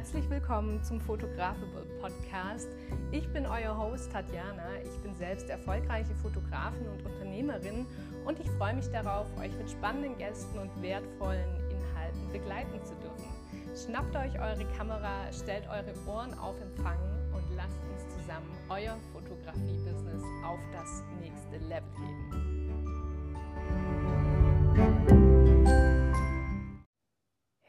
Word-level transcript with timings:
Herzlich 0.00 0.30
willkommen 0.30 0.82
zum 0.82 0.98
Photographical 0.98 1.84
Podcast. 2.00 2.70
Ich 3.12 3.30
bin 3.34 3.44
euer 3.44 3.76
Host 3.76 4.10
Tatjana. 4.10 4.80
Ich 4.82 5.02
bin 5.02 5.14
selbst 5.14 5.50
erfolgreiche 5.50 6.14
Fotografin 6.14 6.88
und 6.88 7.04
Unternehmerin 7.04 7.84
und 8.24 8.40
ich 8.40 8.48
freue 8.52 8.76
mich 8.76 8.88
darauf, 8.88 9.26
euch 9.38 9.54
mit 9.58 9.70
spannenden 9.70 10.16
Gästen 10.16 10.58
und 10.58 10.70
wertvollen 10.80 11.54
Inhalten 11.68 12.32
begleiten 12.32 12.82
zu 12.82 12.94
dürfen. 12.94 13.28
Schnappt 13.76 14.16
euch 14.16 14.40
eure 14.40 14.64
Kamera, 14.74 15.30
stellt 15.34 15.68
eure 15.68 15.92
Ohren 16.06 16.32
auf 16.38 16.58
Empfang 16.62 16.96
und 17.34 17.44
lasst 17.54 17.78
uns 17.92 18.08
zusammen 18.16 18.50
euer 18.70 18.96
Fotografie-Business 19.12 20.24
auf 20.46 20.60
das 20.72 21.02
nächste 21.20 21.58
Level 21.68 21.92
heben. 21.98 22.49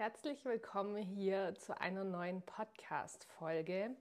Herzlich 0.02 0.44
willkommen 0.46 0.98
hier 0.98 1.54
zu 1.60 1.80
einer 1.80 2.04
neuen 2.04 2.42
Podcast-Folge. 2.42 3.96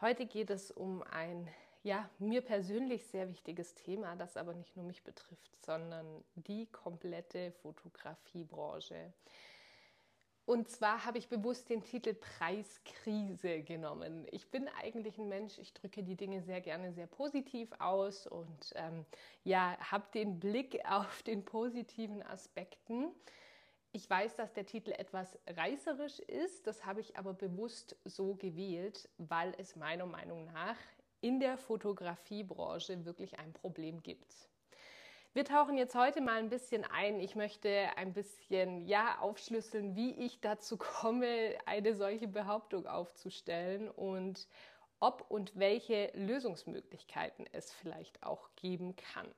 Heute 0.00 0.24
geht 0.24 0.48
es 0.48 0.70
um 0.70 1.02
ein, 1.02 1.46
ja, 1.82 2.08
mir 2.18 2.40
persönlich 2.40 3.04
sehr 3.04 3.28
wichtiges 3.28 3.74
Thema, 3.74 4.16
das 4.16 4.38
aber 4.38 4.54
nicht 4.54 4.74
nur 4.76 4.86
mich 4.86 5.04
betrifft, 5.04 5.62
sondern 5.62 6.06
die 6.36 6.64
komplette 6.68 7.52
Fotografiebranche. 7.60 9.12
Und 10.46 10.70
zwar 10.70 11.04
habe 11.04 11.18
ich 11.18 11.28
bewusst 11.28 11.68
den 11.68 11.84
Titel 11.84 12.14
Preiskrise 12.14 13.62
genommen. 13.62 14.26
Ich 14.30 14.50
bin 14.50 14.70
eigentlich 14.80 15.18
ein 15.18 15.28
Mensch, 15.28 15.58
ich 15.58 15.74
drücke 15.74 16.02
die 16.02 16.16
Dinge 16.16 16.40
sehr 16.40 16.62
gerne 16.62 16.94
sehr 16.94 17.08
positiv 17.08 17.68
aus 17.78 18.26
und 18.26 18.72
ähm, 18.74 19.04
ja, 19.44 19.76
habe 19.80 20.06
den 20.14 20.40
Blick 20.40 20.80
auf 20.88 21.22
den 21.24 21.44
positiven 21.44 22.22
Aspekten. 22.22 23.12
Ich 23.92 24.08
weiß, 24.08 24.36
dass 24.36 24.52
der 24.52 24.66
Titel 24.66 24.92
etwas 24.92 25.38
reißerisch 25.46 26.18
ist, 26.20 26.66
das 26.66 26.84
habe 26.84 27.00
ich 27.00 27.16
aber 27.16 27.32
bewusst 27.32 27.96
so 28.04 28.34
gewählt, 28.34 29.08
weil 29.18 29.54
es 29.58 29.76
meiner 29.76 30.06
Meinung 30.06 30.44
nach 30.52 30.76
in 31.20 31.40
der 31.40 31.56
Fotografiebranche 31.56 33.04
wirklich 33.04 33.38
ein 33.38 33.52
Problem 33.52 34.02
gibt. 34.02 34.50
Wir 35.36 35.44
tauchen 35.44 35.76
jetzt 35.76 35.94
heute 35.94 36.22
mal 36.22 36.38
ein 36.38 36.48
bisschen 36.48 36.84
ein. 36.84 37.20
Ich 37.20 37.36
möchte 37.36 37.68
ein 37.96 38.14
bisschen 38.14 38.86
ja 38.86 39.18
aufschlüsseln, 39.18 39.94
wie 39.94 40.12
ich 40.12 40.40
dazu 40.40 40.78
komme, 40.78 41.58
eine 41.66 41.94
solche 41.94 42.26
Behauptung 42.26 42.86
aufzustellen 42.86 43.90
und 43.90 44.48
ob 44.98 45.26
und 45.28 45.54
welche 45.54 46.10
Lösungsmöglichkeiten 46.14 47.46
es 47.52 47.70
vielleicht 47.70 48.22
auch 48.22 48.48
geben 48.56 48.96
kann. 48.96 49.30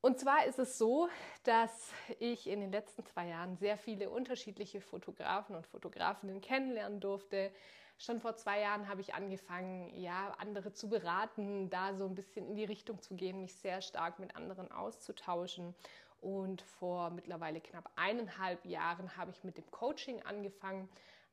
Und 0.00 0.20
zwar 0.20 0.46
ist 0.46 0.60
es 0.60 0.78
so, 0.78 1.08
dass 1.42 1.92
ich 2.20 2.46
in 2.46 2.60
den 2.60 2.70
letzten 2.70 3.04
zwei 3.04 3.28
Jahren 3.28 3.56
sehr 3.56 3.76
viele 3.76 4.10
unterschiedliche 4.10 4.80
Fotografen 4.80 5.56
und 5.56 5.66
Fotografinnen 5.66 6.40
kennenlernen 6.40 7.00
durfte. 7.00 7.50
Schon 7.98 8.20
vor 8.20 8.36
zwei 8.36 8.60
Jahren 8.60 8.88
habe 8.88 9.00
ich 9.00 9.14
angefangen, 9.14 9.92
ja, 9.96 10.32
andere 10.38 10.72
zu 10.72 10.88
beraten, 10.88 11.68
da 11.68 11.94
so 11.94 12.06
ein 12.06 12.14
bisschen 12.14 12.46
in 12.46 12.54
die 12.54 12.64
Richtung 12.64 13.02
zu 13.02 13.16
gehen, 13.16 13.40
mich 13.40 13.56
sehr 13.56 13.82
stark 13.82 14.20
mit 14.20 14.36
anderen 14.36 14.70
auszutauschen. 14.70 15.74
Und 16.20 16.62
vor 16.62 17.10
mittlerweile 17.10 17.60
knapp 17.60 17.90
eineinhalb 17.96 18.64
Jahren 18.66 19.16
habe 19.16 19.32
ich 19.32 19.42
mit 19.42 19.58
dem 19.58 19.68
Coaching 19.72 20.22
angefangen, 20.22 20.88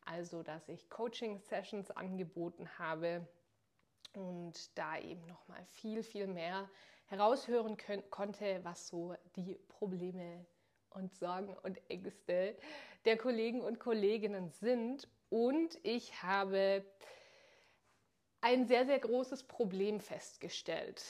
also 0.05 0.41
dass 0.41 0.67
ich 0.69 0.89
Coaching-Sessions 0.89 1.91
angeboten 1.91 2.67
habe 2.79 3.27
und 4.17 4.77
da 4.77 4.97
eben 4.97 5.25
noch 5.27 5.47
mal 5.47 5.63
viel, 5.66 6.03
viel 6.03 6.27
mehr 6.27 6.69
heraushören 7.08 7.77
können, 7.77 8.09
konnte, 8.09 8.59
was 8.63 8.88
so 8.88 9.16
die 9.35 9.59
Probleme 9.69 10.45
und 10.89 11.13
Sorgen 11.16 11.55
und 11.63 11.80
Ängste 11.89 12.55
der 13.05 13.17
Kollegen 13.17 13.61
und 13.61 13.80
Kolleginnen 13.80 14.49
sind. 14.49 15.07
Und 15.30 15.77
ich 15.83 16.23
habe 16.23 16.83
ein 18.41 18.67
sehr, 18.67 18.85
sehr 18.85 18.99
großes 18.99 19.44
Problem 19.44 19.99
festgestellt. 19.99 21.03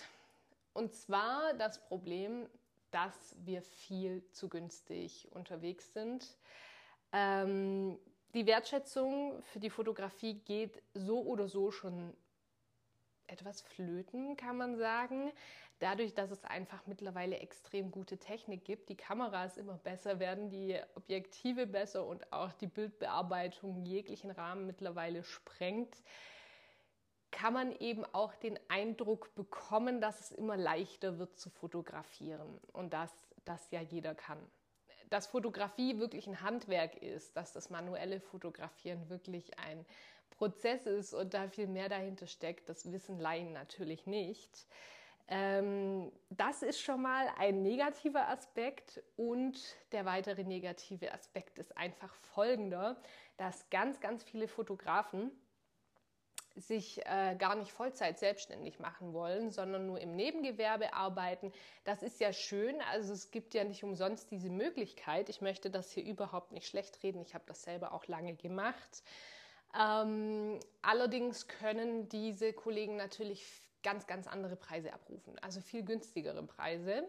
Und 0.74 0.94
zwar 0.94 1.54
das 1.54 1.82
Problem, 1.86 2.50
dass 2.92 3.36
wir 3.44 3.62
viel 3.62 4.24
zu 4.32 4.50
günstig 4.50 5.28
unterwegs 5.32 5.94
sind. 5.94 6.38
Ähm, 7.12 8.00
die 8.34 8.46
Wertschätzung 8.46 9.42
für 9.44 9.60
die 9.60 9.70
Fotografie 9.70 10.36
geht 10.46 10.82
so 10.94 11.22
oder 11.22 11.48
so 11.48 11.72
schon 11.72 12.14
etwas 13.28 13.62
flöten, 13.62 14.38
kann 14.38 14.58
man 14.58 14.78
sagen. 14.78 15.32
Dadurch, 15.80 16.14
dass 16.14 16.32
es 16.32 16.44
einfach 16.46 16.88
mittlerweile 16.88 17.40
extrem 17.40 17.92
gute 17.92 18.18
Technik 18.18 18.64
gibt, 18.64 18.90
die 18.90 18.96
Kameras 18.96 19.58
immer 19.58 19.78
besser 19.78 20.20
werden, 20.20 20.50
die 20.50 20.80
Objektive 20.96 21.68
besser 21.68 22.06
und 22.06 22.32
auch 22.32 22.54
die 22.54 22.68
Bildbearbeitung 22.68 23.84
jeglichen 23.84 24.32
Rahmen 24.32 24.66
mittlerweile 24.66 25.24
sprengt, 25.24 25.96
kann 27.32 27.54
man 27.54 27.74
eben 27.80 28.06
auch 28.06 28.34
den 28.36 28.58
Eindruck 28.70 29.36
bekommen, 29.36 30.00
dass 30.00 30.22
es 30.22 30.32
immer 30.32 30.56
leichter 30.56 31.20
wird 31.20 31.38
zu 31.38 31.50
fotografieren 31.50 32.60
und 32.72 32.94
dass 32.94 33.12
das 33.44 33.70
ja 33.72 33.82
jeder 33.82 34.16
kann. 34.16 34.40
Dass 35.10 35.28
Fotografie 35.28 36.00
wirklich 36.00 36.28
ein 36.28 36.42
Handwerk 36.42 36.96
ist, 36.96 37.36
dass 37.36 37.52
das 37.52 37.70
manuelle 37.70 38.22
Fotografieren 38.22 39.10
wirklich 39.10 39.60
ein 39.60 39.86
Prozess 40.32 40.86
ist 40.86 41.14
und 41.14 41.34
da 41.34 41.48
viel 41.48 41.68
mehr 41.68 41.90
dahinter 41.90 42.28
steckt, 42.28 42.70
das 42.70 42.92
wissen 42.92 43.20
Laien 43.20 43.54
natürlich 43.54 44.06
nicht. 44.06 44.68
Ähm, 45.28 46.12
das 46.30 46.62
ist 46.62 46.82
schon 46.82 47.02
mal 47.02 47.28
ein 47.38 47.64
negativer 47.64 48.28
Aspekt 48.28 49.02
und 49.16 49.60
der 49.92 50.06
weitere 50.06 50.44
negative 50.44 51.12
Aspekt 51.14 51.58
ist 51.58 51.76
einfach 51.78 52.14
folgender, 52.14 53.02
dass 53.38 53.70
ganz, 53.70 54.00
ganz 54.00 54.24
viele 54.24 54.48
Fotografen 54.48 55.32
sich 56.56 57.06
äh, 57.06 57.36
gar 57.38 57.56
nicht 57.56 57.72
Vollzeit 57.72 58.18
selbstständig 58.18 58.80
machen 58.80 59.14
wollen, 59.14 59.52
sondern 59.52 59.88
nur 59.88 60.00
im 60.00 60.16
Nebengewerbe 60.16 60.94
arbeiten. 60.94 61.52
Das 61.84 62.02
ist 62.02 62.20
ja 62.22 62.32
schön. 62.32 62.80
Also 62.92 63.14
es 63.14 63.32
gibt 63.32 63.54
ja 63.54 63.64
nicht 63.66 63.84
umsonst 63.84 64.32
diese 64.32 64.50
Möglichkeit. 64.50 65.28
Ich 65.28 65.42
möchte 65.42 65.70
das 65.70 65.92
hier 65.92 66.06
überhaupt 66.06 66.54
nicht 66.54 66.68
schlecht 66.68 67.04
reden. 67.04 67.22
Ich 67.22 67.34
habe 67.34 67.44
das 67.48 67.64
selber 67.64 67.94
auch 67.94 68.08
lange 68.08 68.36
gemacht. 68.36 69.04
Ähm, 69.78 70.60
allerdings 70.82 71.48
können 71.48 72.08
diese 72.10 72.54
Kollegen 72.54 72.96
natürlich 72.96 73.44
ganz, 73.84 74.08
ganz 74.08 74.28
andere 74.28 74.56
Preise 74.56 74.94
abrufen, 74.94 75.38
also 75.40 75.62
viel 75.62 75.84
günstigere 75.84 76.44
Preise. 76.44 77.08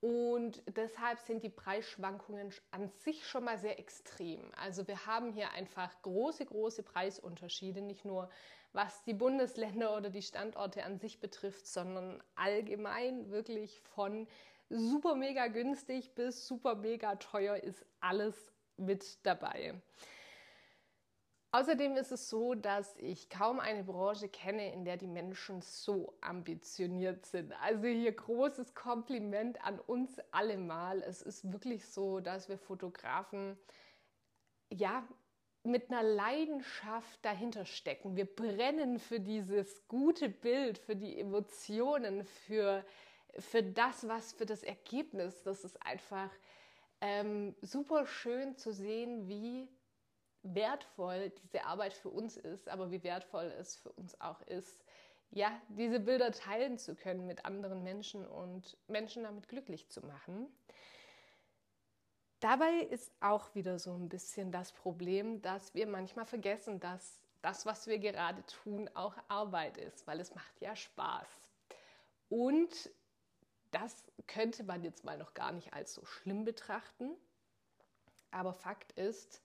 Und 0.00 0.62
deshalb 0.76 1.18
sind 1.20 1.42
die 1.42 1.48
Preisschwankungen 1.48 2.52
an 2.70 2.88
sich 2.88 3.26
schon 3.26 3.44
mal 3.44 3.58
sehr 3.58 3.78
extrem. 3.78 4.52
Also 4.54 4.86
wir 4.86 5.06
haben 5.06 5.32
hier 5.32 5.50
einfach 5.52 5.90
große, 6.02 6.44
große 6.44 6.82
Preisunterschiede, 6.82 7.80
nicht 7.80 8.04
nur 8.04 8.30
was 8.72 9.02
die 9.04 9.14
Bundesländer 9.14 9.96
oder 9.96 10.10
die 10.10 10.22
Standorte 10.22 10.84
an 10.84 10.98
sich 10.98 11.18
betrifft, 11.18 11.66
sondern 11.66 12.22
allgemein 12.34 13.30
wirklich 13.30 13.80
von 13.80 14.28
super 14.68 15.14
mega 15.14 15.46
günstig 15.46 16.14
bis 16.14 16.46
super 16.46 16.74
mega 16.74 17.16
teuer 17.16 17.56
ist 17.56 17.84
alles 18.00 18.52
mit 18.76 19.24
dabei. 19.24 19.74
Außerdem 21.56 21.96
ist 21.96 22.12
es 22.12 22.28
so, 22.28 22.52
dass 22.54 22.98
ich 22.98 23.30
kaum 23.30 23.60
eine 23.60 23.82
Branche 23.82 24.28
kenne, 24.28 24.74
in 24.74 24.84
der 24.84 24.98
die 24.98 25.06
Menschen 25.06 25.62
so 25.62 26.12
ambitioniert 26.20 27.24
sind. 27.24 27.50
Also 27.62 27.86
hier 27.86 28.12
großes 28.12 28.74
Kompliment 28.74 29.64
an 29.64 29.80
uns 29.80 30.20
alle 30.32 30.58
mal. 30.58 31.00
Es 31.00 31.22
ist 31.22 31.50
wirklich 31.50 31.86
so, 31.86 32.20
dass 32.20 32.50
wir 32.50 32.58
Fotografen 32.58 33.56
ja 34.70 35.08
mit 35.62 35.90
einer 35.90 36.02
Leidenschaft 36.02 37.24
dahinter 37.24 37.64
stecken. 37.64 38.16
Wir 38.16 38.26
brennen 38.26 38.98
für 38.98 39.18
dieses 39.18 39.88
gute 39.88 40.28
Bild, 40.28 40.76
für 40.76 40.94
die 40.94 41.18
Emotionen, 41.18 42.26
für, 42.26 42.84
für 43.38 43.62
das, 43.62 44.06
was 44.06 44.34
für 44.34 44.44
das 44.44 44.62
Ergebnis. 44.62 45.42
Das 45.42 45.64
ist 45.64 45.82
einfach 45.82 46.28
ähm, 47.00 47.56
super 47.62 48.04
schön 48.04 48.58
zu 48.58 48.74
sehen, 48.74 49.26
wie 49.26 49.70
wertvoll 50.54 51.30
diese 51.42 51.64
Arbeit 51.64 51.92
für 51.92 52.08
uns 52.08 52.36
ist, 52.36 52.68
aber 52.68 52.90
wie 52.90 53.02
wertvoll 53.02 53.52
es 53.58 53.76
für 53.76 53.90
uns 53.92 54.20
auch 54.20 54.40
ist, 54.42 54.84
ja, 55.30 55.50
diese 55.68 56.00
Bilder 56.00 56.30
teilen 56.32 56.78
zu 56.78 56.94
können 56.94 57.26
mit 57.26 57.44
anderen 57.44 57.82
Menschen 57.82 58.26
und 58.26 58.76
Menschen 58.88 59.24
damit 59.24 59.48
glücklich 59.48 59.88
zu 59.88 60.00
machen. 60.06 60.46
Dabei 62.40 62.80
ist 62.90 63.10
auch 63.20 63.54
wieder 63.54 63.78
so 63.78 63.94
ein 63.94 64.08
bisschen 64.08 64.52
das 64.52 64.72
Problem, 64.72 65.42
dass 65.42 65.74
wir 65.74 65.86
manchmal 65.86 66.26
vergessen, 66.26 66.80
dass 66.80 67.18
das, 67.42 67.66
was 67.66 67.86
wir 67.86 67.98
gerade 67.98 68.44
tun, 68.46 68.90
auch 68.94 69.14
Arbeit 69.28 69.78
ist, 69.78 70.06
weil 70.06 70.20
es 70.20 70.34
macht 70.34 70.60
ja 70.60 70.76
Spaß. 70.76 71.28
Und 72.28 72.90
das 73.70 74.04
könnte 74.26 74.64
man 74.64 74.82
jetzt 74.82 75.04
mal 75.04 75.18
noch 75.18 75.34
gar 75.34 75.52
nicht 75.52 75.72
als 75.72 75.94
so 75.94 76.04
schlimm 76.04 76.44
betrachten. 76.44 77.10
Aber 78.30 78.52
Fakt 78.52 78.92
ist, 78.92 79.42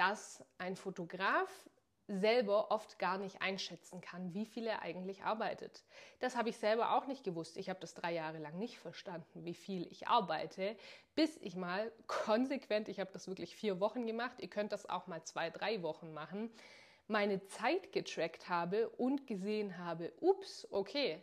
dass 0.00 0.42
ein 0.56 0.76
Fotograf 0.76 1.68
selber 2.08 2.70
oft 2.70 2.98
gar 2.98 3.18
nicht 3.18 3.42
einschätzen 3.42 4.00
kann, 4.00 4.32
wie 4.32 4.46
viel 4.46 4.66
er 4.66 4.80
eigentlich 4.80 5.24
arbeitet. 5.24 5.84
Das 6.20 6.36
habe 6.36 6.48
ich 6.48 6.56
selber 6.56 6.96
auch 6.96 7.06
nicht 7.06 7.22
gewusst. 7.22 7.58
Ich 7.58 7.68
habe 7.68 7.80
das 7.80 7.92
drei 7.92 8.14
Jahre 8.14 8.38
lang 8.38 8.58
nicht 8.58 8.78
verstanden, 8.78 9.44
wie 9.44 9.52
viel 9.52 9.86
ich 9.92 10.08
arbeite, 10.08 10.74
bis 11.14 11.36
ich 11.36 11.54
mal 11.54 11.92
konsequent, 12.06 12.88
ich 12.88 12.98
habe 12.98 13.10
das 13.12 13.28
wirklich 13.28 13.54
vier 13.54 13.78
Wochen 13.78 14.06
gemacht, 14.06 14.40
ihr 14.40 14.48
könnt 14.48 14.72
das 14.72 14.88
auch 14.88 15.06
mal 15.06 15.22
zwei, 15.24 15.50
drei 15.50 15.82
Wochen 15.82 16.14
machen, 16.14 16.50
meine 17.06 17.44
Zeit 17.48 17.92
getrackt 17.92 18.48
habe 18.48 18.88
und 18.88 19.26
gesehen 19.26 19.76
habe, 19.76 20.14
ups, 20.20 20.66
okay, 20.70 21.22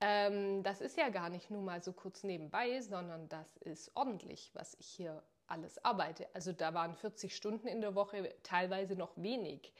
ähm, 0.00 0.64
das 0.64 0.80
ist 0.80 0.96
ja 0.96 1.08
gar 1.10 1.30
nicht 1.30 1.50
nur 1.52 1.62
mal 1.62 1.84
so 1.84 1.92
kurz 1.92 2.24
nebenbei, 2.24 2.80
sondern 2.80 3.28
das 3.28 3.58
ist 3.58 3.92
ordentlich, 3.94 4.50
was 4.54 4.74
ich 4.80 4.88
hier 4.88 5.22
alles 5.52 5.84
arbeite. 5.84 6.26
Also 6.34 6.52
da 6.52 6.74
waren 6.74 6.94
40 6.94 7.36
Stunden 7.36 7.68
in 7.68 7.80
der 7.80 7.94
Woche 7.94 8.34
teilweise 8.42 8.96
noch 8.96 9.12
wenig. 9.16 9.72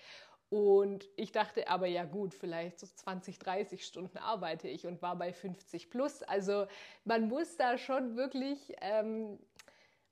Und 0.50 1.08
ich 1.16 1.32
dachte 1.32 1.66
aber, 1.68 1.86
ja 1.86 2.04
gut, 2.04 2.34
vielleicht 2.34 2.78
so 2.78 2.86
20, 2.86 3.38
30 3.38 3.86
Stunden 3.86 4.18
arbeite 4.18 4.68
ich 4.68 4.86
und 4.86 5.00
war 5.00 5.16
bei 5.16 5.32
50 5.32 5.88
plus. 5.88 6.22
Also 6.22 6.66
man 7.04 7.28
muss 7.28 7.56
da 7.56 7.78
schon 7.78 8.16
wirklich 8.16 8.76
ähm, 8.82 9.38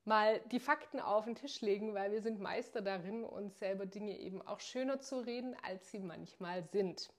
mal 0.07 0.41
die 0.51 0.59
Fakten 0.59 0.99
auf 0.99 1.27
den 1.27 1.35
Tisch 1.35 1.61
legen, 1.61 1.93
weil 1.95 2.11
wir 2.11 2.23
sind 2.23 2.41
Meister 2.41 2.81
darin, 2.81 3.23
uns 3.23 3.59
selber 3.59 3.85
Dinge 3.85 4.19
eben 4.19 4.41
auch 4.41 4.61
schöner 4.61 4.99
zu 4.99 5.21
reden, 5.21 5.55
als 5.63 5.91
sie 5.91 6.01
manchmal 6.01 6.65
sind. 6.65 7.11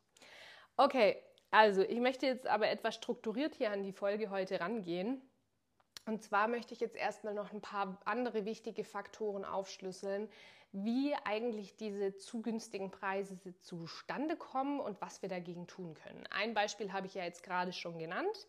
Okay, 0.77 1.21
also 1.51 1.83
ich 1.83 1.99
möchte 1.99 2.25
jetzt 2.25 2.47
aber 2.47 2.69
etwas 2.69 2.95
strukturiert 2.95 3.53
hier 3.53 3.71
an 3.71 3.83
die 3.83 3.93
Folge 3.93 4.31
heute 4.31 4.59
rangehen. 4.59 5.21
Und 6.05 6.23
zwar 6.23 6.47
möchte 6.47 6.73
ich 6.73 6.79
jetzt 6.79 6.95
erstmal 6.95 7.33
noch 7.33 7.51
ein 7.53 7.61
paar 7.61 7.99
andere 8.05 8.45
wichtige 8.45 8.83
Faktoren 8.83 9.45
aufschlüsseln, 9.45 10.29
wie 10.71 11.13
eigentlich 11.25 11.75
diese 11.75 12.15
zu 12.15 12.41
günstigen 12.41 12.91
Preise 12.91 13.37
zustande 13.61 14.37
kommen 14.37 14.79
und 14.79 14.99
was 15.01 15.21
wir 15.21 15.29
dagegen 15.29 15.67
tun 15.67 15.93
können. 15.93 16.25
Ein 16.31 16.53
Beispiel 16.53 16.93
habe 16.93 17.07
ich 17.07 17.13
ja 17.13 17.23
jetzt 17.23 17.43
gerade 17.43 17.73
schon 17.73 17.99
genannt. 17.99 18.47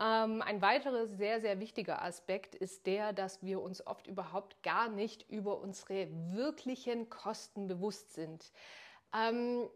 Ähm, 0.00 0.40
ein 0.42 0.62
weiterer 0.62 1.06
sehr, 1.06 1.40
sehr 1.40 1.60
wichtiger 1.60 2.02
Aspekt 2.02 2.54
ist 2.54 2.86
der, 2.86 3.12
dass 3.12 3.42
wir 3.42 3.60
uns 3.60 3.86
oft 3.86 4.06
überhaupt 4.06 4.62
gar 4.62 4.88
nicht 4.88 5.28
über 5.30 5.60
unsere 5.60 6.08
wirklichen 6.32 7.10
Kosten 7.10 7.68
bewusst 7.68 8.14
sind. 8.14 8.50
Ähm, 9.14 9.68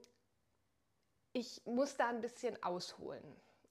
ich 1.33 1.61
muss 1.67 1.97
da 1.97 2.09
ein 2.09 2.23
bisschen 2.23 2.63
ausholen. 2.63 3.23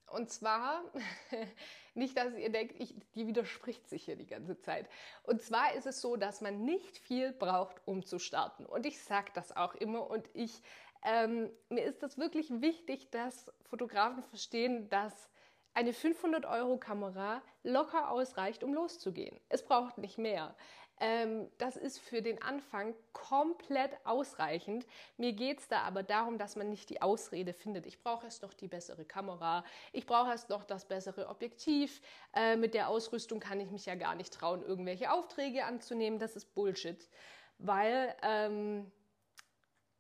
Und 0.08 0.30
zwar, 0.30 0.84
nicht, 1.94 2.18
dass 2.18 2.34
ihr 2.36 2.52
denkt, 2.52 2.76
ich, 2.80 2.96
die 3.16 3.28
widerspricht 3.28 3.88
sich 3.90 4.06
hier 4.06 4.16
die 4.16 4.28
ganze 4.28 4.60
Zeit. 4.60 4.88
Und 5.24 5.42
zwar 5.42 5.74
ist 5.74 5.86
es 5.86 6.02
so, 6.02 6.16
dass 6.16 6.42
man 6.42 6.64
nicht 6.64 6.98
viel 6.98 7.32
braucht, 7.34 7.82
um 7.86 8.06
zu 8.06 8.20
starten. 8.20 8.66
Und 8.66 8.86
ich 8.86 9.02
sage 9.02 9.32
das 9.34 9.56
auch 9.56 9.76
immer 9.76 10.10
und 10.10 10.30
ich, 10.34 10.62
ähm, 11.04 11.50
mir 11.70 11.84
ist 11.84 12.02
das 12.02 12.18
wirklich 12.18 12.50
wichtig, 12.62 13.12
dass 13.12 13.52
Fotografen 13.64 14.24
verstehen, 14.24 14.90
dass 14.90 15.30
eine 15.74 15.92
500-Euro-Kamera 15.92 17.42
locker 17.64 18.10
ausreicht, 18.10 18.64
um 18.64 18.74
loszugehen. 18.74 19.40
Es 19.50 19.64
braucht 19.64 19.98
nicht 19.98 20.18
mehr. 20.18 20.56
Ähm, 21.00 21.50
das 21.58 21.76
ist 21.76 22.00
für 22.00 22.22
den 22.22 22.42
Anfang 22.42 22.96
komplett 23.12 23.92
ausreichend. 24.06 24.86
Mir 25.18 25.34
geht 25.34 25.60
es 25.60 25.68
da 25.68 25.82
aber 25.82 26.04
darum, 26.04 26.38
dass 26.38 26.56
man 26.56 26.70
nicht 26.70 26.90
die 26.90 27.02
Ausrede 27.02 27.54
findet. 27.54 27.86
Ich 27.86 28.02
brauche 28.02 28.26
erst 28.26 28.44
noch 28.44 28.54
die 28.54 28.68
bessere 28.68 29.04
Kamera, 29.04 29.66
ich 29.92 30.06
brauche 30.06 30.30
erst 30.30 30.50
noch 30.50 30.64
das 30.64 30.86
bessere 30.86 31.28
Objektiv. 31.28 32.02
Äh, 32.34 32.56
mit 32.56 32.74
der 32.74 32.88
Ausrüstung 32.88 33.40
kann 33.40 33.60
ich 33.60 33.72
mich 33.72 33.86
ja 33.86 33.96
gar 33.96 34.16
nicht 34.16 34.34
trauen, 34.34 34.64
irgendwelche 34.64 35.12
Aufträge 35.12 35.66
anzunehmen. 35.66 36.18
Das 36.18 36.36
ist 36.36 36.54
Bullshit, 36.56 37.10
weil 37.58 38.16
ähm, 38.22 38.92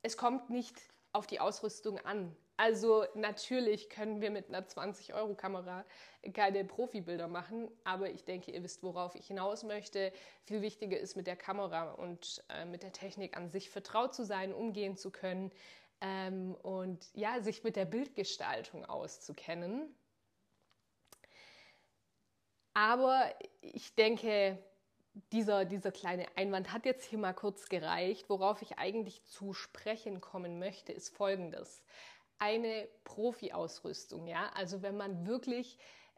es 0.01 0.15
kommt 0.15 0.49
nicht 0.49 0.79
auf 1.11 1.27
die 1.27 1.39
Ausrüstung 1.39 1.99
an. 1.99 2.35
Also 2.57 3.05
natürlich 3.15 3.89
können 3.89 4.21
wir 4.21 4.31
mit 4.31 4.47
einer 4.47 4.61
20-Euro-Kamera 4.61 5.83
keine 6.33 6.63
Profibilder 6.63 7.27
machen, 7.27 7.69
aber 7.83 8.09
ich 8.09 8.23
denke, 8.23 8.51
ihr 8.51 8.63
wisst, 8.63 8.81
worauf 8.81 9.13
ich 9.15 9.27
hinaus 9.27 9.63
möchte. 9.63 10.13
Viel 10.45 10.61
wichtiger 10.61 10.97
ist 10.97 11.17
mit 11.17 11.27
der 11.27 11.35
Kamera 11.35 11.91
und 11.91 12.43
äh, 12.49 12.63
mit 12.65 12.83
der 12.83 12.93
Technik 12.93 13.35
an 13.35 13.49
sich 13.49 13.69
vertraut 13.69 14.15
zu 14.15 14.23
sein, 14.23 14.53
umgehen 14.53 14.95
zu 14.95 15.11
können 15.11 15.51
ähm, 15.99 16.55
und 16.55 17.09
ja, 17.13 17.41
sich 17.41 17.63
mit 17.63 17.75
der 17.75 17.85
Bildgestaltung 17.85 18.85
auszukennen. 18.85 19.93
Aber 22.73 23.33
ich 23.61 23.95
denke, 23.95 24.57
dieser, 25.31 25.65
dieser 25.65 25.91
kleine 25.91 26.25
Einwand 26.35 26.73
hat 26.73 26.85
jetzt 26.85 27.05
hier 27.05 27.19
mal 27.19 27.33
kurz 27.33 27.69
gereicht. 27.69 28.29
Worauf 28.29 28.61
ich 28.61 28.77
eigentlich 28.77 29.23
zu 29.25 29.53
sprechen 29.53 30.19
kommen 30.19 30.59
möchte, 30.59 30.91
ist 30.91 31.15
folgendes 31.15 31.83
eine 32.39 32.87
Profi-Ausrüstung. 33.03 34.27
Ja? 34.27 34.51
Also 34.55 34.81
wenn 34.81 34.97
man 34.97 35.25
wirklich 35.25 35.77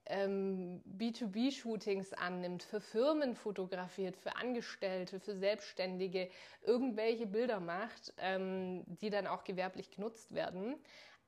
ähm, 0.10 0.82
B2B-Shootings 0.98 2.14
annimmt, 2.14 2.64
für 2.64 2.80
Firmen 2.80 3.36
fotografiert, 3.36 4.16
für 4.16 4.36
Angestellte, 4.36 5.20
für 5.20 5.36
Selbstständige, 5.36 6.30
irgendwelche 6.62 7.28
Bilder 7.28 7.60
macht, 7.60 8.14
ähm, 8.18 8.84
die 8.86 9.10
dann 9.10 9.28
auch 9.28 9.44
gewerblich 9.44 9.92
genutzt 9.92 10.34
werden, 10.34 10.76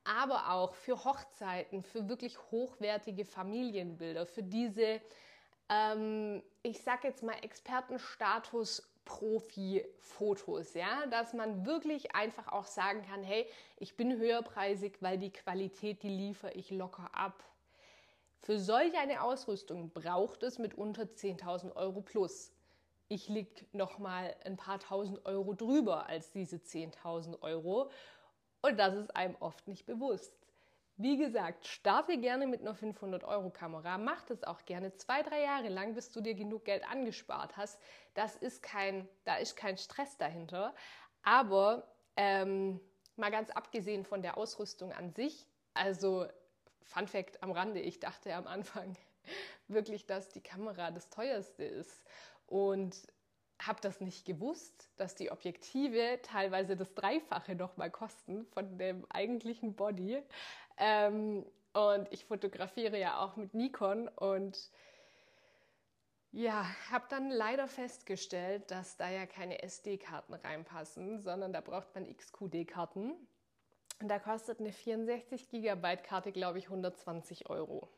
aber 0.03 0.51
auch 0.51 0.73
für 0.73 1.03
Hochzeiten, 1.03 1.83
für 1.83 2.07
wirklich 2.07 2.37
hochwertige 2.51 3.25
Familienbilder, 3.25 4.25
für 4.25 4.43
diese, 4.43 5.01
ähm, 5.69 6.41
ich 6.63 6.81
sag 6.81 7.03
jetzt 7.03 7.21
mal, 7.21 7.35
Expertenstatus 7.43 8.89
Profi-Fotos, 9.09 10.75
ja, 10.75 11.07
dass 11.07 11.33
man 11.33 11.65
wirklich 11.65 12.15
einfach 12.15 12.47
auch 12.49 12.65
sagen 12.65 13.01
kann, 13.01 13.23
hey, 13.23 13.47
ich 13.77 13.97
bin 13.97 14.15
höherpreisig, 14.15 14.97
weil 15.01 15.17
die 15.17 15.31
Qualität, 15.31 16.03
die 16.03 16.09
liefere 16.09 16.51
ich 16.51 16.69
locker 16.69 17.09
ab. 17.11 17.43
Für 18.41 18.59
solch 18.59 18.95
eine 18.97 19.23
Ausrüstung 19.23 19.89
braucht 19.89 20.43
es 20.43 20.59
mitunter 20.59 21.03
10.000 21.03 21.75
Euro 21.75 22.01
plus. 22.01 22.53
Ich 23.07 23.27
liege 23.27 23.65
noch 23.71 23.97
mal 23.97 24.35
ein 24.45 24.57
paar 24.57 24.79
tausend 24.79 25.25
Euro 25.25 25.55
drüber 25.55 26.05
als 26.05 26.31
diese 26.31 26.57
10.000 26.57 27.41
Euro 27.41 27.89
und 28.61 28.77
das 28.77 28.93
ist 28.93 29.15
einem 29.15 29.35
oft 29.39 29.67
nicht 29.67 29.87
bewusst. 29.87 30.38
Wie 31.01 31.15
gesagt, 31.15 31.65
starte 31.65 32.17
gerne 32.17 32.45
mit 32.45 32.59
einer 32.59 32.75
500-Euro-Kamera, 32.75 33.97
mach 33.97 34.21
das 34.23 34.43
auch 34.43 34.65
gerne 34.65 34.93
zwei, 34.97 35.23
drei 35.23 35.43
Jahre 35.43 35.69
lang, 35.69 35.95
bis 35.95 36.11
du 36.11 36.19
dir 36.19 36.33
genug 36.33 36.65
Geld 36.65 36.83
angespart 36.91 37.55
hast. 37.55 37.79
Das 38.15 38.35
ist 38.35 38.61
kein, 38.61 39.07
da 39.23 39.37
ist 39.37 39.55
kein 39.55 39.77
Stress 39.77 40.17
dahinter. 40.17 40.75
Aber 41.23 41.87
ähm, 42.17 42.81
mal 43.15 43.31
ganz 43.31 43.49
abgesehen 43.49 44.03
von 44.03 44.21
der 44.21 44.35
Ausrüstung 44.37 44.91
an 44.91 45.13
sich, 45.13 45.47
also 45.73 46.27
Fun 46.81 47.07
Fact 47.07 47.41
am 47.43 47.53
Rande, 47.53 47.79
ich 47.79 48.01
dachte 48.01 48.35
am 48.35 48.45
Anfang 48.45 48.97
wirklich, 49.69 50.05
dass 50.05 50.27
die 50.27 50.41
Kamera 50.41 50.91
das 50.91 51.09
teuerste 51.09 51.63
ist. 51.63 52.03
Und 52.45 53.07
habe 53.61 53.81
das 53.81 53.99
nicht 53.99 54.25
gewusst, 54.25 54.89
dass 54.95 55.15
die 55.15 55.31
Objektive 55.31 56.19
teilweise 56.23 56.75
das 56.77 56.93
Dreifache 56.93 57.55
nochmal 57.55 57.91
kosten 57.91 58.45
von 58.47 58.77
dem 58.77 59.05
eigentlichen 59.09 59.75
Body. 59.75 60.23
Ähm, 60.79 61.45
und 61.73 62.11
ich 62.11 62.25
fotografiere 62.25 62.97
ja 62.97 63.19
auch 63.19 63.35
mit 63.35 63.53
Nikon 63.53 64.07
und 64.07 64.71
ja, 66.31 66.65
habe 66.91 67.05
dann 67.09 67.31
leider 67.31 67.67
festgestellt, 67.67 68.69
dass 68.69 68.97
da 68.97 69.09
ja 69.09 69.25
keine 69.25 69.63
SD-Karten 69.63 70.33
reinpassen, 70.33 71.21
sondern 71.21 71.53
da 71.53 71.61
braucht 71.61 71.93
man 71.95 72.05
XQD-Karten. 72.15 73.13
Und 74.01 74.07
da 74.07 74.19
kostet 74.19 74.59
eine 74.59 74.71
64 74.71 75.49
GB 75.49 75.97
Karte, 75.97 76.31
glaube 76.31 76.59
ich, 76.59 76.65
120 76.65 77.49
Euro. 77.49 77.89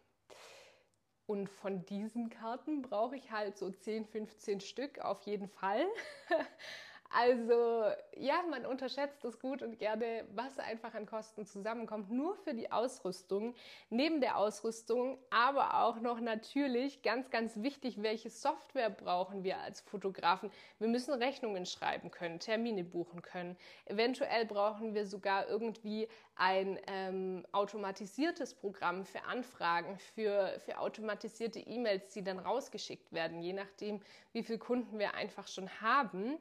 Und 1.27 1.49
von 1.49 1.85
diesen 1.85 2.29
Karten 2.29 2.81
brauche 2.81 3.15
ich 3.15 3.31
halt 3.31 3.57
so 3.57 3.69
10, 3.69 4.05
15 4.05 4.61
Stück 4.61 4.99
auf 4.99 5.21
jeden 5.23 5.47
Fall. 5.47 5.85
Also 7.13 7.91
ja, 8.15 8.41
man 8.49 8.65
unterschätzt 8.65 9.25
es 9.25 9.37
gut 9.37 9.61
und 9.61 9.77
gerne, 9.79 10.23
was 10.33 10.59
einfach 10.59 10.93
an 10.93 11.05
Kosten 11.05 11.45
zusammenkommt, 11.45 12.09
nur 12.09 12.37
für 12.37 12.53
die 12.53 12.71
Ausrüstung, 12.71 13.53
neben 13.89 14.21
der 14.21 14.37
Ausrüstung, 14.37 15.17
aber 15.29 15.83
auch 15.83 15.99
noch 15.99 16.21
natürlich 16.21 17.01
ganz, 17.01 17.29
ganz 17.29 17.57
wichtig, 17.57 18.01
welche 18.01 18.29
Software 18.29 18.89
brauchen 18.89 19.43
wir 19.43 19.57
als 19.59 19.81
Fotografen. 19.81 20.51
Wir 20.79 20.87
müssen 20.87 21.13
Rechnungen 21.13 21.65
schreiben 21.65 22.11
können, 22.11 22.39
Termine 22.39 22.85
buchen 22.85 23.21
können. 23.21 23.57
Eventuell 23.85 24.45
brauchen 24.45 24.93
wir 24.93 25.05
sogar 25.05 25.49
irgendwie 25.49 26.07
ein 26.35 26.79
ähm, 26.87 27.45
automatisiertes 27.51 28.53
Programm 28.53 29.03
für 29.03 29.23
Anfragen, 29.25 29.97
für, 30.15 30.57
für 30.59 30.79
automatisierte 30.79 31.59
E-Mails, 31.59 32.13
die 32.13 32.23
dann 32.23 32.39
rausgeschickt 32.39 33.11
werden, 33.11 33.41
je 33.41 33.53
nachdem, 33.53 33.99
wie 34.31 34.43
viele 34.43 34.59
Kunden 34.59 34.97
wir 34.97 35.13
einfach 35.13 35.49
schon 35.49 35.69
haben. 35.81 36.37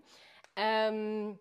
Ähm, 0.57 1.38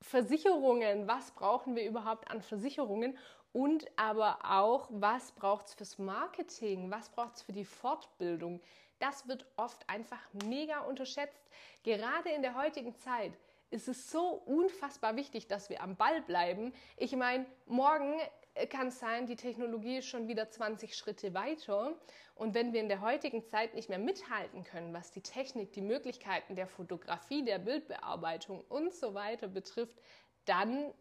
Versicherungen, 0.00 1.08
was 1.08 1.30
brauchen 1.32 1.74
wir 1.74 1.86
überhaupt 1.86 2.30
an 2.30 2.42
Versicherungen 2.42 3.16
und 3.52 3.86
aber 3.96 4.38
auch, 4.44 4.88
was 4.90 5.32
braucht 5.32 5.66
es 5.66 5.74
fürs 5.74 5.98
Marketing, 5.98 6.90
was 6.90 7.08
braucht 7.08 7.36
es 7.36 7.42
für 7.42 7.52
die 7.52 7.64
Fortbildung. 7.64 8.60
Das 8.98 9.26
wird 9.28 9.46
oft 9.56 9.88
einfach 9.88 10.20
mega 10.44 10.80
unterschätzt. 10.80 11.42
Gerade 11.82 12.30
in 12.30 12.42
der 12.42 12.54
heutigen 12.54 12.94
Zeit 12.96 13.32
ist 13.70 13.88
es 13.88 14.10
so 14.10 14.42
unfassbar 14.46 15.16
wichtig, 15.16 15.48
dass 15.48 15.70
wir 15.70 15.82
am 15.82 15.96
Ball 15.96 16.22
bleiben. 16.22 16.72
Ich 16.96 17.14
meine, 17.16 17.46
morgen 17.66 18.18
kann 18.64 18.88
es 18.88 18.98
sein, 18.98 19.26
die 19.26 19.36
Technologie 19.36 19.98
ist 19.98 20.08
schon 20.08 20.28
wieder 20.28 20.48
20 20.50 20.96
Schritte 20.96 21.34
weiter. 21.34 21.94
Und 22.34 22.54
wenn 22.54 22.72
wir 22.72 22.80
in 22.80 22.88
der 22.88 23.02
heutigen 23.02 23.44
Zeit 23.44 23.74
nicht 23.74 23.90
mehr 23.90 23.98
mithalten 23.98 24.64
können, 24.64 24.94
was 24.94 25.10
die 25.10 25.20
Technik, 25.20 25.72
die 25.72 25.82
Möglichkeiten 25.82 26.56
der 26.56 26.66
Fotografie, 26.66 27.44
der 27.44 27.58
Bildbearbeitung 27.58 28.64
und 28.68 28.94
so 28.94 29.12
weiter 29.12 29.48
betrifft, 29.48 30.00
dann 30.46 30.92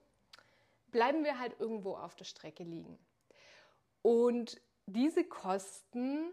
bleiben 0.91 1.23
wir 1.23 1.39
halt 1.39 1.59
irgendwo 1.59 1.95
auf 1.95 2.15
der 2.15 2.25
Strecke 2.25 2.63
liegen. 2.63 2.97
Und 4.01 4.61
diese 4.85 5.23
Kosten, 5.23 6.31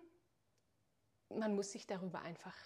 man 1.29 1.55
muss 1.55 1.73
sich 1.73 1.87
darüber 1.87 2.21
einfach 2.23 2.57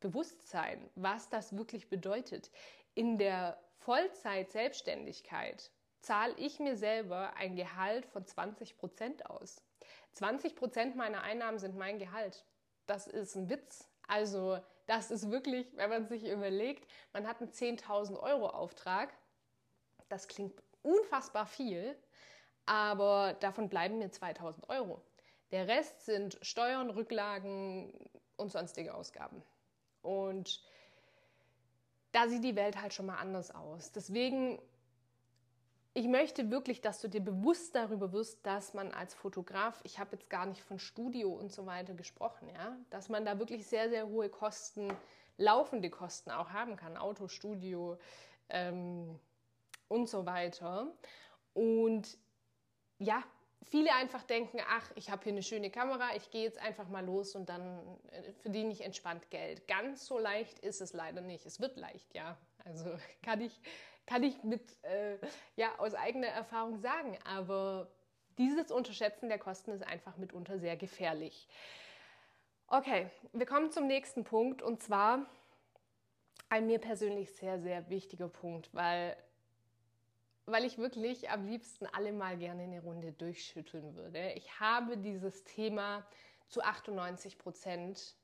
bewusst 0.00 0.48
sein, 0.48 0.90
was 0.94 1.28
das 1.28 1.56
wirklich 1.56 1.88
bedeutet. 1.88 2.50
In 2.94 3.18
der 3.18 3.60
Vollzeit-Selbstständigkeit 3.78 5.70
zahle 6.00 6.34
ich 6.36 6.58
mir 6.60 6.76
selber 6.76 7.34
ein 7.36 7.56
Gehalt 7.56 8.06
von 8.06 8.26
20 8.26 8.78
Prozent 8.78 9.26
aus. 9.26 9.62
20 10.14 10.56
Prozent 10.56 10.96
meiner 10.96 11.22
Einnahmen 11.22 11.58
sind 11.58 11.76
mein 11.76 11.98
Gehalt. 11.98 12.44
Das 12.86 13.06
ist 13.06 13.36
ein 13.36 13.48
Witz. 13.48 13.88
Also 14.08 14.58
das 14.86 15.10
ist 15.10 15.30
wirklich, 15.30 15.68
wenn 15.76 15.90
man 15.90 16.08
sich 16.08 16.28
überlegt, 16.28 16.90
man 17.12 17.28
hat 17.28 17.40
einen 17.40 17.52
10.000 17.52 18.18
Euro 18.18 18.48
Auftrag. 18.48 19.12
Das 20.08 20.26
klingt 20.26 20.60
unfassbar 20.82 21.46
viel, 21.46 21.96
aber 22.66 23.34
davon 23.40 23.68
bleiben 23.68 23.98
mir 23.98 24.10
2.000 24.10 24.68
Euro. 24.68 25.00
Der 25.52 25.68
Rest 25.68 26.04
sind 26.06 26.38
Steuern, 26.42 26.90
Rücklagen 26.90 27.92
und 28.36 28.50
sonstige 28.50 28.94
Ausgaben. 28.94 29.42
Und 30.02 30.62
da 32.12 32.28
sieht 32.28 32.44
die 32.44 32.56
Welt 32.56 32.80
halt 32.80 32.94
schon 32.94 33.06
mal 33.06 33.18
anders 33.18 33.54
aus. 33.54 33.92
Deswegen, 33.92 34.60
ich 35.92 36.06
möchte 36.06 36.50
wirklich, 36.50 36.80
dass 36.80 37.00
du 37.00 37.08
dir 37.08 37.20
bewusst 37.20 37.74
darüber 37.74 38.12
wirst, 38.12 38.46
dass 38.46 38.74
man 38.74 38.92
als 38.92 39.14
Fotograf, 39.14 39.80
ich 39.82 39.98
habe 39.98 40.16
jetzt 40.16 40.30
gar 40.30 40.46
nicht 40.46 40.62
von 40.62 40.78
Studio 40.78 41.30
und 41.30 41.52
so 41.52 41.66
weiter 41.66 41.94
gesprochen, 41.94 42.48
ja, 42.48 42.76
dass 42.90 43.08
man 43.08 43.24
da 43.24 43.38
wirklich 43.38 43.66
sehr, 43.66 43.88
sehr 43.88 44.06
hohe 44.06 44.28
Kosten, 44.28 44.92
laufende 45.36 45.90
Kosten 45.90 46.30
auch 46.30 46.50
haben 46.50 46.76
kann, 46.76 46.96
Autostudio 46.96 47.98
ähm, 48.50 49.18
und 49.88 50.08
so 50.08 50.26
weiter. 50.26 50.86
Und 51.54 52.16
ja, 52.98 53.24
viele 53.64 53.92
einfach 53.94 54.22
denken, 54.22 54.58
ach, 54.68 54.90
ich 54.94 55.10
habe 55.10 55.24
hier 55.24 55.32
eine 55.32 55.42
schöne 55.42 55.70
Kamera, 55.70 56.14
ich 56.14 56.30
gehe 56.30 56.44
jetzt 56.44 56.58
einfach 56.58 56.88
mal 56.88 57.04
los 57.04 57.34
und 57.34 57.48
dann 57.48 57.80
äh, 58.10 58.32
verdiene 58.42 58.72
ich 58.72 58.82
entspannt 58.82 59.30
Geld. 59.30 59.66
Ganz 59.66 60.06
so 60.06 60.18
leicht 60.18 60.60
ist 60.60 60.80
es 60.80 60.92
leider 60.92 61.20
nicht. 61.20 61.46
Es 61.46 61.60
wird 61.60 61.76
leicht, 61.76 62.14
ja. 62.14 62.36
Also 62.64 62.90
kann 63.22 63.40
ich, 63.40 63.60
kann 64.10 64.24
ich 64.24 64.42
mit, 64.42 64.76
äh, 64.82 65.18
ja, 65.54 65.78
aus 65.78 65.94
eigener 65.94 66.26
Erfahrung 66.26 66.80
sagen. 66.80 67.16
Aber 67.24 67.88
dieses 68.38 68.72
Unterschätzen 68.72 69.28
der 69.28 69.38
Kosten 69.38 69.70
ist 69.70 69.86
einfach 69.86 70.16
mitunter 70.16 70.58
sehr 70.58 70.76
gefährlich. 70.76 71.46
Okay, 72.66 73.08
wir 73.32 73.46
kommen 73.46 73.70
zum 73.70 73.86
nächsten 73.86 74.24
Punkt 74.24 74.62
und 74.62 74.82
zwar 74.82 75.26
ein 76.48 76.66
mir 76.66 76.80
persönlich 76.80 77.32
sehr, 77.34 77.60
sehr 77.60 77.88
wichtiger 77.88 78.28
Punkt, 78.28 78.74
weil 78.74 79.16
weil 80.46 80.64
ich 80.64 80.78
wirklich 80.78 81.30
am 81.30 81.46
liebsten 81.46 81.86
alle 81.86 82.12
mal 82.12 82.36
gerne 82.36 82.64
eine 82.64 82.82
Runde 82.82 83.12
durchschütteln 83.12 83.94
würde. 83.94 84.32
Ich 84.32 84.58
habe 84.58 84.96
dieses 84.98 85.44
Thema 85.44 86.04
zu 86.48 86.62
98 86.62 87.38
Prozent 87.38 88.16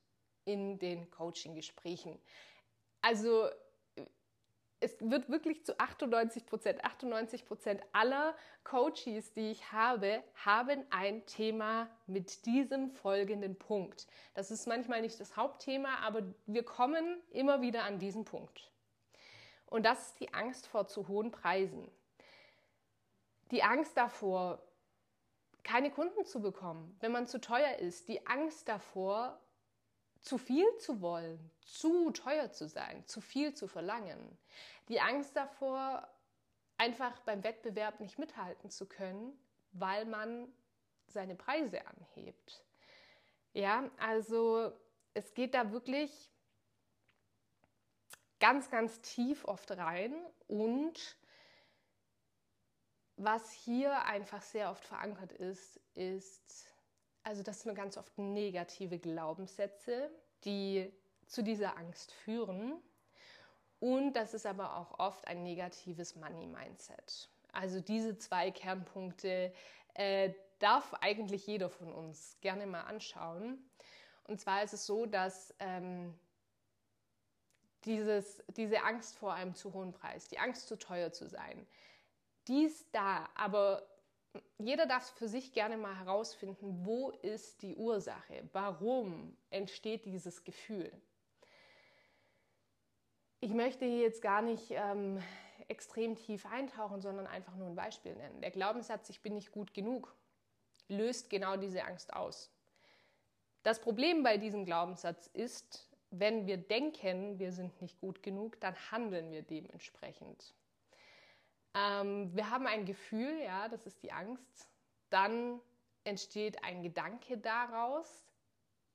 in 0.43 0.77
den 0.79 1.09
Coaching-Gesprächen. 1.09 2.19
Also 2.99 3.47
es 4.79 4.95
wird 4.99 5.29
wirklich 5.29 5.65
zu 5.65 5.79
98 5.79 6.45
Prozent, 6.45 6.85
98 6.85 7.45
Prozent 7.45 7.81
aller 7.93 8.35
Coaches, 8.63 9.33
die 9.33 9.51
ich 9.51 9.71
habe, 9.71 10.23
haben 10.45 10.85
ein 10.89 11.25
Thema 11.25 11.89
mit 12.05 12.45
diesem 12.45 12.91
folgenden 12.91 13.57
Punkt. 13.57 14.07
Das 14.33 14.51
ist 14.51 14.67
manchmal 14.67 15.01
nicht 15.01 15.19
das 15.19 15.35
Hauptthema, 15.35 15.97
aber 16.03 16.21
wir 16.45 16.63
kommen 16.63 17.21
immer 17.31 17.61
wieder 17.61 17.83
an 17.83 17.99
diesen 17.99 18.25
Punkt. 18.25 18.71
Und 19.65 19.83
das 19.83 20.07
ist 20.07 20.19
die 20.19 20.33
Angst 20.33 20.67
vor 20.67 20.87
zu 20.87 21.07
hohen 21.07 21.31
Preisen 21.31 21.89
die 23.51 23.63
Angst 23.63 23.95
davor, 23.97 24.61
keine 25.63 25.91
Kunden 25.91 26.25
zu 26.25 26.41
bekommen, 26.41 26.95
wenn 26.99 27.11
man 27.11 27.27
zu 27.27 27.41
teuer 27.41 27.77
ist, 27.79 28.07
die 28.07 28.25
Angst 28.27 28.67
davor, 28.67 29.39
zu 30.27 30.37
viel 30.37 30.77
zu 30.77 31.01
wollen, 31.01 31.39
zu 31.61 32.11
teuer 32.11 32.51
zu 32.51 32.67
sein, 32.67 33.05
zu 33.07 33.21
viel 33.21 33.53
zu 33.53 33.67
verlangen, 33.67 34.37
die 34.89 34.99
Angst 34.99 35.35
davor, 35.35 36.07
einfach 36.77 37.19
beim 37.21 37.43
Wettbewerb 37.43 37.99
nicht 38.01 38.19
mithalten 38.19 38.69
zu 38.69 38.85
können, 38.85 39.37
weil 39.71 40.05
man 40.05 40.53
seine 41.07 41.35
Preise 41.35 41.81
anhebt. 41.87 42.63
Ja, 43.53 43.89
also 43.97 44.73
es 45.13 45.33
geht 45.33 45.53
da 45.53 45.71
wirklich 45.71 46.11
ganz, 48.39 48.69
ganz 48.69 48.99
tief 49.01 49.45
oft 49.45 49.71
rein 49.71 50.13
und 50.47 51.17
was 53.15 53.51
hier 53.51 54.03
einfach 54.03 54.43
sehr 54.43 54.69
oft 54.69 54.85
verankert 54.85 55.31
ist, 55.31 55.79
ist, 55.95 56.67
also 57.27 57.43
das 57.43 57.61
sind 57.61 57.75
ganz 57.75 57.97
oft 57.97 58.17
negative 58.17 58.99
Glaubenssätze, 58.99 60.09
die 60.45 60.89
zu 61.25 61.43
dieser 61.43 61.77
Angst 61.77 62.13
führen. 62.13 62.81
Und 63.79 64.13
das 64.13 64.33
ist 64.33 64.45
aber 64.45 64.77
auch 64.77 64.97
oft 64.97 65.27
ein 65.27 65.43
negatives 65.43 66.15
Money-Mindset. 66.15 67.29
Also 67.51 67.81
diese 67.81 68.17
zwei 68.17 68.49
Kernpunkte 68.49 69.53
äh, 69.93 70.33
darf 70.59 70.93
eigentlich 71.01 71.45
jeder 71.45 71.69
von 71.69 71.91
uns 71.91 72.37
gerne 72.39 72.65
mal 72.65 72.83
anschauen. 72.83 73.59
Und 74.23 74.39
zwar 74.39 74.63
ist 74.63 74.73
es 74.73 74.85
so, 74.85 75.05
dass 75.05 75.53
ähm, 75.59 76.17
dieses, 77.83 78.41
diese 78.55 78.83
Angst 78.83 79.17
vor 79.17 79.33
einem 79.33 79.53
zu 79.53 79.73
hohen 79.73 79.91
Preis, 79.91 80.29
die 80.29 80.39
Angst 80.39 80.69
zu 80.69 80.77
teuer 80.77 81.11
zu 81.11 81.27
sein, 81.27 81.67
die 82.47 82.63
ist 82.63 82.87
da, 82.93 83.27
aber 83.35 83.85
jeder 84.57 84.85
darf 84.85 85.09
für 85.17 85.27
sich 85.27 85.53
gerne 85.53 85.77
mal 85.77 85.97
herausfinden, 85.97 86.85
wo 86.85 87.09
ist 87.09 87.61
die 87.61 87.75
Ursache? 87.75 88.47
Warum 88.53 89.35
entsteht 89.49 90.05
dieses 90.05 90.43
Gefühl? 90.43 90.91
Ich 93.39 93.51
möchte 93.51 93.85
hier 93.85 94.01
jetzt 94.01 94.21
gar 94.21 94.41
nicht 94.41 94.71
ähm, 94.71 95.21
extrem 95.67 96.15
tief 96.15 96.45
eintauchen, 96.45 97.01
sondern 97.01 97.27
einfach 97.27 97.55
nur 97.55 97.67
ein 97.67 97.75
Beispiel 97.75 98.15
nennen. 98.15 98.41
Der 98.41 98.51
Glaubenssatz, 98.51 99.09
ich 99.09 99.21
bin 99.21 99.35
nicht 99.35 99.51
gut 99.51 99.73
genug, 99.73 100.15
löst 100.87 101.29
genau 101.29 101.57
diese 101.57 101.83
Angst 101.83 102.13
aus. 102.13 102.51
Das 103.63 103.79
Problem 103.79 104.23
bei 104.23 104.37
diesem 104.37 104.65
Glaubenssatz 104.65 105.27
ist, 105.27 105.89
wenn 106.09 106.47
wir 106.47 106.57
denken, 106.57 107.37
wir 107.37 107.51
sind 107.51 107.81
nicht 107.81 107.99
gut 107.99 108.23
genug, 108.23 108.59
dann 108.61 108.75
handeln 108.91 109.31
wir 109.31 109.41
dementsprechend. 109.41 110.53
Ähm, 111.77 112.35
wir 112.35 112.49
haben 112.49 112.65
ein 112.65 112.85
Gefühl, 112.85 113.39
ja, 113.41 113.67
das 113.67 113.85
ist 113.85 114.01
die 114.01 114.11
Angst. 114.11 114.69
Dann 115.09 115.61
entsteht 116.03 116.63
ein 116.63 116.81
Gedanke 116.81 117.37
daraus 117.37 118.25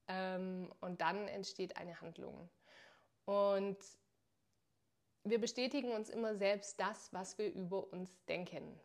ähm, 0.08 0.72
und 0.80 1.00
dann 1.00 1.28
entsteht 1.28 1.76
eine 1.76 2.00
Handlung. 2.00 2.48
Und 3.24 3.78
wir 5.24 5.40
bestätigen 5.40 5.92
uns 5.92 6.10
immer 6.10 6.34
selbst 6.34 6.80
das, 6.80 7.12
was 7.12 7.38
wir 7.38 7.52
über 7.52 7.92
uns 7.92 8.10
denken. 8.24 8.80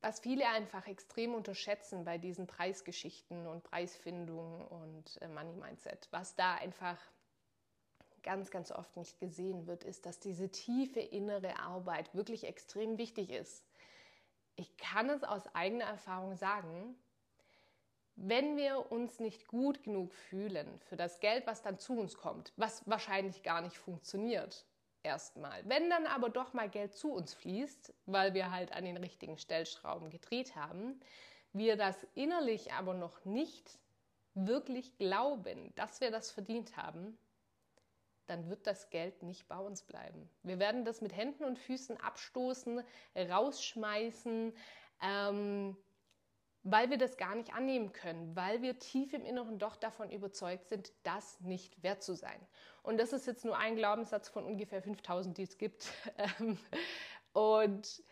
Was 0.00 0.20
viele 0.20 0.46
einfach 0.46 0.86
extrem 0.86 1.34
unterschätzen 1.34 2.04
bei 2.04 2.18
diesen 2.18 2.46
Preisgeschichten 2.46 3.48
und 3.48 3.64
Preisfindung 3.64 4.64
und 4.68 5.20
äh, 5.20 5.26
Money 5.26 5.56
Mindset, 5.56 6.06
was 6.12 6.36
da 6.36 6.54
einfach 6.54 6.98
ganz, 8.28 8.50
ganz 8.50 8.70
oft 8.70 8.94
nicht 8.98 9.18
gesehen 9.20 9.66
wird, 9.66 9.84
ist, 9.84 10.04
dass 10.04 10.20
diese 10.20 10.50
tiefe 10.50 11.00
innere 11.00 11.58
Arbeit 11.60 12.14
wirklich 12.14 12.44
extrem 12.44 12.98
wichtig 12.98 13.30
ist. 13.30 13.64
Ich 14.54 14.76
kann 14.76 15.08
es 15.08 15.24
aus 15.24 15.46
eigener 15.54 15.86
Erfahrung 15.86 16.36
sagen, 16.36 16.94
wenn 18.16 18.58
wir 18.58 18.92
uns 18.92 19.18
nicht 19.18 19.48
gut 19.48 19.82
genug 19.82 20.12
fühlen 20.12 20.78
für 20.80 20.96
das 20.96 21.20
Geld, 21.20 21.46
was 21.46 21.62
dann 21.62 21.78
zu 21.78 21.98
uns 21.98 22.18
kommt, 22.18 22.52
was 22.56 22.86
wahrscheinlich 22.86 23.42
gar 23.42 23.62
nicht 23.62 23.78
funktioniert, 23.78 24.66
erstmal. 25.02 25.66
Wenn 25.66 25.88
dann 25.88 26.04
aber 26.04 26.28
doch 26.28 26.52
mal 26.52 26.68
Geld 26.68 26.92
zu 26.92 27.10
uns 27.10 27.32
fließt, 27.32 27.94
weil 28.04 28.34
wir 28.34 28.50
halt 28.50 28.72
an 28.72 28.84
den 28.84 28.98
richtigen 28.98 29.38
Stellschrauben 29.38 30.10
gedreht 30.10 30.54
haben, 30.54 31.00
wir 31.54 31.78
das 31.78 32.06
innerlich 32.14 32.74
aber 32.74 32.92
noch 32.92 33.24
nicht 33.24 33.78
wirklich 34.34 34.98
glauben, 34.98 35.72
dass 35.76 36.02
wir 36.02 36.10
das 36.10 36.30
verdient 36.30 36.76
haben, 36.76 37.16
dann 38.28 38.48
wird 38.48 38.66
das 38.66 38.90
Geld 38.90 39.22
nicht 39.22 39.48
bei 39.48 39.58
uns 39.58 39.82
bleiben. 39.82 40.28
Wir 40.42 40.58
werden 40.58 40.84
das 40.84 41.00
mit 41.00 41.16
Händen 41.16 41.44
und 41.44 41.58
Füßen 41.58 41.96
abstoßen, 41.98 42.82
rausschmeißen, 43.16 44.54
ähm, 45.02 45.76
weil 46.62 46.90
wir 46.90 46.98
das 46.98 47.16
gar 47.16 47.34
nicht 47.34 47.54
annehmen 47.54 47.92
können, 47.92 48.36
weil 48.36 48.62
wir 48.62 48.78
tief 48.78 49.14
im 49.14 49.24
Inneren 49.24 49.58
doch 49.58 49.76
davon 49.76 50.10
überzeugt 50.10 50.68
sind, 50.68 50.92
das 51.02 51.40
nicht 51.40 51.82
wert 51.82 52.02
zu 52.02 52.14
sein. 52.14 52.40
Und 52.82 52.98
das 52.98 53.12
ist 53.12 53.26
jetzt 53.26 53.44
nur 53.44 53.56
ein 53.56 53.76
Glaubenssatz 53.76 54.28
von 54.28 54.44
ungefähr 54.44 54.82
5000, 54.82 55.36
die 55.38 55.42
es 55.42 55.58
gibt. 55.58 55.88
Ähm, 56.40 56.58
und 57.32 58.02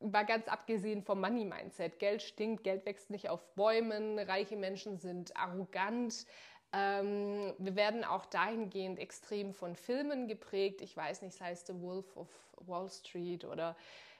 war 0.00 0.24
ganz 0.24 0.46
abgesehen 0.48 1.02
vom 1.02 1.20
Money-Mindset. 1.20 1.98
Geld 1.98 2.22
stinkt, 2.22 2.64
Geld 2.64 2.86
wächst 2.86 3.10
nicht 3.10 3.28
auf 3.28 3.54
Bäumen, 3.54 4.18
reiche 4.18 4.56
Menschen 4.56 4.98
sind 4.98 5.36
arrogant. 5.36 6.24
Ähm, 6.72 7.54
wir 7.58 7.76
werden 7.76 8.04
auch 8.04 8.26
dahingehend 8.26 8.98
extrem 8.98 9.54
von 9.54 9.74
Filmen 9.74 10.28
geprägt. 10.28 10.80
Ich 10.82 10.96
weiß 10.96 11.22
nicht, 11.22 11.36
sei 11.36 11.50
es 11.50 11.66
The 11.66 11.80
Wolf 11.80 12.16
of 12.16 12.28
Wall 12.66 12.88
Street 12.90 13.44
oder 13.44 13.76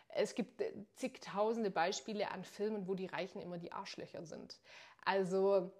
es 0.08 0.34
gibt 0.34 0.62
zigtausende 0.94 1.70
Beispiele 1.70 2.30
an 2.30 2.44
Filmen, 2.44 2.88
wo 2.88 2.94
die 2.94 3.06
Reichen 3.06 3.42
immer 3.42 3.58
die 3.58 3.72
Arschlöcher 3.72 4.24
sind. 4.24 4.58
Also 5.04 5.70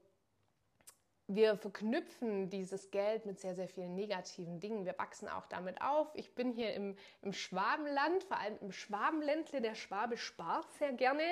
wir 1.26 1.56
verknüpfen 1.56 2.48
dieses 2.48 2.90
Geld 2.90 3.26
mit 3.26 3.38
sehr, 3.38 3.54
sehr 3.54 3.68
vielen 3.68 3.94
negativen 3.94 4.60
Dingen. 4.60 4.86
Wir 4.86 4.98
wachsen 4.98 5.28
auch 5.28 5.46
damit 5.46 5.80
auf. 5.82 6.08
Ich 6.14 6.34
bin 6.34 6.52
hier 6.52 6.72
im, 6.74 6.96
im 7.20 7.34
Schwabenland, 7.34 8.24
vor 8.24 8.38
allem 8.38 8.58
im 8.60 8.72
Schwabenländle. 8.72 9.60
Der 9.60 9.74
Schwabe 9.74 10.16
spart 10.16 10.72
sehr 10.78 10.92
gerne 10.92 11.24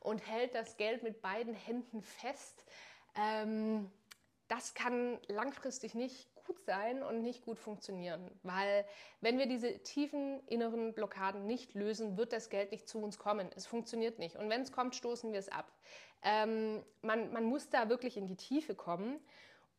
und 0.00 0.26
hält 0.26 0.54
das 0.54 0.76
Geld 0.78 1.02
mit 1.02 1.20
beiden 1.20 1.52
Händen 1.52 2.00
fest. 2.00 2.64
Ähm, 3.14 3.90
das 4.48 4.74
kann 4.74 5.18
langfristig 5.28 5.94
nicht 5.94 6.28
gut 6.46 6.60
sein 6.60 7.02
und 7.02 7.22
nicht 7.22 7.44
gut 7.44 7.58
funktionieren, 7.58 8.30
weil 8.42 8.84
wenn 9.20 9.38
wir 9.38 9.46
diese 9.46 9.80
tiefen 9.80 10.40
inneren 10.46 10.94
Blockaden 10.94 11.46
nicht 11.46 11.74
lösen, 11.74 12.16
wird 12.16 12.32
das 12.32 12.50
Geld 12.50 12.70
nicht 12.70 12.88
zu 12.88 12.98
uns 12.98 13.18
kommen. 13.18 13.50
Es 13.56 13.66
funktioniert 13.66 14.18
nicht. 14.18 14.36
Und 14.36 14.48
wenn 14.48 14.62
es 14.62 14.72
kommt, 14.72 14.94
stoßen 14.94 15.32
wir 15.32 15.40
es 15.40 15.48
ab. 15.48 15.70
Ähm, 16.22 16.82
man, 17.02 17.32
man 17.32 17.44
muss 17.44 17.68
da 17.68 17.88
wirklich 17.88 18.16
in 18.16 18.26
die 18.26 18.36
Tiefe 18.36 18.74
kommen. 18.74 19.18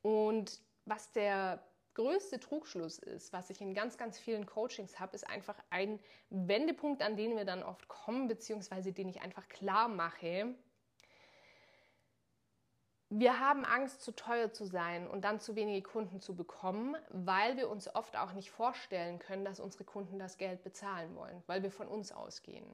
Und 0.02 0.62
was 0.86 1.12
der 1.12 1.64
größte 1.94 2.40
Trugschluss 2.40 3.00
ist, 3.00 3.34
was 3.34 3.50
ich 3.50 3.60
in 3.60 3.74
ganz, 3.74 3.98
ganz 3.98 4.20
vielen 4.20 4.46
Coachings 4.46 5.00
habe, 5.00 5.16
ist 5.16 5.28
einfach 5.28 5.56
ein 5.70 6.00
Wendepunkt, 6.30 7.02
an 7.02 7.18
den 7.18 7.36
wir 7.36 7.44
dann 7.44 7.64
oft 7.64 7.88
kommen, 7.88 8.28
beziehungsweise 8.28 8.94
den 8.94 9.10
ich 9.10 9.22
einfach 9.22 9.48
klar 9.50 9.88
mache. 9.88 10.54
Wir 13.10 13.40
haben 13.40 13.64
Angst, 13.64 14.02
zu 14.02 14.12
teuer 14.12 14.52
zu 14.52 14.66
sein 14.66 15.08
und 15.08 15.24
dann 15.24 15.40
zu 15.40 15.56
wenige 15.56 15.82
Kunden 15.82 16.20
zu 16.20 16.36
bekommen, 16.36 16.98
weil 17.10 17.56
wir 17.56 17.70
uns 17.70 17.94
oft 17.96 18.18
auch 18.18 18.34
nicht 18.34 18.52
vorstellen 18.52 19.18
können, 19.20 19.46
dass 19.46 19.62
unsere 19.62 19.86
Kunden 19.86 20.20
das 20.20 20.38
Geld 20.38 20.62
bezahlen 20.62 21.16
wollen, 21.16 21.42
weil 21.48 21.64
wir 21.64 21.72
von 21.72 21.88
uns 21.88 22.12
ausgehen. 22.12 22.66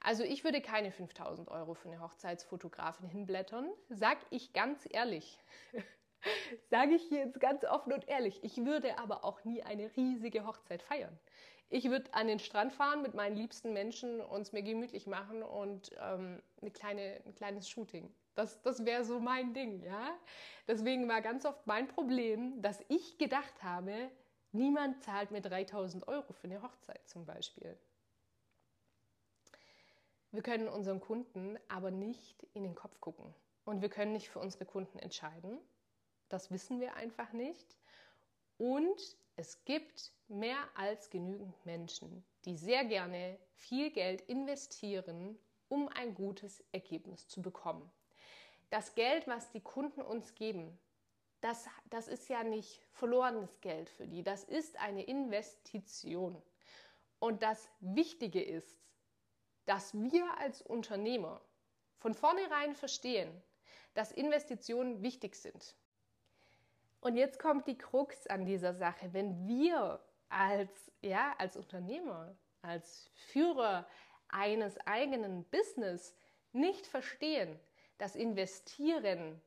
Also 0.00 0.22
ich 0.22 0.44
würde 0.44 0.62
keine 0.62 0.92
5000 0.92 1.48
Euro 1.48 1.74
für 1.74 1.88
eine 1.88 2.00
Hochzeitsfotografin 2.00 3.08
hinblättern, 3.08 3.68
sag 3.90 4.16
ich 4.30 4.54
ganz 4.54 4.88
ehrlich. 4.90 5.38
Sage 6.70 6.94
ich 6.94 7.02
hier 7.02 7.26
jetzt 7.26 7.38
ganz 7.38 7.64
offen 7.64 7.92
und 7.92 8.08
ehrlich. 8.08 8.42
Ich 8.42 8.56
würde 8.64 8.98
aber 8.98 9.24
auch 9.24 9.44
nie 9.44 9.62
eine 9.62 9.94
riesige 9.96 10.46
Hochzeit 10.46 10.82
feiern. 10.82 11.16
Ich 11.68 11.90
würde 11.90 12.12
an 12.14 12.28
den 12.28 12.38
Strand 12.38 12.72
fahren 12.72 13.02
mit 13.02 13.14
meinen 13.14 13.36
liebsten 13.36 13.72
Menschen, 13.72 14.20
uns 14.20 14.52
mir 14.52 14.62
gemütlich 14.62 15.06
machen 15.06 15.42
und 15.42 15.90
ähm, 16.00 16.40
eine 16.60 16.70
kleine, 16.70 17.20
ein 17.24 17.34
kleines 17.34 17.68
Shooting. 17.68 18.12
Das, 18.34 18.60
das 18.62 18.84
wäre 18.84 19.04
so 19.04 19.18
mein 19.18 19.52
Ding, 19.52 19.82
ja. 19.82 20.16
Deswegen 20.68 21.08
war 21.08 21.22
ganz 21.22 21.44
oft 21.44 21.66
mein 21.66 21.88
Problem, 21.88 22.62
dass 22.62 22.84
ich 22.88 23.18
gedacht 23.18 23.62
habe, 23.62 24.10
niemand 24.52 25.02
zahlt 25.02 25.30
mir 25.30 25.40
3000 25.40 26.06
Euro 26.06 26.32
für 26.32 26.44
eine 26.44 26.62
Hochzeit 26.62 27.08
zum 27.08 27.24
Beispiel. 27.24 27.76
Wir 30.30 30.42
können 30.42 30.68
unseren 30.68 31.00
Kunden 31.00 31.58
aber 31.68 31.90
nicht 31.90 32.46
in 32.52 32.62
den 32.62 32.74
Kopf 32.74 33.00
gucken. 33.00 33.34
Und 33.64 33.80
wir 33.80 33.88
können 33.88 34.12
nicht 34.12 34.28
für 34.28 34.38
unsere 34.38 34.66
Kunden 34.66 34.98
entscheiden. 34.98 35.58
Das 36.28 36.50
wissen 36.50 36.78
wir 36.78 36.94
einfach 36.94 37.32
nicht. 37.32 37.76
Und 38.58 39.16
es 39.36 39.64
gibt 39.64 40.12
mehr 40.28 40.58
als 40.74 41.10
genügend 41.10 41.54
Menschen, 41.66 42.24
die 42.44 42.56
sehr 42.56 42.84
gerne 42.84 43.38
viel 43.54 43.90
Geld 43.90 44.22
investieren, 44.22 45.38
um 45.68 45.88
ein 45.88 46.14
gutes 46.14 46.64
Ergebnis 46.72 47.28
zu 47.28 47.42
bekommen. 47.42 47.90
Das 48.70 48.94
Geld, 48.94 49.26
was 49.26 49.50
die 49.50 49.60
Kunden 49.60 50.00
uns 50.00 50.34
geben, 50.34 50.78
das, 51.40 51.66
das 51.90 52.08
ist 52.08 52.28
ja 52.28 52.42
nicht 52.42 52.82
verlorenes 52.92 53.60
Geld 53.60 53.90
für 53.90 54.06
die, 54.06 54.22
das 54.22 54.42
ist 54.44 54.78
eine 54.80 55.02
Investition. 55.04 56.42
Und 57.18 57.42
das 57.42 57.68
Wichtige 57.80 58.42
ist, 58.42 58.80
dass 59.66 59.94
wir 59.94 60.38
als 60.38 60.62
Unternehmer 60.62 61.40
von 61.98 62.14
vornherein 62.14 62.74
verstehen, 62.74 63.30
dass 63.94 64.12
Investitionen 64.12 65.02
wichtig 65.02 65.34
sind. 65.34 65.76
Und 67.06 67.14
jetzt 67.14 67.38
kommt 67.38 67.68
die 67.68 67.78
Krux 67.78 68.26
an 68.26 68.44
dieser 68.44 68.74
Sache. 68.74 69.12
Wenn 69.12 69.46
wir 69.46 70.00
als, 70.28 70.90
ja, 71.02 71.36
als 71.38 71.56
Unternehmer, 71.56 72.36
als 72.62 73.08
Führer 73.14 73.86
eines 74.26 74.76
eigenen 74.88 75.44
Business 75.44 76.16
nicht 76.50 76.84
verstehen, 76.84 77.60
dass 77.98 78.16
Investieren 78.16 79.40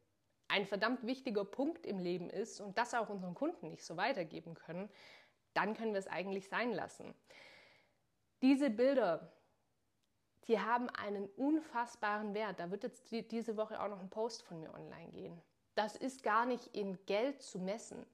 ein 0.47 0.65
verdammt 0.65 1.05
wichtiger 1.05 1.43
Punkt 1.43 1.85
im 1.85 1.99
Leben 1.99 2.29
ist 2.29 2.61
und 2.61 2.77
das 2.77 2.93
auch 2.93 3.09
unseren 3.09 3.35
Kunden 3.35 3.67
nicht 3.67 3.83
so 3.83 3.97
weitergeben 3.97 4.53
können, 4.53 4.89
dann 5.53 5.75
können 5.75 5.91
wir 5.91 5.99
es 5.99 6.07
eigentlich 6.07 6.47
sein 6.47 6.71
lassen. 6.71 7.13
Diese 8.41 8.69
Bilder, 8.69 9.33
die 10.47 10.61
haben 10.61 10.89
einen 10.91 11.27
unfassbaren 11.31 12.33
Wert. 12.33 12.61
Da 12.61 12.71
wird 12.71 12.83
jetzt 12.83 13.11
die, 13.11 13.27
diese 13.27 13.57
Woche 13.57 13.83
auch 13.83 13.89
noch 13.89 13.99
ein 13.99 14.09
Post 14.09 14.43
von 14.43 14.61
mir 14.61 14.73
online 14.73 15.11
gehen. 15.11 15.41
Das 15.79 15.95
ist 15.95 16.23
gar 16.23 16.45
nicht 16.45 16.75
in 16.75 16.97
Geld 17.05 17.41
zu 17.41 17.57
messen. 17.57 18.05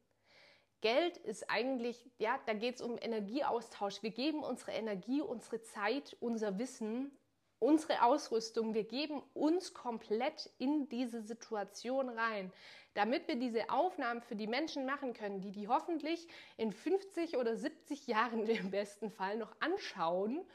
Geld 0.82 1.18
ist 1.18 1.50
eigentlich, 1.50 2.12
ja, 2.20 2.40
da 2.46 2.54
geht 2.54 2.76
es 2.76 2.82
um 2.82 2.96
Energieaustausch. 2.96 4.04
Wir 4.04 4.12
geben 4.12 4.44
unsere 4.44 4.74
Energie, 4.74 5.20
unsere 5.20 5.64
Zeit, 5.64 6.16
unser 6.20 6.60
Wissen, 6.60 7.18
unsere 7.58 8.04
Ausrüstung, 8.04 8.76
wir 8.76 8.84
geben 8.84 9.24
uns 9.34 9.74
komplett 9.74 10.52
in 10.60 10.90
diese 10.90 11.24
Situation 11.24 12.10
rein, 12.10 12.54
damit 12.94 13.28
wir 13.28 13.36
diese 13.36 13.68
Aufnahmen 13.72 14.22
für 14.22 14.36
die 14.36 14.46
Menschen 14.46 14.86
machen 14.86 15.14
können, 15.14 15.42
die 15.42 15.52
die 15.52 15.68
hoffentlich 15.68 16.28
in 16.58 16.72
50 16.72 17.36
oder 17.38 17.56
70 17.56 18.06
Jahren 18.06 18.46
im 18.48 18.70
besten 18.70 19.10
Fall 19.10 19.40
noch 19.40 19.56
anschauen 19.60 20.46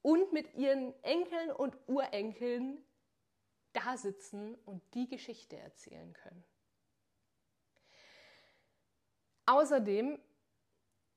und 0.00 0.32
mit 0.32 0.54
ihren 0.54 0.94
Enkeln 1.02 1.50
und 1.50 1.76
Urenkeln 1.86 2.82
da 3.76 3.96
sitzen 3.96 4.54
und 4.64 4.82
die 4.94 5.06
Geschichte 5.06 5.56
erzählen 5.56 6.12
können. 6.12 6.44
Außerdem 9.46 10.18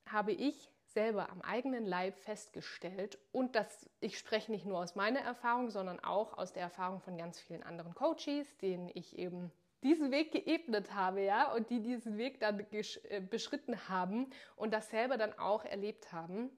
habe 0.06 0.34
ich 0.34 0.72
selber 0.86 1.30
am 1.30 1.42
eigenen 1.42 1.86
Leib 1.86 2.18
festgestellt 2.20 3.18
und 3.32 3.56
das, 3.56 3.90
ich 4.00 4.18
spreche 4.18 4.52
nicht 4.52 4.66
nur 4.66 4.80
aus 4.80 4.96
meiner 4.96 5.20
Erfahrung, 5.22 5.70
sondern 5.70 6.00
auch 6.00 6.38
aus 6.38 6.52
der 6.52 6.64
Erfahrung 6.64 7.00
von 7.00 7.18
ganz 7.18 7.40
vielen 7.40 7.64
anderen 7.64 7.94
Coaches, 7.94 8.58
denen 8.58 8.90
ich 8.94 9.18
eben 9.18 9.52
diesen 9.82 10.12
Weg 10.12 10.32
geebnet 10.32 10.94
habe, 10.94 11.22
ja, 11.22 11.54
und 11.54 11.70
die 11.70 11.82
diesen 11.82 12.18
Weg 12.18 12.40
dann 12.40 12.60
äh, 12.72 13.22
beschritten 13.22 13.88
haben 13.88 14.30
und 14.56 14.72
das 14.72 14.90
selber 14.90 15.18
dann 15.18 15.38
auch 15.40 15.64
erlebt 15.64 16.12
haben. 16.12 16.50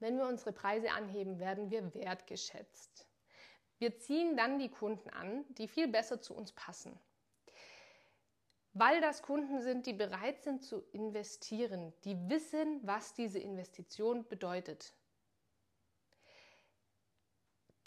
Wenn 0.00 0.18
wir 0.18 0.26
unsere 0.26 0.52
Preise 0.52 0.90
anheben, 0.90 1.38
werden 1.38 1.70
wir 1.70 1.94
wertgeschätzt. 1.94 3.06
Wir 3.82 3.98
ziehen 3.98 4.36
dann 4.36 4.60
die 4.60 4.68
Kunden 4.68 5.10
an, 5.10 5.44
die 5.58 5.66
viel 5.66 5.88
besser 5.88 6.20
zu 6.20 6.34
uns 6.34 6.52
passen. 6.52 6.96
Weil 8.74 9.00
das 9.00 9.22
Kunden 9.22 9.60
sind, 9.60 9.86
die 9.86 9.92
bereit 9.92 10.40
sind 10.44 10.62
zu 10.62 10.84
investieren, 10.92 11.92
die 12.04 12.16
wissen, 12.28 12.78
was 12.86 13.12
diese 13.12 13.40
Investition 13.40 14.24
bedeutet. 14.28 14.94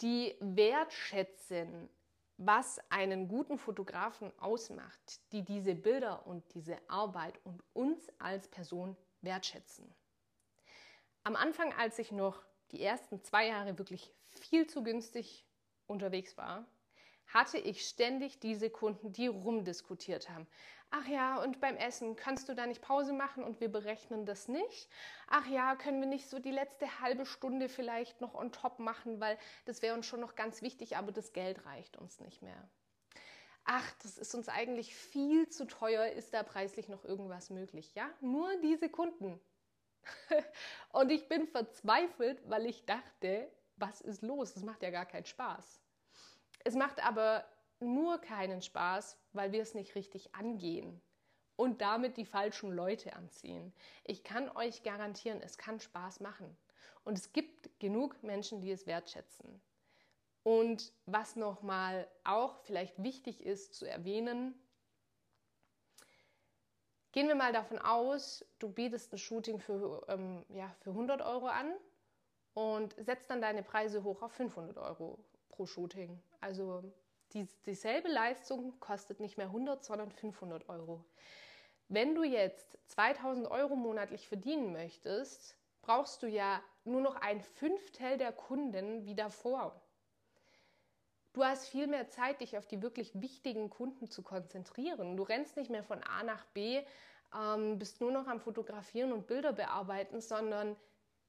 Die 0.02 0.36
wertschätzen, 0.38 1.88
was 2.36 2.78
einen 2.90 3.26
guten 3.26 3.56
Fotografen 3.56 4.38
ausmacht, 4.38 5.22
die 5.32 5.46
diese 5.46 5.74
Bilder 5.74 6.26
und 6.26 6.44
diese 6.52 6.76
Arbeit 6.90 7.40
und 7.42 7.62
uns 7.72 8.06
als 8.18 8.48
Person 8.48 8.98
wertschätzen. 9.22 9.90
Am 11.24 11.36
Anfang, 11.36 11.72
als 11.72 11.98
ich 11.98 12.12
noch 12.12 12.44
die 12.72 12.82
ersten 12.82 13.24
zwei 13.24 13.46
Jahre 13.46 13.78
wirklich 13.78 14.12
viel 14.26 14.66
zu 14.66 14.82
günstig 14.82 15.45
unterwegs 15.86 16.36
war, 16.36 16.66
hatte 17.26 17.58
ich 17.58 17.86
ständig 17.86 18.38
diese 18.38 18.70
Kunden, 18.70 19.12
die 19.12 19.26
rumdiskutiert 19.26 20.30
haben. 20.30 20.46
Ach 20.90 21.06
ja, 21.08 21.42
und 21.42 21.60
beim 21.60 21.76
Essen 21.76 22.14
kannst 22.14 22.48
du 22.48 22.54
da 22.54 22.66
nicht 22.66 22.80
Pause 22.80 23.12
machen 23.12 23.42
und 23.42 23.60
wir 23.60 23.68
berechnen 23.68 24.24
das 24.24 24.46
nicht? 24.46 24.88
Ach 25.26 25.46
ja, 25.48 25.74
können 25.74 26.00
wir 26.00 26.06
nicht 26.06 26.28
so 26.28 26.38
die 26.38 26.52
letzte 26.52 27.00
halbe 27.00 27.26
Stunde 27.26 27.68
vielleicht 27.68 28.20
noch 28.20 28.34
on 28.34 28.52
top 28.52 28.78
machen, 28.78 29.20
weil 29.20 29.36
das 29.64 29.82
wäre 29.82 29.96
uns 29.96 30.06
schon 30.06 30.20
noch 30.20 30.36
ganz 30.36 30.62
wichtig, 30.62 30.96
aber 30.96 31.10
das 31.10 31.32
Geld 31.32 31.66
reicht 31.66 31.96
uns 31.96 32.20
nicht 32.20 32.40
mehr. 32.40 32.68
Ach, 33.64 33.92
das 34.04 34.16
ist 34.16 34.32
uns 34.36 34.48
eigentlich 34.48 34.94
viel 34.94 35.48
zu 35.48 35.66
teuer, 35.66 36.06
ist 36.06 36.32
da 36.32 36.44
preislich 36.44 36.88
noch 36.88 37.04
irgendwas 37.04 37.50
möglich? 37.50 37.92
Ja, 37.96 38.08
nur 38.20 38.48
diese 38.60 38.88
Kunden, 38.88 39.40
und 40.92 41.10
ich 41.10 41.28
bin 41.28 41.46
verzweifelt, 41.46 42.48
weil 42.48 42.66
ich 42.66 42.84
dachte, 42.84 43.50
was 43.76 44.00
ist 44.00 44.22
los? 44.22 44.54
Das 44.54 44.62
macht 44.62 44.82
ja 44.82 44.90
gar 44.90 45.06
keinen 45.06 45.26
Spaß. 45.26 45.80
Es 46.64 46.74
macht 46.74 47.04
aber 47.04 47.44
nur 47.80 48.18
keinen 48.18 48.62
Spaß, 48.62 49.16
weil 49.32 49.52
wir 49.52 49.62
es 49.62 49.74
nicht 49.74 49.94
richtig 49.94 50.34
angehen. 50.34 51.00
und 51.56 51.80
damit 51.80 52.16
die 52.18 52.26
falschen 52.26 52.70
Leute 52.70 53.16
anziehen. 53.16 53.72
Ich 54.04 54.22
kann 54.22 54.54
euch 54.56 54.82
garantieren, 54.82 55.40
es 55.40 55.58
kann 55.58 55.80
Spaß 55.80 56.20
machen. 56.20 56.56
Und 57.04 57.18
es 57.18 57.32
gibt 57.32 57.70
genug 57.80 58.22
Menschen, 58.22 58.60
die 58.60 58.70
es 58.70 58.86
wertschätzen. 58.86 59.60
Und 60.42 60.92
was 61.06 61.34
nochmal 61.34 62.06
auch 62.24 62.58
vielleicht 62.60 63.02
wichtig 63.02 63.44
ist 63.44 63.74
zu 63.74 63.86
erwähnen, 63.86 64.54
gehen 67.12 67.26
wir 67.26 67.34
mal 67.34 67.52
davon 67.52 67.78
aus, 67.78 68.44
du 68.58 68.68
bietest 68.68 69.12
ein 69.12 69.18
Shooting 69.18 69.58
für, 69.58 70.04
ähm, 70.08 70.44
ja, 70.50 70.74
für 70.80 70.90
100 70.90 71.22
Euro 71.22 71.46
an 71.46 71.72
und 72.56 72.94
setzt 72.98 73.28
dann 73.28 73.42
deine 73.42 73.62
Preise 73.62 74.02
hoch 74.02 74.22
auf 74.22 74.32
500 74.32 74.78
Euro 74.78 75.18
pro 75.50 75.66
Shooting. 75.66 76.18
Also 76.40 76.82
die, 77.34 77.46
dieselbe 77.66 78.08
Leistung 78.08 78.80
kostet 78.80 79.20
nicht 79.20 79.36
mehr 79.36 79.48
100, 79.48 79.84
sondern 79.84 80.10
500 80.10 80.66
Euro. 80.70 81.04
Wenn 81.88 82.14
du 82.14 82.22
jetzt 82.24 82.78
2000 82.86 83.50
Euro 83.50 83.76
monatlich 83.76 84.26
verdienen 84.26 84.72
möchtest, 84.72 85.54
brauchst 85.82 86.22
du 86.22 86.28
ja 86.28 86.62
nur 86.84 87.02
noch 87.02 87.16
ein 87.16 87.42
Fünftel 87.42 88.16
der 88.16 88.32
Kunden 88.32 89.04
wie 89.04 89.14
davor. 89.14 89.78
Du 91.34 91.44
hast 91.44 91.68
viel 91.68 91.88
mehr 91.88 92.08
Zeit, 92.08 92.40
dich 92.40 92.56
auf 92.56 92.66
die 92.66 92.80
wirklich 92.80 93.20
wichtigen 93.20 93.68
Kunden 93.68 94.08
zu 94.08 94.22
konzentrieren. 94.22 95.18
Du 95.18 95.24
rennst 95.24 95.58
nicht 95.58 95.70
mehr 95.70 95.84
von 95.84 96.02
A 96.02 96.22
nach 96.22 96.46
B, 96.46 96.82
ähm, 97.38 97.78
bist 97.78 98.00
nur 98.00 98.12
noch 98.12 98.26
am 98.28 98.40
Fotografieren 98.40 99.12
und 99.12 99.26
Bilder 99.26 99.52
bearbeiten, 99.52 100.22
sondern 100.22 100.74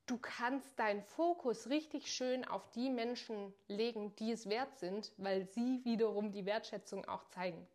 du 0.07 0.17
kannst 0.17 0.79
deinen 0.79 1.03
Fokus 1.03 1.69
richtig 1.69 2.11
schön 2.11 2.45
auf 2.45 2.69
die 2.71 2.89
Menschen 2.89 3.53
legen, 3.67 4.15
die 4.15 4.31
es 4.31 4.49
wert 4.49 4.77
sind, 4.77 5.11
weil 5.17 5.45
sie 5.45 5.83
wiederum 5.83 6.31
die 6.31 6.45
Wertschätzung 6.45 7.05
auch 7.05 7.25
zeigen. 7.25 7.67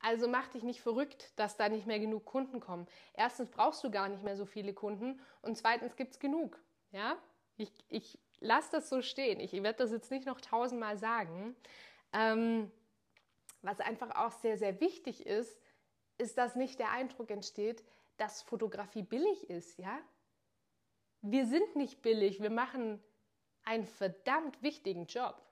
Also 0.00 0.28
mach 0.28 0.48
dich 0.48 0.62
nicht 0.62 0.80
verrückt, 0.80 1.32
dass 1.36 1.56
da 1.56 1.68
nicht 1.68 1.86
mehr 1.86 1.98
genug 1.98 2.24
Kunden 2.24 2.60
kommen. 2.60 2.86
Erstens 3.14 3.50
brauchst 3.50 3.82
du 3.82 3.90
gar 3.90 4.08
nicht 4.08 4.22
mehr 4.22 4.36
so 4.36 4.46
viele 4.46 4.72
Kunden 4.72 5.20
und 5.42 5.56
zweitens 5.56 5.96
gibt 5.96 6.12
es 6.12 6.20
genug. 6.20 6.60
Ja? 6.92 7.16
Ich, 7.56 7.72
ich 7.88 8.18
lass 8.40 8.70
das 8.70 8.88
so 8.88 9.02
stehen. 9.02 9.40
Ich 9.40 9.52
werde 9.52 9.78
das 9.78 9.90
jetzt 9.90 10.10
nicht 10.10 10.26
noch 10.26 10.40
tausendmal 10.40 10.98
sagen. 10.98 11.56
Ähm, 12.12 12.70
was 13.62 13.80
einfach 13.80 14.14
auch 14.14 14.32
sehr, 14.32 14.56
sehr 14.56 14.80
wichtig 14.80 15.26
ist, 15.26 15.60
ist, 16.16 16.38
dass 16.38 16.54
nicht 16.54 16.78
der 16.78 16.90
Eindruck 16.90 17.30
entsteht, 17.30 17.84
dass 18.18 18.42
Fotografie 18.42 19.02
billig 19.02 19.50
ist, 19.50 19.78
ja? 19.78 19.98
Wir 21.20 21.46
sind 21.46 21.76
nicht 21.76 22.02
billig, 22.02 22.40
wir 22.40 22.50
machen 22.50 23.02
einen 23.64 23.84
verdammt 23.84 24.62
wichtigen 24.62 25.06
Job. 25.06 25.42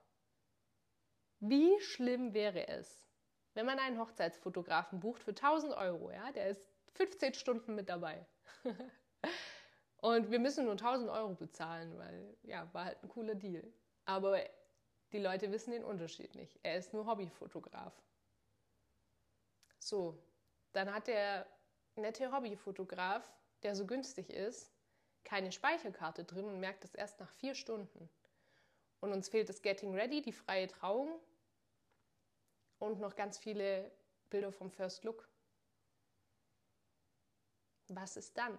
Wie 1.39 1.79
schlimm 1.81 2.33
wäre 2.33 2.67
es, 2.67 3.07
wenn 3.53 3.65
man 3.65 3.77
einen 3.79 3.99
Hochzeitsfotografen 3.99 4.99
bucht 4.99 5.23
für 5.23 5.31
1000 5.31 5.73
Euro, 5.73 6.11
ja? 6.11 6.31
Der 6.31 6.49
ist 6.49 6.61
15 6.93 7.33
Stunden 7.35 7.75
mit 7.75 7.89
dabei. 7.89 8.25
Und 9.97 10.31
wir 10.31 10.39
müssen 10.39 10.65
nur 10.65 10.73
1000 10.73 11.09
Euro 11.09 11.35
bezahlen, 11.35 11.97
weil 11.97 12.37
ja, 12.43 12.71
war 12.73 12.85
halt 12.85 13.03
ein 13.03 13.09
cooler 13.09 13.35
Deal. 13.35 13.63
Aber 14.05 14.39
die 15.11 15.19
Leute 15.19 15.51
wissen 15.51 15.71
den 15.71 15.83
Unterschied 15.83 16.35
nicht. 16.35 16.59
Er 16.63 16.77
ist 16.77 16.93
nur 16.93 17.05
Hobbyfotograf. 17.05 17.93
So, 19.79 20.17
dann 20.73 20.93
hat 20.93 21.07
der 21.07 21.47
nette 21.95 22.31
Hobbyfotograf, 22.31 23.31
der 23.63 23.75
so 23.75 23.85
günstig 23.85 24.29
ist, 24.29 24.71
keine 25.27 25.51
Speicherkarte 25.51 26.23
drin 26.23 26.45
und 26.45 26.59
merkt 26.59 26.85
es 26.85 26.95
erst 26.95 27.19
nach 27.19 27.31
vier 27.33 27.53
Stunden. 27.53 28.09
Und 29.01 29.11
uns 29.11 29.27
fehlt 29.27 29.49
das 29.49 29.61
Getting 29.61 29.93
Ready, 29.93 30.21
die 30.21 30.31
freie 30.31 30.67
Trauung 30.67 31.19
und 32.79 32.99
noch 32.99 33.15
ganz 33.15 33.37
viele 33.37 33.91
Bilder 34.29 34.51
vom 34.51 34.71
First 34.71 35.03
Look. 35.03 35.27
Was 37.89 38.15
ist 38.15 38.37
dann? 38.37 38.57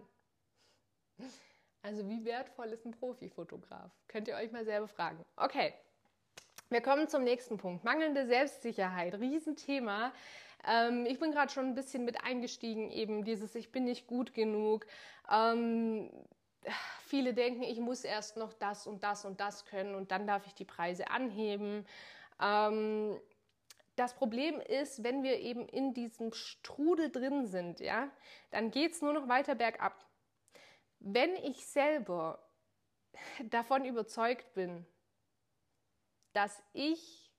Also 1.82 2.06
wie 2.08 2.24
wertvoll 2.24 2.66
ist 2.66 2.84
ein 2.84 2.92
Profifotograf? 2.92 3.90
Könnt 4.06 4.28
ihr 4.28 4.36
euch 4.36 4.52
mal 4.52 4.64
selber 4.64 4.88
fragen. 4.88 5.24
Okay, 5.36 5.72
wir 6.68 6.82
kommen 6.82 7.08
zum 7.08 7.24
nächsten 7.24 7.56
Punkt. 7.56 7.82
Mangelnde 7.82 8.26
Selbstsicherheit, 8.26 9.14
Riesenthema. 9.14 10.12
Ähm, 10.66 11.06
ich 11.06 11.18
bin 11.18 11.32
gerade 11.32 11.50
schon 11.50 11.66
ein 11.66 11.74
bisschen 11.74 12.04
mit 12.04 12.22
eingestiegen, 12.22 12.90
eben 12.90 13.24
dieses 13.24 13.54
Ich 13.54 13.72
bin 13.72 13.84
nicht 13.84 14.06
gut 14.06 14.34
genug. 14.34 14.86
Ähm, 15.30 16.10
viele 17.06 17.34
denken, 17.34 17.62
ich 17.62 17.80
muss 17.80 18.04
erst 18.04 18.36
noch 18.36 18.52
das 18.52 18.86
und 18.86 19.02
das 19.02 19.24
und 19.24 19.40
das 19.40 19.64
können 19.64 19.94
und 19.94 20.10
dann 20.10 20.26
darf 20.26 20.46
ich 20.46 20.54
die 20.54 20.64
Preise 20.64 21.10
anheben. 21.10 21.86
Ähm, 22.40 23.18
das 23.96 24.14
Problem 24.14 24.60
ist, 24.60 25.02
wenn 25.02 25.22
wir 25.22 25.40
eben 25.40 25.66
in 25.68 25.92
diesem 25.92 26.32
Strudel 26.32 27.10
drin 27.10 27.46
sind, 27.46 27.80
ja, 27.80 28.10
dann 28.50 28.70
geht 28.70 28.92
es 28.92 29.02
nur 29.02 29.12
noch 29.12 29.28
weiter 29.28 29.54
bergab. 29.54 30.06
Wenn 31.00 31.34
ich 31.36 31.66
selber 31.66 32.38
davon 33.50 33.84
überzeugt 33.84 34.54
bin, 34.54 34.86
dass 36.32 36.62
ich 36.72 37.32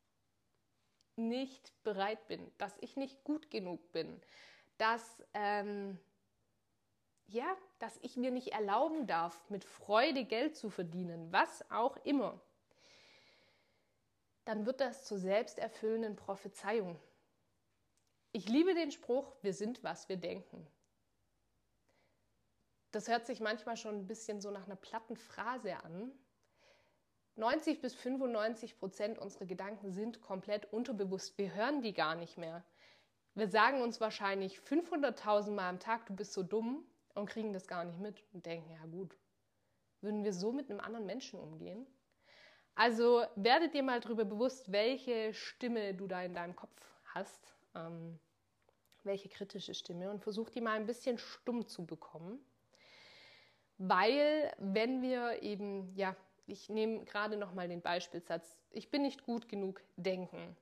nicht 1.16 1.72
bereit 1.84 2.28
bin, 2.28 2.52
dass 2.58 2.76
ich 2.82 2.96
nicht 2.96 3.24
gut 3.24 3.52
genug 3.52 3.92
bin, 3.92 4.22
dass, 4.78 5.24
ähm, 5.34 6.00
ja, 7.32 7.56
dass 7.80 7.98
ich 8.02 8.18
mir 8.18 8.32
nicht 8.32 8.54
erlauben 8.54 9.08
darf, 9.08 9.50
mit 9.50 9.64
Freude 9.64 10.26
Geld 10.26 10.56
zu 10.56 10.70
verdienen, 10.70 11.32
was 11.32 11.70
auch 11.72 11.98
immer, 12.04 12.40
dann 14.46 14.66
wird 14.66 14.82
das 14.82 15.06
zur 15.06 15.20
selbsterfüllenden 15.20 16.16
Prophezeiung. 16.16 17.00
Ich 18.32 18.48
liebe 18.48 18.74
den 18.74 18.92
Spruch, 18.92 19.36
wir 19.42 19.54
sind, 19.54 19.84
was 19.84 20.10
wir 20.10 20.18
denken. 20.18 20.66
Das 22.92 23.08
hört 23.08 23.28
sich 23.28 23.40
manchmal 23.40 23.78
schon 23.78 23.96
ein 23.96 24.08
bisschen 24.08 24.42
so 24.42 24.50
nach 24.50 24.66
einer 24.66 24.76
platten 24.76 25.16
Phrase 25.16 25.78
an. 25.84 26.12
90 27.36 27.80
bis 27.82 27.94
95 27.94 28.80
Prozent 28.80 29.20
unserer 29.20 29.46
Gedanken 29.46 29.92
sind 29.92 30.22
komplett 30.22 30.74
unterbewusst. 30.74 31.38
Wir 31.38 31.54
hören 31.54 31.82
die 31.84 31.94
gar 31.94 32.16
nicht 32.16 32.38
mehr. 32.38 32.64
Wir 33.36 33.48
sagen 33.48 33.82
uns 33.82 34.02
wahrscheinlich 34.02 34.58
500.000 34.60 35.52
Mal 35.52 35.70
am 35.70 35.80
Tag, 35.80 36.08
du 36.08 36.16
bist 36.16 36.34
so 36.34 36.42
dumm 36.42 36.89
und 37.16 37.28
kriegen 37.28 37.54
das 37.54 37.68
gar 37.68 37.84
nicht 37.84 38.00
mit 38.00 38.24
und 38.34 38.46
denken, 38.46 38.72
ja 38.72 38.86
gut, 38.86 39.18
würden 40.02 40.24
wir 40.24 40.34
so 40.34 40.52
mit 40.52 40.70
einem 40.70 40.80
anderen 40.80 41.06
Menschen 41.06 41.40
umgehen? 41.40 41.86
Also 42.76 43.26
werdet 43.36 43.74
dir 43.74 43.84
mal 43.84 44.00
darüber 44.00 44.24
bewusst, 44.24 44.72
welche 44.72 45.34
Stimme 45.34 45.94
du 45.94 46.08
da 46.08 46.24
in 46.24 46.34
deinem 46.34 46.56
Kopf 46.56 46.82
hast, 47.14 47.54
ähm, 47.76 48.18
welche 49.04 49.28
kritische 49.28 49.74
Stimme 49.74 50.10
und 50.10 50.22
versuch 50.22 50.50
die 50.50 50.62
mal 50.62 50.78
ein 50.78 50.86
bisschen 50.86 51.18
stumm 51.18 51.68
zu 51.68 51.86
bekommen. 51.86 52.40
Weil 53.78 54.54
wenn 54.58 55.02
wir 55.02 55.42
eben, 55.42 55.94
ja, 55.96 56.16
ich 56.48 56.70
nehme 56.70 57.06
gerade 57.06 57.38
noch 57.38 57.54
mal 57.54 57.68
den 57.68 57.82
Beispielsatz, 57.82 58.58
ich 58.72 58.90
bin 58.90 59.02
nicht 59.02 59.24
gut 59.24 59.50
genug 59.50 59.82
denken, 59.96 60.56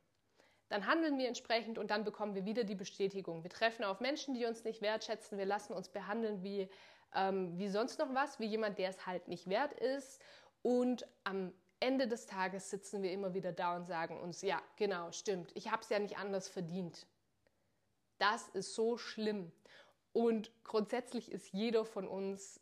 dann 0.69 0.85
handeln 0.85 1.17
wir 1.17 1.27
entsprechend 1.27 1.77
und 1.77 1.91
dann 1.91 2.03
bekommen 2.03 2.35
wir 2.35 2.45
wieder 2.45 2.63
die 2.63 2.75
Bestätigung. 2.75 3.43
Wir 3.43 3.49
treffen 3.49 3.85
auf 3.85 3.99
Menschen, 3.99 4.33
die 4.33 4.45
uns 4.45 4.63
nicht 4.63 4.81
wertschätzen, 4.81 5.37
wir 5.37 5.45
lassen 5.45 5.73
uns 5.73 5.89
behandeln 5.89 6.43
wie, 6.43 6.69
ähm, 7.15 7.57
wie 7.57 7.69
sonst 7.69 7.99
noch 7.99 8.13
was, 8.13 8.39
wie 8.39 8.45
jemand, 8.45 8.77
der 8.77 8.89
es 8.89 9.05
halt 9.05 9.27
nicht 9.27 9.47
wert 9.47 9.73
ist. 9.73 10.21
Und 10.61 11.07
am 11.23 11.53
Ende 11.79 12.07
des 12.07 12.25
Tages 12.25 12.69
sitzen 12.69 13.03
wir 13.03 13.11
immer 13.11 13.33
wieder 13.33 13.53
da 13.53 13.75
und 13.75 13.85
sagen 13.85 14.19
uns, 14.19 14.41
ja, 14.41 14.61
genau, 14.75 15.11
stimmt, 15.11 15.51
ich 15.55 15.71
habe 15.71 15.83
es 15.83 15.89
ja 15.89 15.99
nicht 15.99 16.17
anders 16.17 16.49
verdient. 16.49 17.05
Das 18.17 18.47
ist 18.49 18.73
so 18.73 18.97
schlimm. 18.97 19.51
Und 20.11 20.51
grundsätzlich 20.63 21.31
ist 21.31 21.53
jeder 21.53 21.85
von 21.85 22.07
uns 22.07 22.59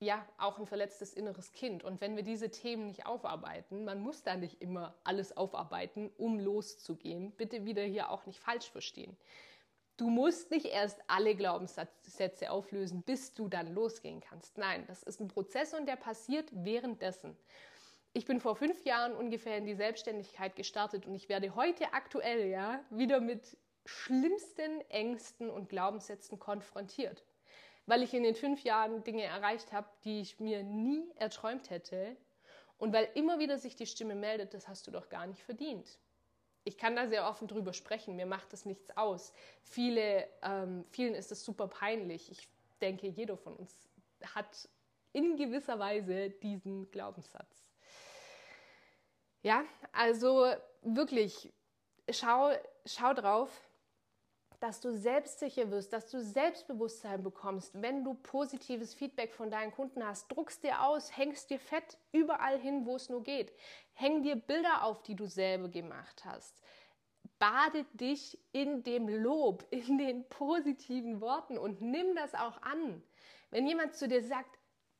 ja 0.00 0.26
auch 0.38 0.58
ein 0.58 0.66
verletztes 0.66 1.14
inneres 1.14 1.52
Kind. 1.52 1.84
Und 1.84 2.00
wenn 2.00 2.16
wir 2.16 2.22
diese 2.22 2.50
Themen 2.50 2.86
nicht 2.86 3.06
aufarbeiten, 3.06 3.84
man 3.84 4.00
muss 4.00 4.22
da 4.22 4.36
nicht 4.36 4.60
immer 4.60 4.94
alles 5.04 5.36
aufarbeiten, 5.36 6.10
um 6.18 6.38
loszugehen. 6.38 7.32
Bitte 7.32 7.64
wieder 7.64 7.82
hier 7.82 8.10
auch 8.10 8.26
nicht 8.26 8.40
falsch 8.40 8.70
verstehen. 8.70 9.16
Du 9.96 10.10
musst 10.10 10.50
nicht 10.50 10.66
erst 10.66 11.00
alle 11.06 11.34
Glaubenssätze 11.34 12.50
auflösen, 12.50 13.02
bis 13.02 13.32
du 13.32 13.48
dann 13.48 13.72
losgehen 13.72 14.20
kannst. 14.20 14.58
Nein, 14.58 14.84
das 14.86 15.02
ist 15.02 15.20
ein 15.20 15.28
Prozess 15.28 15.72
und 15.72 15.86
der 15.86 15.96
passiert 15.96 16.50
währenddessen. 16.52 17.34
Ich 18.12 18.26
bin 18.26 18.40
vor 18.40 18.56
fünf 18.56 18.84
Jahren 18.84 19.14
ungefähr 19.14 19.56
in 19.56 19.64
die 19.64 19.74
Selbstständigkeit 19.74 20.54
gestartet 20.54 21.06
und 21.06 21.14
ich 21.14 21.30
werde 21.30 21.54
heute 21.54 21.94
aktuell 21.94 22.48
ja 22.48 22.84
wieder 22.90 23.20
mit 23.20 23.56
schlimmsten 23.86 24.82
Ängsten 24.90 25.48
und 25.48 25.70
Glaubenssätzen 25.70 26.38
konfrontiert 26.38 27.24
weil 27.86 28.02
ich 28.02 28.12
in 28.14 28.24
den 28.24 28.34
fünf 28.34 28.62
Jahren 28.64 29.02
Dinge 29.04 29.22
erreicht 29.22 29.72
habe, 29.72 29.88
die 30.04 30.20
ich 30.20 30.40
mir 30.40 30.62
nie 30.62 31.08
erträumt 31.16 31.70
hätte 31.70 32.16
und 32.78 32.92
weil 32.92 33.08
immer 33.14 33.38
wieder 33.38 33.58
sich 33.58 33.76
die 33.76 33.86
Stimme 33.86 34.14
meldet, 34.14 34.54
das 34.54 34.68
hast 34.68 34.86
du 34.86 34.90
doch 34.90 35.08
gar 35.08 35.26
nicht 35.26 35.42
verdient. 35.42 35.98
Ich 36.64 36.76
kann 36.76 36.96
da 36.96 37.06
sehr 37.06 37.28
offen 37.28 37.46
drüber 37.46 37.72
sprechen, 37.72 38.16
mir 38.16 38.26
macht 38.26 38.52
das 38.52 38.64
nichts 38.64 38.96
aus. 38.96 39.32
Viele, 39.62 40.28
ähm, 40.42 40.84
vielen 40.90 41.14
ist 41.14 41.30
es 41.30 41.44
super 41.44 41.68
peinlich. 41.68 42.30
Ich 42.30 42.48
denke, 42.80 43.06
jeder 43.06 43.36
von 43.36 43.54
uns 43.54 43.88
hat 44.34 44.68
in 45.12 45.36
gewisser 45.36 45.78
Weise 45.78 46.30
diesen 46.30 46.90
Glaubenssatz. 46.90 47.70
Ja, 49.42 49.64
also 49.92 50.52
wirklich, 50.82 51.52
schau, 52.10 52.50
schau 52.84 53.14
drauf, 53.14 53.65
dass 54.60 54.80
du 54.80 54.96
selbstsicher 54.96 55.70
wirst, 55.70 55.92
dass 55.92 56.10
du 56.10 56.20
Selbstbewusstsein 56.20 57.22
bekommst, 57.22 57.70
wenn 57.80 58.04
du 58.04 58.14
positives 58.14 58.94
Feedback 58.94 59.32
von 59.32 59.50
deinen 59.50 59.72
Kunden 59.72 60.06
hast. 60.06 60.30
Druckst 60.30 60.62
dir 60.62 60.82
aus, 60.82 61.16
hängst 61.16 61.50
dir 61.50 61.58
fett 61.58 61.98
überall 62.12 62.58
hin, 62.58 62.86
wo 62.86 62.96
es 62.96 63.08
nur 63.08 63.22
geht. 63.22 63.52
Häng 63.92 64.22
dir 64.22 64.36
Bilder 64.36 64.84
auf, 64.84 65.02
die 65.02 65.14
du 65.14 65.26
selber 65.26 65.68
gemacht 65.68 66.24
hast. 66.24 66.60
Bade 67.38 67.84
dich 67.92 68.38
in 68.52 68.82
dem 68.82 69.08
Lob, 69.08 69.66
in 69.70 69.98
den 69.98 70.28
positiven 70.28 71.20
Worten 71.20 71.58
und 71.58 71.80
nimm 71.80 72.14
das 72.14 72.34
auch 72.34 72.62
an. 72.62 73.02
Wenn 73.50 73.66
jemand 73.66 73.94
zu 73.94 74.08
dir 74.08 74.22
sagt, 74.22 74.55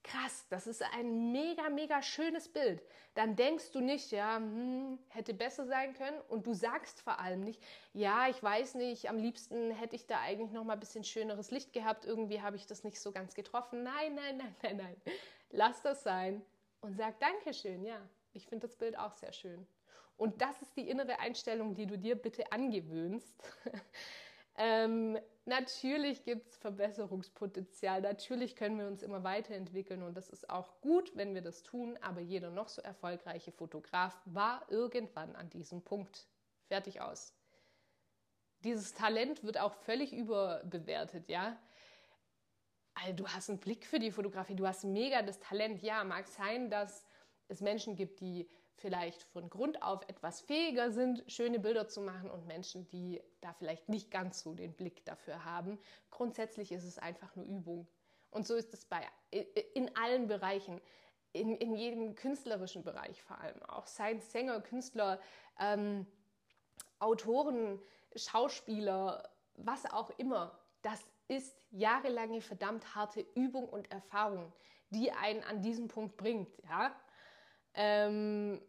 krass, 0.06 0.46
das 0.48 0.66
ist 0.66 0.82
ein 0.82 1.32
mega, 1.32 1.68
mega 1.68 2.00
schönes 2.00 2.48
Bild, 2.48 2.82
dann 3.14 3.34
denkst 3.34 3.72
du 3.72 3.80
nicht, 3.80 4.12
ja, 4.12 4.36
hm, 4.36 4.98
hätte 5.08 5.34
besser 5.34 5.66
sein 5.66 5.94
können 5.94 6.20
und 6.28 6.46
du 6.46 6.54
sagst 6.54 7.00
vor 7.00 7.18
allem 7.18 7.40
nicht, 7.40 7.60
ja, 7.92 8.28
ich 8.28 8.40
weiß 8.40 8.76
nicht, 8.76 9.08
am 9.08 9.18
liebsten 9.18 9.72
hätte 9.72 9.96
ich 9.96 10.06
da 10.06 10.20
eigentlich 10.20 10.52
noch 10.52 10.64
mal 10.64 10.74
ein 10.74 10.80
bisschen 10.80 11.04
schöneres 11.04 11.50
Licht 11.50 11.72
gehabt, 11.72 12.04
irgendwie 12.04 12.40
habe 12.40 12.56
ich 12.56 12.66
das 12.66 12.84
nicht 12.84 13.00
so 13.00 13.10
ganz 13.10 13.34
getroffen. 13.34 13.82
Nein, 13.82 14.14
nein, 14.14 14.36
nein, 14.38 14.54
nein, 14.62 14.76
nein. 14.76 14.96
Lass 15.50 15.82
das 15.82 16.02
sein 16.02 16.42
und 16.80 16.96
sag 16.96 17.18
Dankeschön, 17.18 17.84
ja, 17.84 18.00
ich 18.32 18.46
finde 18.46 18.68
das 18.68 18.76
Bild 18.76 18.96
auch 18.96 19.12
sehr 19.12 19.32
schön. 19.32 19.66
Und 20.16 20.40
das 20.40 20.62
ist 20.62 20.76
die 20.76 20.88
innere 20.88 21.18
Einstellung, 21.18 21.74
die 21.74 21.86
du 21.86 21.98
dir 21.98 22.14
bitte 22.14 22.50
angewöhnst. 22.52 23.34
ähm, 24.56 25.18
Natürlich 25.48 26.24
gibt 26.24 26.48
es 26.48 26.56
Verbesserungspotenzial, 26.56 28.00
natürlich 28.00 28.56
können 28.56 28.80
wir 28.80 28.88
uns 28.88 29.04
immer 29.04 29.22
weiterentwickeln 29.22 30.02
und 30.02 30.16
das 30.16 30.28
ist 30.28 30.50
auch 30.50 30.80
gut, 30.80 31.12
wenn 31.14 31.34
wir 31.34 31.40
das 31.40 31.62
tun, 31.62 31.96
aber 32.00 32.20
jeder 32.20 32.50
noch 32.50 32.66
so 32.66 32.82
erfolgreiche 32.82 33.52
Fotograf 33.52 34.20
war 34.24 34.66
irgendwann 34.70 35.36
an 35.36 35.48
diesem 35.48 35.82
Punkt. 35.82 36.26
Fertig 36.66 37.00
aus. 37.00 37.32
Dieses 38.64 38.92
Talent 38.92 39.44
wird 39.44 39.56
auch 39.56 39.72
völlig 39.72 40.12
überbewertet, 40.12 41.28
ja. 41.28 41.56
Also 42.94 43.12
du 43.12 43.28
hast 43.28 43.48
einen 43.48 43.60
Blick 43.60 43.86
für 43.86 44.00
die 44.00 44.10
Fotografie, 44.10 44.56
du 44.56 44.66
hast 44.66 44.82
mega 44.82 45.22
das 45.22 45.38
Talent. 45.38 45.80
Ja, 45.80 46.02
mag 46.02 46.26
sein, 46.26 46.70
dass 46.70 47.06
es 47.46 47.60
Menschen 47.60 47.94
gibt, 47.94 48.18
die 48.18 48.50
vielleicht 48.76 49.22
von 49.24 49.48
Grund 49.50 49.82
auf 49.82 50.02
etwas 50.08 50.40
fähiger 50.40 50.90
sind, 50.90 51.24
schöne 51.26 51.58
Bilder 51.58 51.88
zu 51.88 52.00
machen 52.00 52.30
und 52.30 52.46
Menschen, 52.46 52.86
die 52.88 53.22
da 53.40 53.52
vielleicht 53.54 53.88
nicht 53.88 54.10
ganz 54.10 54.40
so 54.40 54.54
den 54.54 54.74
Blick 54.74 55.04
dafür 55.04 55.44
haben. 55.44 55.78
Grundsätzlich 56.10 56.72
ist 56.72 56.84
es 56.84 56.98
einfach 56.98 57.34
nur 57.36 57.46
Übung. 57.46 57.86
Und 58.30 58.46
so 58.46 58.54
ist 58.54 58.74
es 58.74 58.84
bei, 58.84 59.00
in 59.74 59.96
allen 59.96 60.26
Bereichen, 60.26 60.80
in, 61.32 61.56
in 61.56 61.74
jedem 61.74 62.14
künstlerischen 62.14 62.82
Bereich 62.82 63.22
vor 63.22 63.38
allem 63.38 63.62
auch. 63.62 63.86
Seien 63.86 64.20
Sänger, 64.20 64.60
Künstler, 64.60 65.20
ähm, 65.58 66.06
Autoren, 66.98 67.80
Schauspieler, 68.14 69.28
was 69.54 69.90
auch 69.90 70.10
immer. 70.18 70.58
Das 70.82 71.00
ist 71.28 71.56
jahrelange 71.70 72.40
verdammt 72.40 72.94
harte 72.94 73.26
Übung 73.34 73.68
und 73.68 73.90
Erfahrung, 73.90 74.52
die 74.90 75.12
einen 75.12 75.42
an 75.44 75.62
diesen 75.62 75.88
Punkt 75.88 76.16
bringt. 76.16 76.48
Ja? 76.64 76.94
Ähm, 77.76 78.60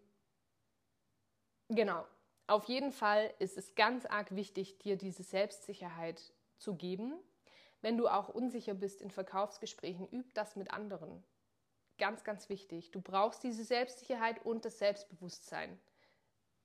genau. 1.70 2.06
Auf 2.46 2.66
jeden 2.66 2.92
Fall 2.92 3.34
ist 3.40 3.58
es 3.58 3.76
ganz 3.76 4.06
arg 4.06 4.36
wichtig, 4.36 4.78
dir 4.80 4.98
diese 4.98 5.24
Selbstsicherheit 5.24 6.22
zu 6.58 6.76
geben. 6.76 7.14
Wenn 7.82 7.98
du 7.98 8.08
auch 8.08 8.30
unsicher 8.30 8.74
bist 8.74 9.02
in 9.02 9.12
Verkaufsgesprächen, 9.12 10.08
üb 10.12 10.34
das 10.34 10.56
mit 10.56 10.72
anderen. 10.72 11.24
Ganz, 11.98 12.24
ganz 12.24 12.48
wichtig. 12.50 12.92
Du 12.92 13.02
brauchst 13.02 13.44
diese 13.44 13.64
Selbstsicherheit 13.64 14.46
und 14.46 14.66
das 14.66 14.78
Selbstbewusstsein. 14.80 15.80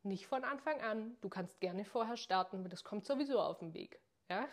Nicht 0.02 0.26
von 0.26 0.44
Anfang 0.44 0.80
an. 0.80 1.16
Du 1.20 1.28
kannst 1.28 1.60
gerne 1.60 1.84
vorher 1.84 2.16
starten, 2.16 2.68
das 2.68 2.84
kommt 2.84 3.06
sowieso 3.06 3.40
auf 3.40 3.58
den 3.58 3.72
Weg. 3.74 4.00
Ja? 4.28 4.48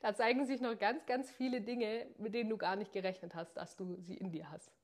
Da 0.00 0.14
zeigen 0.14 0.46
sich 0.46 0.60
noch 0.60 0.78
ganz, 0.78 1.04
ganz 1.04 1.30
viele 1.30 1.60
Dinge, 1.60 2.06
mit 2.16 2.32
denen 2.32 2.48
du 2.48 2.56
gar 2.56 2.76
nicht 2.76 2.92
gerechnet 2.92 3.34
hast, 3.34 3.54
dass 3.54 3.76
du 3.76 4.00
sie 4.00 4.16
in 4.16 4.30
dir 4.30 4.50
hast. 4.50 4.77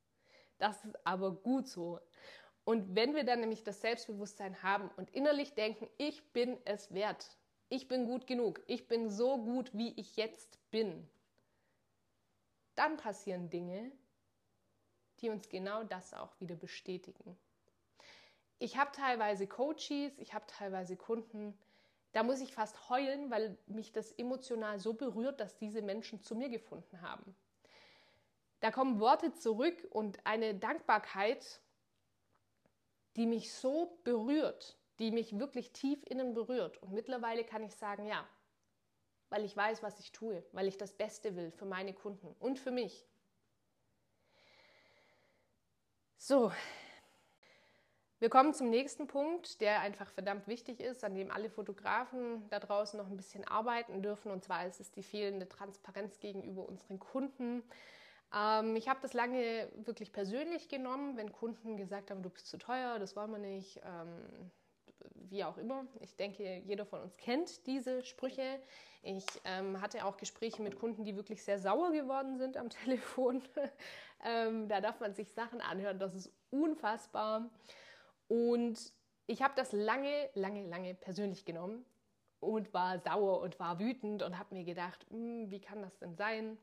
Das 0.64 0.82
ist 0.82 1.06
aber 1.06 1.30
gut 1.30 1.68
so. 1.68 2.00
Und 2.64 2.96
wenn 2.96 3.14
wir 3.14 3.24
dann 3.24 3.40
nämlich 3.40 3.64
das 3.64 3.82
Selbstbewusstsein 3.82 4.62
haben 4.62 4.90
und 4.96 5.10
innerlich 5.10 5.52
denken, 5.52 5.90
ich 5.98 6.32
bin 6.32 6.56
es 6.64 6.94
wert, 6.94 7.36
ich 7.68 7.86
bin 7.86 8.06
gut 8.06 8.26
genug, 8.26 8.62
ich 8.66 8.88
bin 8.88 9.10
so 9.10 9.36
gut, 9.36 9.74
wie 9.74 9.92
ich 10.00 10.16
jetzt 10.16 10.58
bin, 10.70 11.06
dann 12.76 12.96
passieren 12.96 13.50
Dinge, 13.50 13.92
die 15.20 15.28
uns 15.28 15.50
genau 15.50 15.84
das 15.84 16.14
auch 16.14 16.40
wieder 16.40 16.56
bestätigen. 16.56 17.36
Ich 18.58 18.78
habe 18.78 18.90
teilweise 18.92 19.46
Coaches, 19.46 20.16
ich 20.16 20.32
habe 20.32 20.46
teilweise 20.46 20.96
Kunden, 20.96 21.58
da 22.12 22.22
muss 22.22 22.40
ich 22.40 22.54
fast 22.54 22.88
heulen, 22.88 23.30
weil 23.30 23.58
mich 23.66 23.92
das 23.92 24.12
emotional 24.12 24.78
so 24.78 24.94
berührt, 24.94 25.40
dass 25.40 25.58
diese 25.58 25.82
Menschen 25.82 26.22
zu 26.22 26.34
mir 26.34 26.48
gefunden 26.48 27.02
haben. 27.02 27.36
Da 28.64 28.70
kommen 28.70 28.98
Worte 28.98 29.34
zurück 29.34 29.86
und 29.90 30.24
eine 30.24 30.54
Dankbarkeit, 30.54 31.60
die 33.14 33.26
mich 33.26 33.52
so 33.52 33.98
berührt, 34.04 34.78
die 34.98 35.10
mich 35.10 35.38
wirklich 35.38 35.72
tief 35.72 36.02
innen 36.06 36.32
berührt. 36.32 36.82
Und 36.82 36.94
mittlerweile 36.94 37.44
kann 37.44 37.62
ich 37.62 37.74
sagen, 37.74 38.06
ja, 38.06 38.26
weil 39.28 39.44
ich 39.44 39.54
weiß, 39.54 39.82
was 39.82 40.00
ich 40.00 40.12
tue, 40.12 40.42
weil 40.52 40.66
ich 40.66 40.78
das 40.78 40.94
Beste 40.94 41.36
will 41.36 41.50
für 41.50 41.66
meine 41.66 41.92
Kunden 41.92 42.34
und 42.40 42.58
für 42.58 42.70
mich. 42.70 43.06
So, 46.16 46.50
wir 48.18 48.30
kommen 48.30 48.54
zum 48.54 48.70
nächsten 48.70 49.08
Punkt, 49.08 49.60
der 49.60 49.80
einfach 49.80 50.10
verdammt 50.10 50.48
wichtig 50.48 50.80
ist, 50.80 51.04
an 51.04 51.14
dem 51.14 51.30
alle 51.30 51.50
Fotografen 51.50 52.48
da 52.48 52.60
draußen 52.60 52.98
noch 52.98 53.08
ein 53.08 53.18
bisschen 53.18 53.46
arbeiten 53.46 54.00
dürfen. 54.00 54.32
Und 54.32 54.42
zwar 54.42 54.66
ist 54.66 54.80
es 54.80 54.90
die 54.90 55.02
fehlende 55.02 55.50
Transparenz 55.50 56.18
gegenüber 56.18 56.66
unseren 56.66 56.98
Kunden. 56.98 57.62
Ähm, 58.32 58.76
ich 58.76 58.88
habe 58.88 59.00
das 59.02 59.12
lange 59.12 59.68
wirklich 59.76 60.12
persönlich 60.12 60.68
genommen, 60.68 61.16
wenn 61.16 61.32
Kunden 61.32 61.76
gesagt 61.76 62.10
haben, 62.10 62.22
du 62.22 62.30
bist 62.30 62.46
zu 62.46 62.58
teuer, 62.58 62.98
das 62.98 63.16
wollen 63.16 63.30
wir 63.32 63.38
nicht, 63.38 63.80
ähm, 63.84 64.50
wie 65.14 65.44
auch 65.44 65.58
immer. 65.58 65.86
Ich 66.00 66.16
denke, 66.16 66.62
jeder 66.64 66.86
von 66.86 67.02
uns 67.02 67.16
kennt 67.16 67.66
diese 67.66 68.04
Sprüche. 68.04 68.60
Ich 69.02 69.26
ähm, 69.44 69.80
hatte 69.80 70.04
auch 70.04 70.16
Gespräche 70.16 70.62
mit 70.62 70.78
Kunden, 70.78 71.04
die 71.04 71.16
wirklich 71.16 71.42
sehr 71.42 71.58
sauer 71.58 71.92
geworden 71.92 72.38
sind 72.38 72.56
am 72.56 72.70
Telefon. 72.84 73.42
Ähm, 74.24 74.68
da 74.68 74.80
darf 74.80 75.00
man 75.00 75.14
sich 75.14 75.32
Sachen 75.32 75.60
anhören, 75.60 75.98
das 75.98 76.14
ist 76.14 76.32
unfassbar. 76.50 77.50
Und 78.28 78.92
ich 79.26 79.42
habe 79.42 79.54
das 79.56 79.72
lange, 79.72 80.30
lange, 80.34 80.66
lange 80.66 80.94
persönlich 80.94 81.44
genommen 81.44 81.84
und 82.40 82.72
war 82.74 82.98
sauer 82.98 83.40
und 83.40 83.58
war 83.58 83.78
wütend 83.78 84.22
und 84.22 84.38
habe 84.38 84.54
mir 84.54 84.64
gedacht, 84.64 85.06
hm, 85.10 85.50
wie 85.50 85.60
kann 85.60 85.82
das 85.82 85.98
denn 85.98 86.14
sein? 86.14 86.58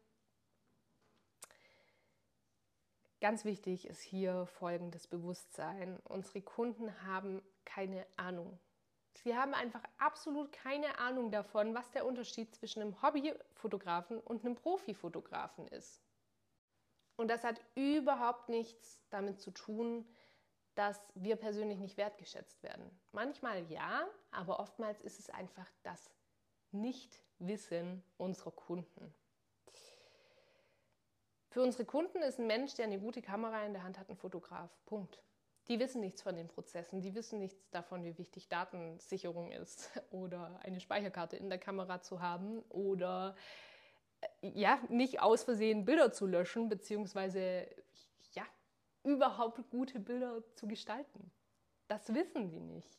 Ganz 3.22 3.46
wichtig 3.46 3.88
ist 3.88 4.02
hier 4.02 4.48
folgendes 4.48 5.06
Bewusstsein. 5.06 6.00
Unsere 6.06 6.42
Kunden 6.42 7.04
haben 7.04 7.44
keine 7.66 8.04
Ahnung. 8.18 8.60
Sie 9.14 9.38
haben 9.38 9.54
einfach 9.54 9.84
absolut 10.00 10.52
keine 10.52 10.98
Ahnung 10.98 11.30
davon, 11.30 11.76
was 11.76 11.92
der 11.92 12.08
Unterschied 12.08 12.56
zwischen 12.56 12.82
einem 12.82 13.00
Hobbyfotografen 13.04 14.20
und 14.20 14.44
einem 14.44 14.56
Profifotografen 14.56 15.68
ist. 15.68 16.02
Und 17.16 17.28
das 17.28 17.44
hat 17.44 17.62
überhaupt 17.76 18.50
nichts 18.50 19.00
damit 19.12 19.40
zu 19.40 19.52
tun, 19.52 20.04
dass 20.74 21.00
wir 21.14 21.36
persönlich 21.36 21.78
nicht 21.78 21.98
wertgeschätzt 21.98 22.64
werden. 22.64 22.90
Manchmal 23.12 23.70
ja, 23.70 24.08
aber 24.32 24.60
oftmals 24.60 25.00
ist 25.00 25.20
es 25.20 25.30
einfach 25.30 25.70
das 25.84 26.10
Nichtwissen 26.72 28.04
unserer 28.18 28.52
Kunden. 28.52 29.14
Für 31.52 31.62
unsere 31.62 31.84
Kunden 31.84 32.20
ist 32.20 32.40
ein 32.40 32.48
Mensch, 32.48 32.76
der 32.76 32.86
eine 32.86 32.98
gute 32.98 33.22
Kamera 33.22 33.66
in 33.66 33.74
der 33.74 33.84
Hand 33.84 34.00
hat, 34.00 34.10
ein 34.10 34.16
Fotograf. 34.16 34.72
Punkt. 34.86 35.22
Die 35.68 35.80
wissen 35.80 36.00
nichts 36.00 36.22
von 36.22 36.38
den 36.38 36.48
Prozessen, 36.48 37.02
die 37.02 37.14
wissen 37.14 37.40
nichts 37.40 37.70
davon, 37.72 38.06
wie 38.06 38.18
wichtig 38.18 38.48
Datensicherung 38.48 39.52
ist 39.52 39.90
oder 40.12 40.62
eine 40.64 40.80
Speicherkarte 40.80 41.36
in 41.36 41.50
der 41.50 41.60
Kamera 41.60 42.02
zu 42.02 42.22
haben 42.22 42.60
oder 42.70 43.36
äh, 44.22 44.48
ja, 44.48 44.80
nicht 44.88 45.20
aus 45.20 45.44
Versehen 45.44 45.84
Bilder 45.84 46.14
zu 46.14 46.26
löschen, 46.26 46.70
beziehungsweise 46.70 47.68
ja, 48.32 48.46
überhaupt 49.04 49.70
gute 49.72 50.00
Bilder 50.00 50.42
zu 50.56 50.68
gestalten. 50.68 51.32
Das 51.90 52.14
wissen 52.14 52.50
die 52.50 52.62
nicht. 52.62 52.98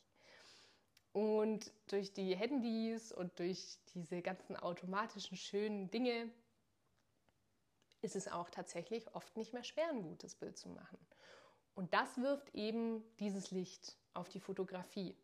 Und 1.12 1.72
durch 1.86 2.12
die 2.12 2.36
Handys 2.36 3.12
und 3.12 3.38
durch 3.38 3.78
diese 3.94 4.20
ganzen 4.20 4.56
automatischen 4.56 5.38
schönen 5.38 5.90
Dinge 5.90 6.30
ist 8.02 8.16
es 8.16 8.28
auch 8.28 8.50
tatsächlich 8.50 9.14
oft 9.14 9.36
nicht 9.36 9.52
mehr 9.52 9.64
schwer, 9.64 9.88
ein 9.88 10.02
gutes 10.02 10.34
Bild 10.34 10.58
zu 10.58 10.68
machen. 10.68 10.98
Und 11.74 11.94
das 11.94 12.18
wirft 12.18 12.54
eben 12.54 13.02
dieses 13.18 13.50
Licht 13.50 13.96
auf 14.12 14.28
die 14.28 14.40
Fotografie. 14.40 15.16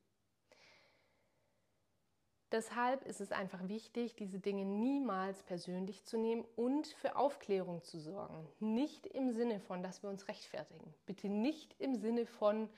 Deshalb 2.51 3.05
ist 3.05 3.21
es 3.21 3.31
einfach 3.31 3.69
wichtig, 3.69 4.17
diese 4.17 4.39
Dinge 4.39 4.65
niemals 4.65 5.43
persönlich 5.43 6.05
zu 6.05 6.17
nehmen 6.17 6.47
und 6.57 6.87
für 6.87 7.17
Aufklärung 7.17 7.83
zu 7.85 8.01
sorgen. 8.01 8.49
Nicht 8.59 9.07
im 9.07 9.33
Sinne 9.33 9.61
von, 9.61 9.83
dass 9.83 10.03
wir 10.03 10.09
uns 10.09 10.29
rechtfertigen. 10.29 10.95
Bitte 11.05 11.29
nicht 11.29 11.79
im 11.79 11.95
Sinne 11.95 12.25
von, 12.25 12.71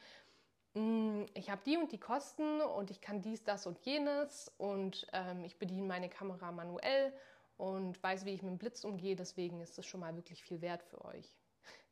mm, 0.75 1.23
ich 1.35 1.51
habe 1.51 1.63
die 1.65 1.77
und 1.77 1.93
die 1.93 2.01
Kosten 2.01 2.61
und 2.61 2.91
ich 2.91 3.01
kann 3.01 3.23
dies, 3.23 3.45
das 3.45 3.65
und 3.65 3.79
jenes 3.83 4.53
und 4.59 5.07
ähm, 5.13 5.45
ich 5.45 5.57
bediene 5.57 5.87
meine 5.87 6.09
Kamera 6.09 6.51
manuell 6.51 7.13
und 7.61 8.03
weiß, 8.03 8.25
wie 8.25 8.33
ich 8.33 8.43
mit 8.43 8.53
dem 8.53 8.59
Blitz 8.59 8.85
umgehe, 8.85 9.15
deswegen 9.15 9.61
ist 9.61 9.77
das 9.77 9.85
schon 9.85 10.01
mal 10.01 10.17
wirklich 10.17 10.43
viel 10.43 10.63
wert 10.63 10.83
für 10.83 11.05
euch. 11.05 11.37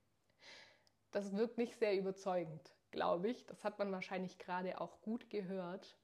Das 1.10 1.34
wirkt 1.34 1.56
nicht 1.56 1.74
sehr 1.78 1.96
überzeugend, 1.96 2.70
glaube 2.90 3.30
ich. 3.30 3.46
Das 3.46 3.64
hat 3.64 3.78
man 3.78 3.90
wahrscheinlich 3.90 4.36
gerade 4.36 4.78
auch 4.78 5.00
gut 5.00 5.30
gehört. 5.30 5.96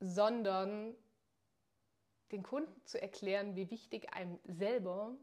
Sondern 0.00 0.96
den 2.32 2.42
Kunden 2.42 2.84
zu 2.84 3.00
erklären, 3.00 3.54
wie 3.54 3.70
wichtig 3.70 4.12
einem 4.12 4.40
selber 4.42 5.16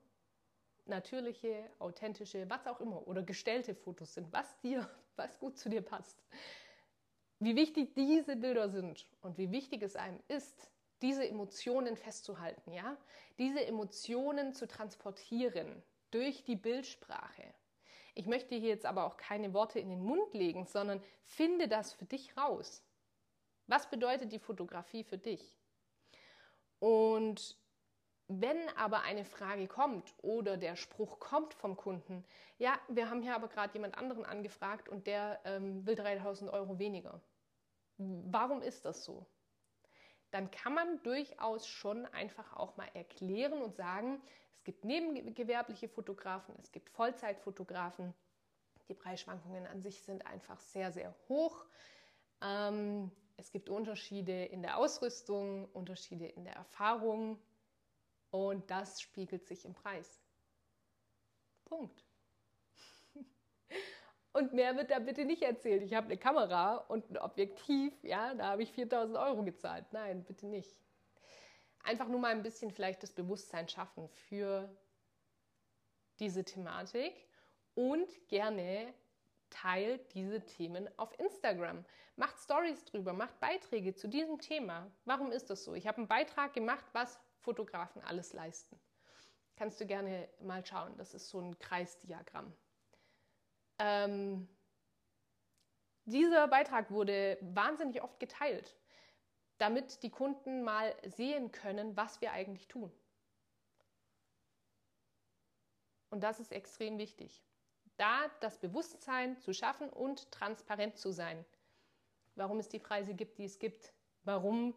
natürliche, 0.86 1.70
authentische, 1.80 2.50
was 2.50 2.68
auch 2.68 2.80
immer 2.80 3.06
oder 3.06 3.22
gestellte 3.22 3.76
Fotos 3.76 4.14
sind, 4.14 4.32
was 4.32 4.60
dir, 4.62 4.90
was 5.18 5.40
gut 5.40 5.58
zu 5.58 5.70
dir 5.70 5.82
passt. 5.82 6.24
Wie 7.40 7.58
wichtig 7.58 7.96
diese 7.96 8.38
Bilder 8.38 8.70
sind 8.70 9.08
und 9.22 9.38
wie 9.38 9.52
wichtig 9.52 9.82
es 9.82 9.98
einem 9.98 10.22
ist, 10.30 10.72
diese 11.02 11.28
Emotionen 11.28 11.96
festzuhalten, 11.96 12.72
ja? 12.72 12.98
Diese 13.38 13.66
Emotionen 13.66 14.54
zu 14.54 14.68
transportieren 14.68 15.82
durch 16.12 16.44
die 16.44 16.56
Bildsprache. 16.56 17.54
Ich 18.16 18.26
möchte 18.26 18.56
hier 18.56 18.70
jetzt 18.70 18.86
aber 18.86 19.06
auch 19.06 19.18
keine 19.18 19.54
Worte 19.54 19.80
in 19.80 19.90
den 19.90 20.04
Mund 20.04 20.34
legen, 20.34 20.66
sondern 20.66 21.02
finde 21.24 21.68
das 21.68 21.94
für 21.94 22.06
dich 22.06 22.36
raus. 22.36 22.84
Was 23.68 23.90
bedeutet 23.90 24.32
die 24.32 24.40
Fotografie 24.40 25.04
für 25.04 25.18
dich? 25.18 25.58
Und 26.80 27.58
wenn 28.28 28.70
aber 28.78 29.02
eine 29.02 29.26
Frage 29.26 29.68
kommt 29.68 30.14
oder 30.22 30.58
der 30.58 30.76
Spruch 30.76 31.20
kommt 31.20 31.54
vom 31.54 31.76
Kunden, 31.76 32.26
ja, 32.58 32.80
wir 32.88 33.10
haben 33.10 33.22
hier 33.22 33.36
aber 33.36 33.48
gerade 33.48 33.74
jemand 33.74 33.98
anderen 33.98 34.26
angefragt 34.26 34.90
und 34.90 35.08
der 35.08 35.40
ähm, 35.46 35.86
will 35.86 35.96
3000 35.96 36.52
Euro 36.52 36.78
weniger. 36.78 37.22
Warum 37.98 38.62
ist 38.62 38.86
das 38.86 39.04
so? 39.04 39.26
Dann 40.32 40.52
kann 40.52 40.74
man 40.74 41.02
durchaus 41.04 41.68
schon 41.68 42.06
einfach 42.08 42.56
auch 42.56 42.78
mal 42.78 42.90
erklären 42.94 43.62
und 43.62 43.76
sagen, 43.76 44.22
es 44.54 44.64
gibt 44.64 44.86
nebengewerbliche 44.86 45.90
Fotografen, 45.90 46.54
es 46.62 46.72
gibt 46.72 46.90
Vollzeitfotografen. 46.90 48.14
Die 48.88 48.94
Preisschwankungen 48.94 49.68
an 49.68 49.82
sich 49.82 50.02
sind 50.02 50.26
einfach 50.26 50.60
sehr, 50.60 50.92
sehr 50.92 51.16
hoch. 51.28 51.66
Ähm, 52.42 53.12
es 53.38 53.52
gibt 53.52 53.70
Unterschiede 53.70 54.46
in 54.46 54.62
der 54.62 54.78
Ausrüstung, 54.78 55.70
Unterschiede 55.72 56.28
in 56.28 56.44
der 56.44 56.56
Erfahrung 56.56 57.40
und 58.32 58.70
das 58.70 59.02
spiegelt 59.02 59.48
sich 59.48 59.66
im 59.66 59.74
Preis. 59.74 60.22
Punkt. 61.66 62.09
Und 64.32 64.54
mehr 64.54 64.76
wird 64.78 64.92
da 64.92 65.00
bitte 65.00 65.26
nicht 65.26 65.42
erzählt. 65.42 65.82
Ich 65.82 65.94
habe 65.94 66.06
eine 66.08 66.18
Kamera 66.18 66.76
und 66.76 67.10
ein 67.10 67.18
Objektiv, 67.18 67.94
ja, 68.04 68.34
da 68.36 68.50
habe 68.50 68.64
ich 68.64 68.72
4000 68.72 69.18
Euro 69.18 69.44
gezahlt. 69.44 69.86
Nein, 69.92 70.24
bitte 70.24 70.46
nicht. 70.46 70.80
Einfach 71.84 72.08
nur 72.08 72.20
mal 72.20 72.32
ein 72.32 72.44
bisschen 72.44 72.72
vielleicht 72.72 73.02
das 73.02 73.12
Bewusstsein 73.12 73.68
schaffen 73.68 74.08
für 74.10 74.70
diese 76.20 76.44
Thematik 76.44 77.14
und 77.74 78.10
gerne 78.28 78.94
teilt 79.50 80.14
diese 80.14 80.46
Themen 80.46 80.90
auf 80.98 81.18
Instagram. 81.20 81.84
Macht 82.16 82.38
Stories 82.38 82.86
drüber, 82.86 83.14
macht 83.14 83.40
Beiträge 83.40 83.96
zu 83.96 84.08
diesem 84.08 84.40
Thema. 84.40 84.92
Warum 85.06 85.32
ist 85.32 85.50
das 85.50 85.64
so? 85.64 85.74
Ich 85.74 85.88
habe 85.88 85.98
einen 85.98 86.08
Beitrag 86.08 86.54
gemacht, 86.54 86.86
was 86.92 87.20
Fotografen 87.40 88.04
alles 88.04 88.34
leisten. 88.34 88.80
Kannst 89.56 89.80
du 89.82 89.86
gerne 89.86 90.30
mal 90.42 90.66
schauen. 90.66 90.96
Das 90.98 91.14
ist 91.14 91.30
so 91.30 91.40
ein 91.40 91.58
Kreisdiagramm. 91.58 92.54
Ähm, 93.80 94.48
dieser 96.06 96.48
Beitrag 96.48 96.92
wurde 96.92 97.38
wahnsinnig 97.42 98.02
oft 98.02 98.20
geteilt, 98.20 98.76
damit 99.58 100.04
die 100.04 100.10
Kunden 100.10 100.64
mal 100.64 100.96
sehen 101.06 101.52
können, 101.52 101.96
was 101.96 102.22
wir 102.22 102.32
eigentlich 102.32 102.68
tun. 102.68 102.92
Und 106.10 106.22
das 106.22 106.40
ist 106.40 106.52
extrem 106.52 106.98
wichtig. 106.98 107.44
Da 107.98 108.30
das 108.40 108.58
Bewusstsein 108.58 109.38
zu 109.38 109.54
schaffen 109.54 109.90
und 109.90 110.32
transparent 110.32 110.98
zu 110.98 111.12
sein. 111.12 111.46
Warum 112.36 112.60
es 112.60 112.70
die 112.70 112.80
Preise 112.80 113.14
gibt, 113.14 113.38
die 113.38 113.46
es 113.46 113.60
gibt. 113.60 113.94
Warum 114.24 114.74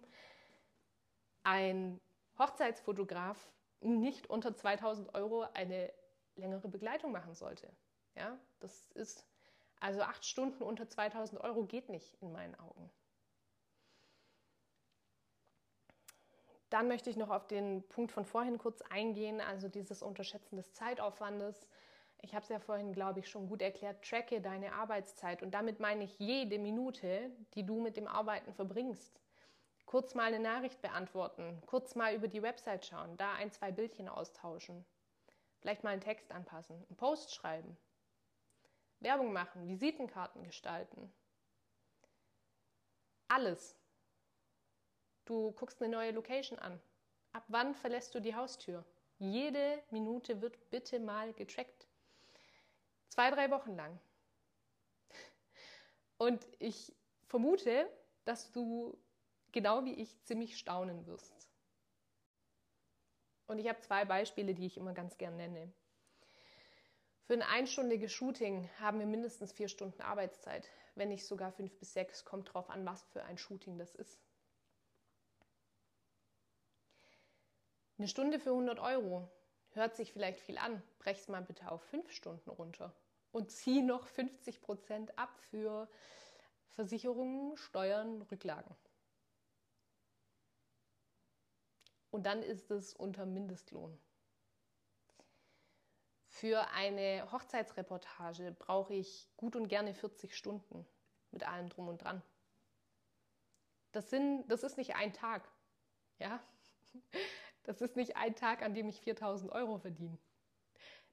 ein 1.44 2.00
Hochzeitsfotograf 2.38 3.50
nicht 3.80 4.28
unter 4.28 4.54
2000 4.54 5.14
Euro 5.14 5.42
eine 5.54 5.92
längere 6.36 6.68
Begleitung 6.68 7.12
machen 7.12 7.34
sollte. 7.34 7.74
Ja, 8.14 8.38
das 8.60 8.90
ist 8.94 9.26
also 9.80 10.02
acht 10.02 10.24
Stunden 10.24 10.62
unter 10.62 10.88
2000 10.88 11.40
Euro 11.40 11.64
geht 11.64 11.88
nicht 11.88 12.14
in 12.20 12.30
meinen 12.30 12.54
Augen. 12.54 12.90
Dann 16.70 16.88
möchte 16.88 17.10
ich 17.10 17.16
noch 17.16 17.30
auf 17.30 17.46
den 17.48 17.86
Punkt 17.88 18.12
von 18.12 18.24
vorhin 18.24 18.58
kurz 18.58 18.80
eingehen, 18.82 19.40
also 19.40 19.68
dieses 19.68 20.00
Unterschätzen 20.00 20.56
des 20.56 20.72
Zeitaufwandes. 20.72 21.68
Ich 22.22 22.34
habe 22.34 22.44
es 22.44 22.48
ja 22.48 22.60
vorhin, 22.60 22.92
glaube 22.92 23.18
ich, 23.18 23.28
schon 23.28 23.48
gut 23.48 23.60
erklärt. 23.60 24.08
Tracke 24.08 24.40
deine 24.40 24.72
Arbeitszeit 24.72 25.42
und 25.42 25.50
damit 25.50 25.80
meine 25.80 26.04
ich 26.04 26.18
jede 26.18 26.58
Minute, 26.58 27.30
die 27.54 27.66
du 27.66 27.80
mit 27.80 27.96
dem 27.96 28.06
Arbeiten 28.06 28.54
verbringst. 28.54 29.20
Kurz 29.84 30.14
mal 30.14 30.32
eine 30.32 30.38
Nachricht 30.38 30.80
beantworten, 30.80 31.60
kurz 31.66 31.94
mal 31.94 32.14
über 32.14 32.28
die 32.28 32.40
Website 32.40 32.86
schauen, 32.86 33.16
da 33.16 33.34
ein, 33.34 33.50
zwei 33.50 33.72
Bildchen 33.72 34.08
austauschen, 34.08 34.86
vielleicht 35.60 35.82
mal 35.84 35.90
einen 35.90 36.00
Text 36.00 36.30
anpassen, 36.30 36.76
einen 36.76 36.96
Post 36.96 37.34
schreiben, 37.34 37.76
Werbung 39.02 39.32
machen, 39.32 39.68
Visitenkarten 39.68 40.44
gestalten. 40.44 41.12
Alles. 43.28 43.76
Du 45.24 45.52
guckst 45.52 45.80
eine 45.80 45.90
neue 45.90 46.12
Location 46.12 46.58
an. 46.58 46.80
Ab 47.32 47.44
wann 47.48 47.74
verlässt 47.74 48.14
du 48.14 48.20
die 48.20 48.34
Haustür? 48.34 48.84
Jede 49.18 49.82
Minute 49.90 50.40
wird 50.42 50.70
bitte 50.70 50.98
mal 51.00 51.32
getrackt. 51.32 51.86
Zwei, 53.08 53.30
drei 53.30 53.50
Wochen 53.50 53.76
lang. 53.76 53.98
Und 56.18 56.46
ich 56.58 56.94
vermute, 57.28 57.90
dass 58.24 58.52
du 58.52 58.98
genau 59.52 59.84
wie 59.84 59.94
ich 59.94 60.22
ziemlich 60.24 60.58
staunen 60.58 61.06
wirst. 61.06 61.48
Und 63.46 63.58
ich 63.58 63.68
habe 63.68 63.80
zwei 63.80 64.04
Beispiele, 64.04 64.54
die 64.54 64.66
ich 64.66 64.76
immer 64.76 64.94
ganz 64.94 65.18
gern 65.18 65.36
nenne. 65.36 65.72
Für 67.24 67.34
ein 67.34 67.42
einstündiges 67.42 68.12
Shooting 68.12 68.68
haben 68.80 68.98
wir 68.98 69.06
mindestens 69.06 69.52
vier 69.52 69.68
Stunden 69.68 70.02
Arbeitszeit, 70.02 70.68
wenn 70.96 71.08
nicht 71.08 71.24
sogar 71.24 71.52
fünf 71.52 71.72
bis 71.78 71.92
sechs, 71.92 72.24
kommt 72.24 72.52
drauf 72.52 72.68
an, 72.68 72.84
was 72.84 73.02
für 73.12 73.22
ein 73.22 73.38
Shooting 73.38 73.78
das 73.78 73.94
ist. 73.94 74.18
Eine 77.98 78.08
Stunde 78.08 78.40
für 78.40 78.50
100 78.50 78.80
Euro 78.80 79.28
hört 79.74 79.94
sich 79.94 80.12
vielleicht 80.12 80.40
viel 80.40 80.58
an. 80.58 80.82
Brech's 80.98 81.28
mal 81.28 81.42
bitte 81.42 81.70
auf 81.70 81.82
fünf 81.84 82.10
Stunden 82.10 82.50
runter 82.50 82.92
und 83.30 83.50
zieh 83.50 83.80
noch 83.80 84.06
50 84.08 84.60
Prozent 84.60 85.16
ab 85.18 85.38
für 85.50 85.88
Versicherungen, 86.70 87.56
Steuern, 87.56 88.22
Rücklagen. 88.22 88.74
Und 92.10 92.26
dann 92.26 92.42
ist 92.42 92.70
es 92.70 92.92
unter 92.94 93.24
Mindestlohn. 93.24 93.98
Für 96.42 96.66
eine 96.72 97.30
Hochzeitsreportage 97.30 98.56
brauche 98.58 98.94
ich 98.94 99.28
gut 99.36 99.54
und 99.54 99.68
gerne 99.68 99.94
40 99.94 100.36
Stunden 100.36 100.84
mit 101.30 101.46
allem 101.46 101.68
drum 101.68 101.86
und 101.86 102.02
dran. 102.02 102.20
Das, 103.92 104.10
sind, 104.10 104.48
das 104.48 104.64
ist 104.64 104.76
nicht 104.76 104.96
ein 104.96 105.12
Tag. 105.12 105.48
Ja? 106.18 106.42
Das 107.62 107.80
ist 107.80 107.94
nicht 107.94 108.16
ein 108.16 108.34
Tag, 108.34 108.60
an 108.62 108.74
dem 108.74 108.88
ich 108.88 109.00
4000 109.00 109.52
Euro 109.52 109.78
verdiene. 109.78 110.18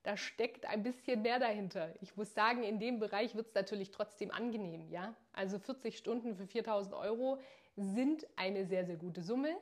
Da 0.01 0.17
steckt 0.17 0.65
ein 0.65 0.81
bisschen 0.81 1.21
mehr 1.21 1.37
dahinter. 1.37 1.93
Ich 2.01 2.17
muss 2.17 2.33
sagen, 2.33 2.63
in 2.63 2.79
dem 2.79 2.97
Bereich 2.99 3.35
wird 3.35 3.49
es 3.49 3.53
natürlich 3.53 3.91
trotzdem 3.91 4.31
angenehm. 4.31 4.89
Ja? 4.89 5.15
Also 5.31 5.59
40 5.59 5.95
Stunden 5.95 6.35
für 6.37 6.47
4000 6.47 6.95
Euro 6.95 7.39
sind 7.75 8.25
eine 8.35 8.65
sehr, 8.65 8.83
sehr 8.83 8.97
gute 8.97 9.21
Summe. 9.21 9.55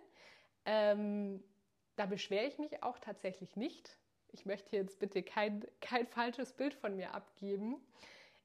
Ähm, 0.63 1.43
da 1.97 2.05
beschwere 2.05 2.45
ich 2.45 2.57
mich 2.57 2.81
auch 2.83 2.99
tatsächlich 2.99 3.57
nicht. 3.57 3.99
Ich 4.37 4.45
möchte 4.45 4.75
jetzt 4.75 4.99
bitte 4.99 5.23
kein, 5.23 5.65
kein 5.81 6.05
falsches 6.05 6.53
Bild 6.53 6.75
von 6.75 6.95
mir 6.95 7.15
abgeben. 7.15 7.81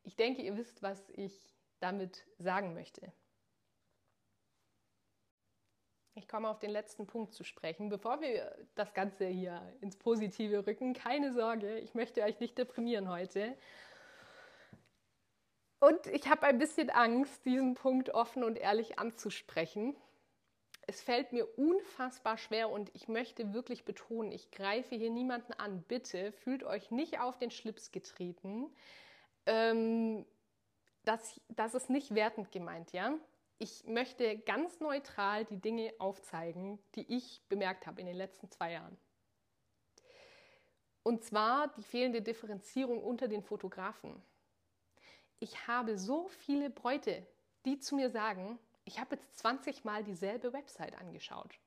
Ich 0.04 0.16
denke, 0.16 0.40
ihr 0.40 0.56
wisst, 0.56 0.82
was 0.82 1.10
ich 1.10 1.54
damit 1.80 2.24
sagen 2.38 2.72
möchte. 2.72 3.12
Ich 6.14 6.28
komme 6.28 6.48
auf 6.48 6.58
den 6.58 6.70
letzten 6.70 7.06
Punkt 7.06 7.34
zu 7.34 7.44
sprechen. 7.44 7.90
Bevor 7.90 8.22
wir 8.22 8.56
das 8.74 8.94
Ganze 8.94 9.26
hier 9.26 9.60
ins 9.82 9.96
Positive 9.96 10.66
rücken, 10.66 10.94
keine 10.94 11.34
Sorge, 11.34 11.78
ich 11.78 11.94
möchte 11.94 12.22
euch 12.22 12.40
nicht 12.40 12.56
deprimieren 12.56 13.10
heute. 13.10 13.54
Und 15.78 16.06
ich 16.06 16.28
habe 16.28 16.46
ein 16.46 16.58
bisschen 16.58 16.88
Angst, 16.88 17.44
diesen 17.44 17.74
Punkt 17.74 18.10
offen 18.10 18.44
und 18.44 18.56
ehrlich 18.56 18.98
anzusprechen, 18.98 19.94
es 20.86 21.00
fällt 21.00 21.32
mir 21.32 21.46
unfassbar 21.58 22.36
schwer 22.36 22.70
und 22.70 22.90
ich 22.94 23.08
möchte 23.08 23.52
wirklich 23.52 23.84
betonen, 23.84 24.32
ich 24.32 24.50
greife 24.50 24.96
hier 24.96 25.10
niemanden 25.10 25.52
an. 25.52 25.82
Bitte 25.82 26.32
fühlt 26.32 26.64
euch 26.64 26.90
nicht 26.90 27.20
auf 27.20 27.38
den 27.38 27.50
Schlips 27.50 27.92
getreten. 27.92 28.74
Ähm, 29.46 30.26
das, 31.04 31.40
das 31.48 31.74
ist 31.74 31.90
nicht 31.90 32.14
wertend 32.14 32.50
gemeint, 32.50 32.92
ja. 32.92 33.14
Ich 33.58 33.84
möchte 33.84 34.38
ganz 34.38 34.80
neutral 34.80 35.44
die 35.44 35.60
Dinge 35.60 35.92
aufzeigen, 35.98 36.80
die 36.96 37.14
ich 37.14 37.42
bemerkt 37.48 37.86
habe 37.86 38.00
in 38.00 38.06
den 38.06 38.16
letzten 38.16 38.50
zwei 38.50 38.72
Jahren. 38.72 38.98
Und 41.04 41.24
zwar 41.24 41.68
die 41.68 41.82
fehlende 41.82 42.22
Differenzierung 42.22 43.02
unter 43.02 43.28
den 43.28 43.42
Fotografen. 43.42 44.20
Ich 45.38 45.66
habe 45.66 45.96
so 45.96 46.28
viele 46.28 46.70
Bräute, 46.70 47.24
die 47.64 47.78
zu 47.78 47.96
mir 47.96 48.10
sagen, 48.10 48.58
ich 48.84 48.98
habe 48.98 49.16
jetzt 49.16 49.38
20 49.38 49.84
Mal 49.84 50.04
dieselbe 50.04 50.52
Website 50.52 50.94
angeschaut. 50.98 51.58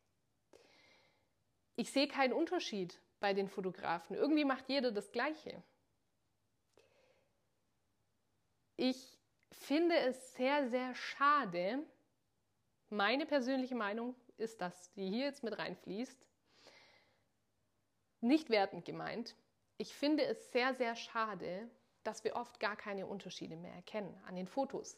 Ich 1.75 1.91
sehe 1.91 2.07
keinen 2.07 2.33
Unterschied 2.33 2.99
bei 3.19 3.33
den 3.33 3.49
Fotografen. 3.49 4.15
Irgendwie 4.15 4.45
macht 4.45 4.69
jeder 4.69 4.91
das 4.91 5.11
Gleiche. 5.11 5.63
Ich 8.77 9.17
finde 9.51 9.97
es 9.97 10.33
sehr, 10.33 10.69
sehr 10.69 10.93
schade. 10.95 11.85
Meine 12.89 13.25
persönliche 13.25 13.75
Meinung 13.75 14.15
ist 14.37 14.61
das, 14.61 14.91
die 14.93 15.09
hier 15.09 15.25
jetzt 15.25 15.43
mit 15.43 15.57
reinfließt. 15.57 16.25
Nicht 18.21 18.49
wertend 18.49 18.85
gemeint. 18.85 19.35
Ich 19.77 19.93
finde 19.93 20.25
es 20.25 20.51
sehr, 20.51 20.73
sehr 20.75 20.95
schade, 20.95 21.69
dass 22.03 22.23
wir 22.23 22.35
oft 22.35 22.59
gar 22.59 22.75
keine 22.75 23.07
Unterschiede 23.07 23.55
mehr 23.55 23.73
erkennen 23.73 24.17
an 24.25 24.35
den 24.35 24.47
Fotos. 24.47 24.97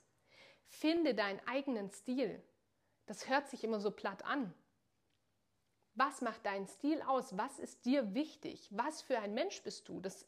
Finde 0.68 1.16
deinen 1.16 1.40
eigenen 1.48 1.90
Stil. 1.92 2.42
Das 3.06 3.30
hört 3.30 3.50
sich 3.50 3.64
immer 3.64 3.80
so 3.80 3.92
platt 3.92 4.24
an. 4.26 4.54
Was 5.96 6.22
macht 6.22 6.46
deinen 6.46 6.68
Stil 6.68 7.02
aus? 7.02 7.38
Was 7.38 7.58
ist 7.58 7.86
dir 7.86 8.14
wichtig? 8.14 8.68
Was 8.72 9.02
für 9.02 9.18
ein 9.20 9.34
Mensch 9.34 9.64
bist 9.64 9.90
du? 9.90 10.00
Das 10.00 10.28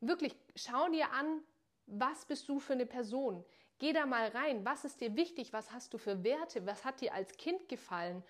wirklich 0.00 0.36
schau 0.56 0.88
dir 0.88 1.10
an, 1.12 1.42
was 1.86 2.26
bist 2.26 2.48
du 2.48 2.60
für 2.60 2.74
eine 2.74 2.86
Person? 2.86 3.44
Geh 3.78 3.94
da 3.94 4.04
mal 4.04 4.28
rein. 4.28 4.64
Was 4.64 4.84
ist 4.84 5.00
dir 5.00 5.16
wichtig? 5.16 5.52
Was 5.52 5.72
hast 5.72 5.94
du 5.94 5.98
für 5.98 6.22
Werte? 6.22 6.66
Was 6.66 6.84
hat 6.84 7.00
dir 7.00 7.14
als 7.14 7.36
Kind 7.38 7.68
gefallen? 7.68 8.22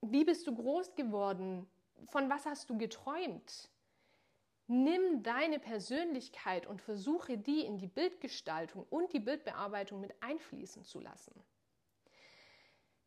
Wie 0.00 0.24
bist 0.24 0.46
du 0.46 0.54
groß 0.54 0.96
geworden? 0.96 1.70
Von 2.08 2.28
was 2.28 2.46
hast 2.46 2.68
du 2.68 2.76
geträumt? 2.76 3.70
Nimm 4.74 5.22
deine 5.22 5.58
Persönlichkeit 5.58 6.66
und 6.66 6.80
versuche 6.80 7.36
die 7.36 7.60
in 7.60 7.76
die 7.76 7.88
Bildgestaltung 7.88 8.86
und 8.88 9.12
die 9.12 9.20
Bildbearbeitung 9.20 10.00
mit 10.00 10.14
einfließen 10.22 10.82
zu 10.82 10.98
lassen. 10.98 11.34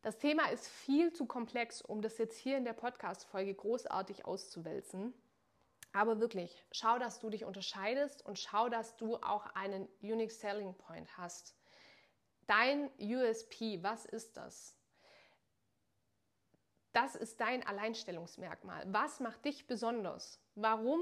Das 0.02 0.16
Thema 0.16 0.46
ist 0.50 0.68
viel 0.68 1.12
zu 1.12 1.26
komplex, 1.26 1.82
um 1.82 2.02
das 2.02 2.18
jetzt 2.18 2.38
hier 2.38 2.56
in 2.56 2.64
der 2.64 2.72
Podcast-Folge 2.72 3.52
großartig 3.52 4.24
auszuwälzen. 4.24 5.12
Aber 5.92 6.20
wirklich, 6.20 6.64
schau, 6.70 7.00
dass 7.00 7.18
du 7.18 7.30
dich 7.30 7.44
unterscheidest 7.44 8.24
und 8.24 8.38
schau, 8.38 8.68
dass 8.68 8.96
du 8.96 9.16
auch 9.16 9.46
einen 9.56 9.88
Unique 10.00 10.30
Selling 10.30 10.72
Point 10.74 11.18
hast. 11.18 11.56
Dein 12.46 12.92
USP, 13.00 13.82
was 13.82 14.04
ist 14.04 14.36
das? 14.36 14.76
Das 16.92 17.16
ist 17.16 17.40
dein 17.40 17.66
Alleinstellungsmerkmal. 17.66 18.84
Was 18.86 19.18
macht 19.18 19.44
dich 19.44 19.66
besonders? 19.66 20.40
Warum 20.54 21.00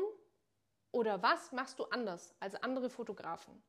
oder 0.94 1.22
was 1.22 1.52
machst 1.52 1.78
du 1.78 1.84
anders 1.84 2.34
als 2.40 2.54
andere 2.54 2.88
Fotografen? 2.88 3.62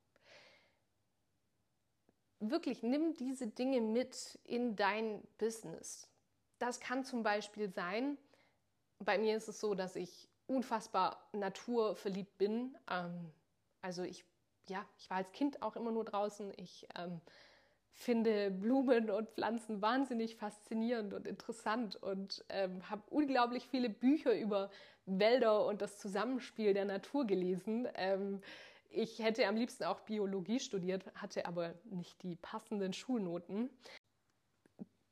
wirklich 2.39 2.84
nimm 2.84 3.13
diese 3.15 3.47
Dinge 3.47 3.82
mit 3.82 4.39
in 4.43 4.76
dein 4.76 5.21
Business. 5.38 6.09
Das 6.59 6.80
kann 6.80 7.03
zum 7.03 7.23
Beispiel 7.23 7.69
sein, 7.69 8.17
bei 8.99 9.17
mir 9.17 9.36
ist 9.36 9.47
es 9.47 9.59
so, 9.59 9.76
dass 9.76 9.95
ich 9.95 10.30
unfassbar 10.47 11.28
naturverliebt 11.34 12.38
bin. 12.38 12.78
Ähm, 12.89 13.32
also 13.82 14.03
ich, 14.03 14.26
ja, 14.67 14.86
ich 14.97 15.09
war 15.09 15.17
als 15.17 15.32
Kind 15.32 15.61
auch 15.61 15.76
immer 15.76 15.91
nur 15.91 16.05
draußen. 16.05 16.53
Ich 16.57 16.88
ähm, 16.95 17.19
finde 17.91 18.51
Blumen 18.51 19.09
und 19.09 19.30
Pflanzen 19.32 19.82
wahnsinnig 19.82 20.36
faszinierend 20.36 21.13
und 21.13 21.28
interessant 21.28 21.95
und 21.95 22.45
ähm, 22.49 22.89
habe 22.89 23.03
unglaublich 23.09 23.67
viele 23.67 23.89
Bücher 23.89 24.38
über 24.38 24.69
Wälder 25.06 25.66
und 25.66 25.82
das 25.82 25.97
Zusammenspiel 25.97 26.74
der 26.74 26.86
Natur 26.86 27.26
gelesen. 27.26 27.88
Ähm, 27.95 28.41
ich 28.89 29.20
hätte 29.20 29.45
am 29.47 29.56
liebsten 29.56 29.84
auch 29.84 29.99
Biologie 30.01 30.60
studiert, 30.60 31.03
hatte 31.16 31.45
aber 31.45 31.74
nicht 31.86 32.22
die 32.24 32.36
passenden 32.36 32.93
Schulnoten. 32.93 33.70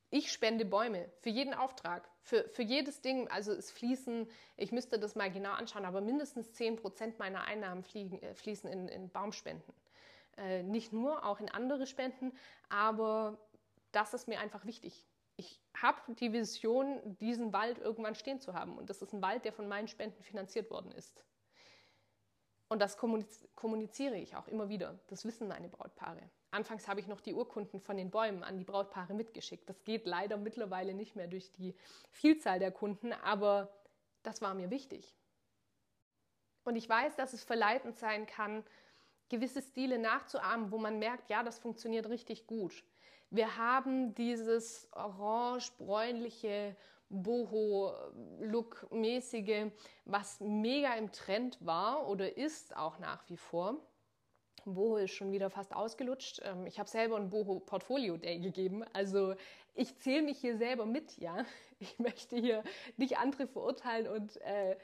Ich 0.10 0.32
spende 0.32 0.64
Bäume 0.64 1.10
für 1.22 1.30
jeden 1.30 1.54
Auftrag, 1.54 2.08
für, 2.22 2.48
für 2.50 2.62
jedes 2.62 3.02
Ding. 3.02 3.28
Also 3.30 3.52
es 3.52 3.72
fließen, 3.72 4.30
ich 4.58 4.72
müsste 4.72 5.00
das 5.00 5.16
mal 5.16 5.32
genau 5.32 5.52
anschauen, 5.54 5.86
aber 5.86 6.02
mindestens 6.02 6.54
10 6.54 6.76
Prozent 6.76 7.20
meiner 7.20 7.46
Einnahmen 7.46 7.84
fliegen, 7.84 8.22
äh, 8.22 8.36
fließen 8.36 8.70
in, 8.70 8.88
in 8.88 9.10
Baumspenden. 9.10 9.74
Äh, 10.38 10.64
nicht 10.64 10.94
nur, 10.94 11.26
auch 11.26 11.40
in 11.40 11.50
andere 11.50 11.88
Spenden, 11.88 12.32
aber 12.70 13.38
das 13.92 14.14
ist 14.14 14.28
mir 14.28 14.40
einfach 14.40 14.66
wichtig. 14.66 15.06
Ich 15.36 15.60
habe 15.76 16.14
die 16.16 16.32
Vision, 16.32 17.18
diesen 17.20 17.54
Wald 17.54 17.80
irgendwann 17.80 18.16
stehen 18.16 18.40
zu 18.40 18.54
haben. 18.54 18.78
Und 18.78 18.90
das 18.90 19.02
ist 19.02 19.14
ein 19.14 19.22
Wald, 19.22 19.46
der 19.46 19.54
von 19.54 19.68
meinen 19.68 19.88
Spenden 19.88 20.24
finanziert 20.24 20.70
worden 20.70 20.92
ist. 20.92 21.24
Und 22.70 22.80
das 22.80 22.98
kommuniziere 22.98 24.16
ich 24.18 24.36
auch 24.36 24.48
immer 24.48 24.70
wieder. 24.70 25.00
Das 25.08 25.26
wissen 25.26 25.48
meine 25.48 25.70
Brautpaare. 25.70 26.30
Anfangs 26.50 26.88
habe 26.88 27.00
ich 27.00 27.08
noch 27.08 27.22
die 27.22 27.34
Urkunden 27.34 27.80
von 27.80 27.98
den 27.98 28.10
Bäumen 28.10 28.44
an 28.44 28.58
die 28.58 28.64
Brautpaare 28.64 29.14
mitgeschickt. 29.14 29.70
Das 29.70 29.84
geht 29.84 30.06
leider 30.06 30.38
mittlerweile 30.38 30.94
nicht 30.94 31.16
mehr 31.16 31.28
durch 31.28 31.52
die 31.52 31.76
Vielzahl 32.12 32.60
der 32.60 32.72
Kunden, 32.72 33.14
aber 33.14 33.72
das 34.24 34.42
war 34.42 34.54
mir 34.54 34.70
wichtig. 34.70 35.16
Und 36.64 36.76
ich 36.76 36.88
weiß, 36.88 37.16
dass 37.16 37.34
es 37.34 37.44
verleitend 37.44 37.98
sein 38.00 38.26
kann, 38.26 38.64
gewisse 39.30 39.62
Stile 39.62 40.00
nachzuahmen, 40.00 40.72
wo 40.72 40.78
man 40.78 40.98
merkt, 40.98 41.30
ja, 41.30 41.44
das 41.44 41.60
funktioniert 41.60 42.08
richtig 42.08 42.48
gut. 42.48 42.84
Wir 43.34 43.58
haben 43.58 44.14
dieses 44.14 44.88
orange-bräunliche 44.92 46.78
Boho-Look-mäßige, 47.10 49.72
was 50.06 50.40
mega 50.40 50.94
im 50.94 51.12
Trend 51.12 51.58
war 51.66 52.08
oder 52.08 52.38
ist 52.38 52.78
auch 52.78 53.00
nach 53.00 53.28
wie 53.32 53.38
vor. 53.38 53.78
Boho 54.66 54.98
ist 54.98 55.16
schon 55.16 55.32
wieder 55.32 55.50
fast 55.50 55.76
ausgelutscht. 55.76 56.42
Ähm, 56.44 56.68
ich 56.68 56.78
habe 56.78 56.88
selber 56.88 57.18
ein 57.18 57.32
Boho 57.32 57.60
Portfolio 57.60 58.18
Day 58.18 58.38
gegeben. 58.38 58.84
Also 58.94 59.34
ich 59.74 59.98
zähle 59.98 60.22
mich 60.22 60.38
hier 60.38 60.60
selber 60.60 60.86
mit, 60.86 61.18
ja. 61.18 61.44
Ich 61.80 61.98
möchte 61.98 62.38
hier 62.38 62.64
nicht 62.98 63.18
andere 63.18 63.48
verurteilen 63.48 64.08
und 64.08 64.40
äh, 64.42 64.78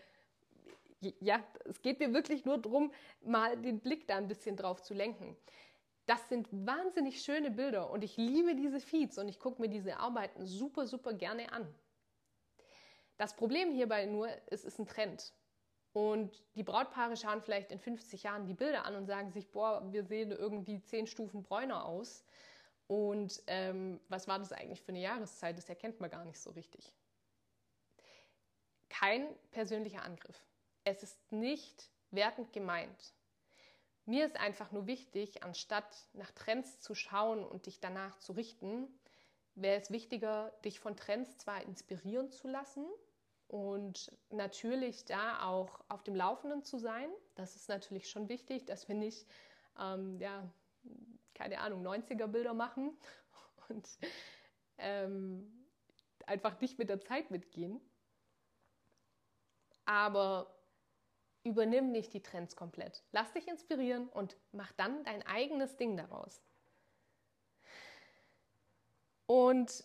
ja, 1.22 1.43
es 1.66 1.84
geht 1.84 2.00
mir 2.00 2.16
wirklich 2.16 2.45
nur 2.45 2.58
darum, 2.58 2.91
mal 3.22 3.58
den 3.58 3.80
Blick 3.80 4.08
da 4.08 4.18
ein 4.18 4.28
bisschen 4.28 4.56
drauf 4.58 4.82
zu 4.82 4.95
lenken. 4.95 5.38
Das 6.10 6.28
sind 6.28 6.47
wahnsinnig 6.51 7.22
schöne 7.22 7.51
Bilder 7.51 7.91
und 7.91 8.03
ich 8.03 8.18
liebe 8.18 8.55
diese 8.55 8.80
Feeds 8.80 9.20
und 9.20 9.30
ich 9.30 9.38
gucke 9.38 9.62
mir 9.62 9.70
diese 9.70 9.97
Arbeiten 9.97 10.47
super, 10.47 10.88
super 10.88 11.14
gerne 11.14 11.51
an. 11.51 11.72
Das 13.18 13.36
Problem 13.36 13.72
hierbei 13.72 14.07
nur, 14.07 14.28
es 14.47 14.64
ist 14.64 14.80
ein 14.80 14.88
Trend. 14.88 15.32
Und 15.93 16.43
die 16.55 16.64
Brautpaare 16.64 17.16
schauen 17.16 17.43
vielleicht 17.43 17.72
in 17.72 17.78
50 17.78 18.24
Jahren 18.24 18.47
die 18.47 18.55
Bilder 18.55 18.86
an 18.86 18.95
und 18.95 19.05
sagen 19.05 19.30
sich, 19.30 19.51
boah, 19.51 19.84
wir 19.91 20.03
sehen 20.03 20.32
irgendwie 20.32 20.82
zehn 20.82 21.05
Stufen 21.05 21.43
bräuner 21.43 21.86
aus. 21.86 22.26
Und 22.88 23.43
ähm, 23.45 23.99
was 24.07 24.28
war 24.28 24.39
das 24.39 24.51
eigentlich 24.51 24.82
für 24.82 24.89
eine 24.89 25.01
Jahreszeit? 25.01 25.60
Das 25.60 25.70
erkennt 25.70 25.99
man 25.99 26.10
gar 26.10 26.26
nicht 26.26 26.39
so 26.39 26.49
richtig. 26.49 26.91
Kein 28.89 29.28
persönlicher 29.51 30.01
Angriff. 30.01 30.43
Es 30.86 31.03
ist 31.03 31.32
nicht 31.32 31.91
wertend 32.10 32.51
gemeint. 32.51 33.14
Mir 34.10 34.26
ist 34.26 34.38
einfach 34.38 34.72
nur 34.72 34.88
wichtig, 34.88 35.43
anstatt 35.43 36.07
nach 36.14 36.32
Trends 36.32 36.80
zu 36.80 36.95
schauen 36.95 37.43
und 37.43 37.68
dich 37.68 37.80
danach 37.80 38.18
zu 38.18 38.34
richten, 38.34 38.88
wäre 39.55 39.80
es 39.80 39.91
wichtiger, 39.91 40.51
dich 40.66 40.80
von 40.80 40.97
Trends 40.97 41.38
zwar 41.38 41.62
inspirieren 41.64 42.32
zu 42.32 42.47
lassen, 42.47 42.86
und 43.49 44.12
natürlich 44.30 45.05
da 45.05 45.41
auch 45.41 45.84
auf 45.89 46.03
dem 46.03 46.14
Laufenden 46.16 46.64
zu 46.64 46.78
sein. 46.78 47.10
Das 47.34 47.55
ist 47.55 47.68
natürlich 47.68 48.07
schon 48.07 48.30
wichtig, 48.30 48.66
dass 48.66 48.88
wir 48.88 48.93
nicht, 48.93 49.28
ähm, 49.80 50.20
ja, 50.20 50.47
keine 51.34 51.60
Ahnung, 51.60 51.82
90er-Bilder 51.82 52.53
machen 52.53 52.95
und 53.70 53.89
ähm, 54.78 55.66
einfach 56.28 56.62
nicht 56.62 56.78
mit 56.78 56.89
der 56.89 57.01
Zeit 57.01 57.32
mitgehen. 57.32 57.82
Aber 59.86 60.59
übernimm 61.44 61.92
nicht 61.92 62.14
die 62.14 62.22
Trends 62.22 62.56
komplett. 62.56 63.04
Lass 63.12 63.32
dich 63.34 63.48
inspirieren 63.48 64.08
und 64.10 64.38
mach 64.52 64.72
dann 64.74 65.04
dein 65.04 65.26
eigenes 65.26 65.76
Ding 65.78 65.98
daraus. 65.98 66.42
Und 69.26 69.84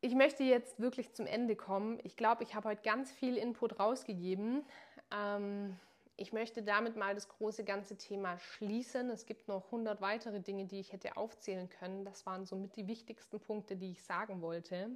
ich 0.00 0.14
möchte 0.14 0.44
jetzt 0.44 0.80
wirklich 0.80 1.14
zum 1.14 1.26
Ende 1.26 1.56
kommen. 1.56 1.98
Ich 2.02 2.16
glaube, 2.16 2.42
ich 2.42 2.54
habe 2.54 2.68
heute 2.68 2.82
ganz 2.82 3.10
viel 3.10 3.36
Input 3.36 3.78
rausgegeben. 3.78 4.64
Ähm, 5.10 5.78
ich 6.16 6.32
möchte 6.32 6.62
damit 6.62 6.96
mal 6.96 7.14
das 7.14 7.28
große 7.28 7.64
ganze 7.64 7.96
Thema 7.96 8.38
schließen. 8.38 9.10
Es 9.10 9.26
gibt 9.26 9.48
noch 9.48 9.66
100 9.66 10.00
weitere 10.00 10.40
Dinge, 10.40 10.64
die 10.64 10.80
ich 10.80 10.92
hätte 10.92 11.16
aufzählen 11.16 11.68
können. 11.68 12.04
Das 12.04 12.24
waren 12.24 12.46
somit 12.46 12.76
die 12.76 12.86
wichtigsten 12.86 13.38
Punkte, 13.38 13.76
die 13.76 13.92
ich 13.92 14.02
sagen 14.02 14.40
wollte. 14.40 14.90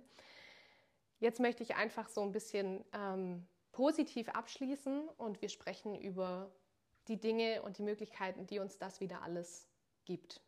Jetzt 1.18 1.38
möchte 1.38 1.62
ich 1.62 1.76
einfach 1.76 2.08
so 2.08 2.22
ein 2.22 2.32
bisschen 2.32 2.84
ähm, 2.94 3.46
positiv 3.72 4.28
abschließen 4.28 5.08
und 5.08 5.40
wir 5.40 5.48
sprechen 5.48 5.94
über 5.94 6.50
die 7.08 7.20
Dinge 7.20 7.62
und 7.62 7.78
die 7.78 7.82
Möglichkeiten, 7.82 8.46
die 8.46 8.58
uns 8.58 8.78
das 8.78 9.00
wieder 9.00 9.22
alles 9.22 9.68
gibt. 10.04 10.40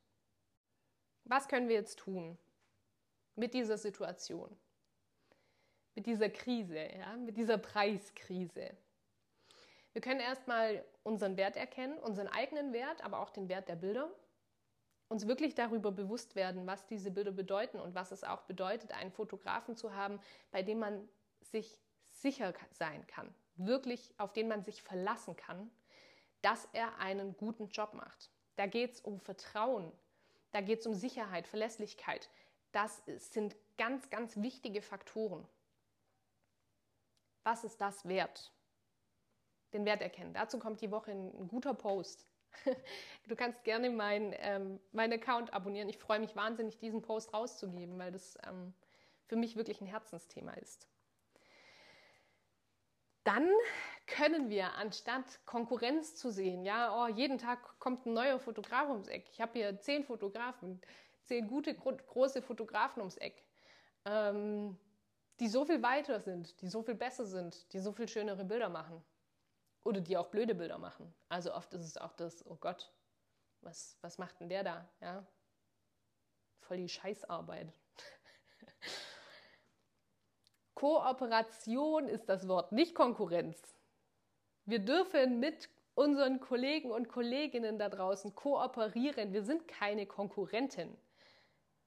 Was 1.24 1.48
können 1.48 1.68
wir 1.68 1.76
jetzt 1.76 1.98
tun 1.98 2.38
mit 3.36 3.54
dieser 3.54 3.78
Situation? 3.78 4.56
Mit 5.94 6.06
dieser 6.06 6.30
Krise, 6.30 6.78
ja, 6.78 7.16
mit 7.16 7.36
dieser 7.36 7.58
Preiskrise? 7.58 8.76
Wir 9.92 10.00
können 10.00 10.20
erstmal 10.20 10.84
unseren 11.02 11.36
Wert 11.36 11.56
erkennen, 11.56 11.98
unseren 11.98 12.28
eigenen 12.28 12.72
Wert, 12.72 13.04
aber 13.04 13.20
auch 13.20 13.30
den 13.30 13.48
Wert 13.48 13.68
der 13.68 13.76
Bilder. 13.76 14.10
Uns 15.08 15.26
wirklich 15.28 15.54
darüber 15.54 15.92
bewusst 15.92 16.34
werden, 16.34 16.66
was 16.66 16.86
diese 16.86 17.10
Bilder 17.10 17.32
bedeuten 17.32 17.78
und 17.78 17.94
was 17.94 18.12
es 18.12 18.24
auch 18.24 18.42
bedeutet, 18.42 18.92
einen 18.92 19.12
Fotografen 19.12 19.76
zu 19.76 19.94
haben, 19.94 20.18
bei 20.50 20.62
dem 20.62 20.78
man 20.78 21.06
sich 21.42 21.81
sicher 22.22 22.54
sein 22.70 23.06
kann, 23.06 23.34
wirklich 23.56 24.14
auf 24.18 24.32
den 24.32 24.48
man 24.48 24.62
sich 24.62 24.82
verlassen 24.82 25.36
kann, 25.36 25.70
dass 26.40 26.68
er 26.72 26.98
einen 26.98 27.36
guten 27.36 27.68
Job 27.68 27.94
macht. 27.94 28.30
Da 28.56 28.66
geht 28.66 28.92
es 28.92 29.00
um 29.00 29.20
Vertrauen, 29.20 29.92
da 30.52 30.60
geht 30.60 30.80
es 30.80 30.86
um 30.86 30.94
Sicherheit, 30.94 31.46
Verlässlichkeit. 31.46 32.30
Das 32.72 33.02
sind 33.16 33.56
ganz, 33.76 34.10
ganz 34.10 34.36
wichtige 34.36 34.82
Faktoren. 34.82 35.46
Was 37.44 37.64
ist 37.64 37.80
das 37.80 38.06
wert? 38.06 38.52
Den 39.72 39.84
Wert 39.84 40.02
erkennen. 40.02 40.34
Dazu 40.34 40.58
kommt 40.58 40.80
die 40.80 40.90
Woche 40.90 41.10
ein, 41.12 41.48
guter 41.48 41.74
Post. 41.74 42.26
Du 43.28 43.36
kannst 43.36 43.64
gerne 43.64 43.88
meinen 43.88 44.34
ähm, 44.38 44.78
mein 44.90 45.10
Account 45.12 45.54
abonnieren. 45.54 45.88
Ich 45.88 45.96
freue 45.96 46.20
mich 46.20 46.36
wahnsinnig, 46.36 46.78
diesen 46.78 47.00
Post 47.00 47.32
rauszugeben, 47.32 47.98
weil 47.98 48.12
das 48.12 48.36
ähm, 48.46 48.74
für 49.26 49.36
mich 49.36 49.56
wirklich 49.56 49.80
ein 49.80 49.86
Herzensthema 49.86 50.52
ist. 50.54 50.86
Dann 53.24 53.48
können 54.06 54.50
wir, 54.50 54.74
anstatt 54.74 55.44
Konkurrenz 55.46 56.16
zu 56.16 56.30
sehen, 56.30 56.64
ja, 56.64 57.04
oh, 57.04 57.08
jeden 57.08 57.38
Tag 57.38 57.78
kommt 57.78 58.06
ein 58.06 58.14
neuer 58.14 58.38
Fotograf 58.38 58.88
ums 58.88 59.08
Eck. 59.08 59.28
Ich 59.30 59.40
habe 59.40 59.52
hier 59.52 59.78
zehn 59.80 60.04
Fotografen, 60.04 60.80
zehn 61.22 61.46
gute, 61.46 61.74
große 61.74 62.42
Fotografen 62.42 63.00
ums 63.00 63.16
Eck, 63.16 63.44
ähm, 64.04 64.76
die 65.40 65.48
so 65.48 65.64
viel 65.64 65.82
weiter 65.82 66.20
sind, 66.20 66.60
die 66.60 66.68
so 66.68 66.82
viel 66.82 66.94
besser 66.94 67.24
sind, 67.24 67.72
die 67.72 67.78
so 67.78 67.92
viel 67.92 68.08
schönere 68.08 68.44
Bilder 68.44 68.68
machen. 68.68 69.02
Oder 69.84 70.00
die 70.00 70.16
auch 70.16 70.28
blöde 70.28 70.54
Bilder 70.54 70.78
machen. 70.78 71.12
Also 71.28 71.54
oft 71.54 71.72
ist 71.74 71.84
es 71.84 71.96
auch 71.96 72.12
das, 72.12 72.46
oh 72.46 72.56
Gott, 72.56 72.92
was, 73.62 73.96
was 74.00 74.18
macht 74.18 74.40
denn 74.40 74.48
der 74.48 74.62
da? 74.62 74.88
Ja? 75.00 75.26
Voll 76.60 76.76
die 76.76 76.88
Scheißarbeit. 76.88 77.72
Kooperation 80.74 82.08
ist 82.08 82.28
das 82.28 82.48
Wort, 82.48 82.72
nicht 82.72 82.94
Konkurrenz. 82.94 83.60
Wir 84.64 84.78
dürfen 84.78 85.40
mit 85.40 85.68
unseren 85.94 86.40
Kollegen 86.40 86.90
und 86.90 87.08
Kolleginnen 87.08 87.78
da 87.78 87.88
draußen 87.88 88.34
kooperieren. 88.34 89.32
Wir 89.32 89.42
sind 89.42 89.68
keine 89.68 90.06
Konkurrenten. 90.06 90.96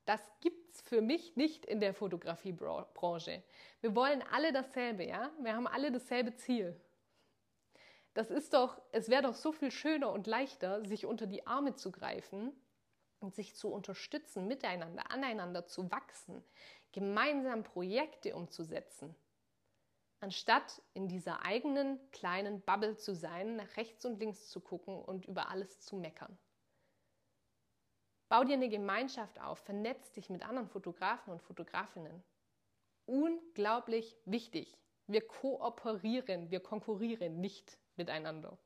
Das 0.06 0.22
gibt 0.42 0.76
es 0.76 0.82
für 0.82 1.02
mich 1.02 1.36
nicht 1.36 1.66
in 1.66 1.80
der 1.80 1.94
Fotografiebranche. 1.94 3.44
Wir 3.82 3.96
wollen 3.96 4.24
alle 4.32 4.54
dasselbe, 4.54 5.06
ja? 5.06 5.32
Wir 5.40 5.56
haben 5.56 5.68
alle 5.68 5.92
dasselbe 5.92 6.36
Ziel. 6.36 6.80
Das 8.14 8.30
ist 8.30 8.54
doch, 8.54 8.80
es 8.92 9.10
wäre 9.10 9.24
doch 9.24 9.34
so 9.34 9.52
viel 9.52 9.72
schöner 9.72 10.12
und 10.12 10.28
leichter, 10.28 10.86
sich 10.86 11.06
unter 11.06 11.26
die 11.26 11.48
Arme 11.48 11.76
zu 11.76 11.92
greifen 11.92 12.54
und 13.20 13.36
sich 13.36 13.56
zu 13.56 13.70
unterstützen, 13.70 14.48
miteinander, 14.48 15.12
aneinander 15.12 15.66
zu 15.66 15.92
wachsen, 15.92 16.44
gemeinsam 16.96 17.64
Projekte 17.64 18.38
umzusetzen, 18.38 19.14
anstatt 20.22 20.82
in 20.94 21.10
dieser 21.10 21.46
eigenen 21.46 22.00
kleinen 22.12 22.62
Bubble 22.62 22.96
zu 22.96 23.14
sein, 23.14 23.58
nach 23.58 23.76
rechts 23.76 24.06
und 24.06 24.18
links 24.18 24.48
zu 24.50 24.62
gucken 24.62 25.04
und 25.04 25.26
über 25.26 25.50
alles 25.50 25.82
zu 25.82 25.98
meckern. 25.98 26.38
Bau 28.30 28.46
dir 28.46 28.54
eine 28.54 28.70
Gemeinschaft 28.70 29.42
auf, 29.42 29.60
vernetz 29.60 30.14
dich 30.14 30.30
mit 30.30 30.48
anderen 30.48 30.70
Fotografen 30.70 31.34
und 31.34 31.42
Fotografinnen. 31.42 32.24
Unglaublich 33.06 34.18
wichtig. 34.24 34.78
Wir 35.06 35.28
kooperieren, 35.28 36.50
wir 36.50 36.62
konkurrieren 36.62 37.42
nicht 37.42 37.78
miteinander. 37.98 38.58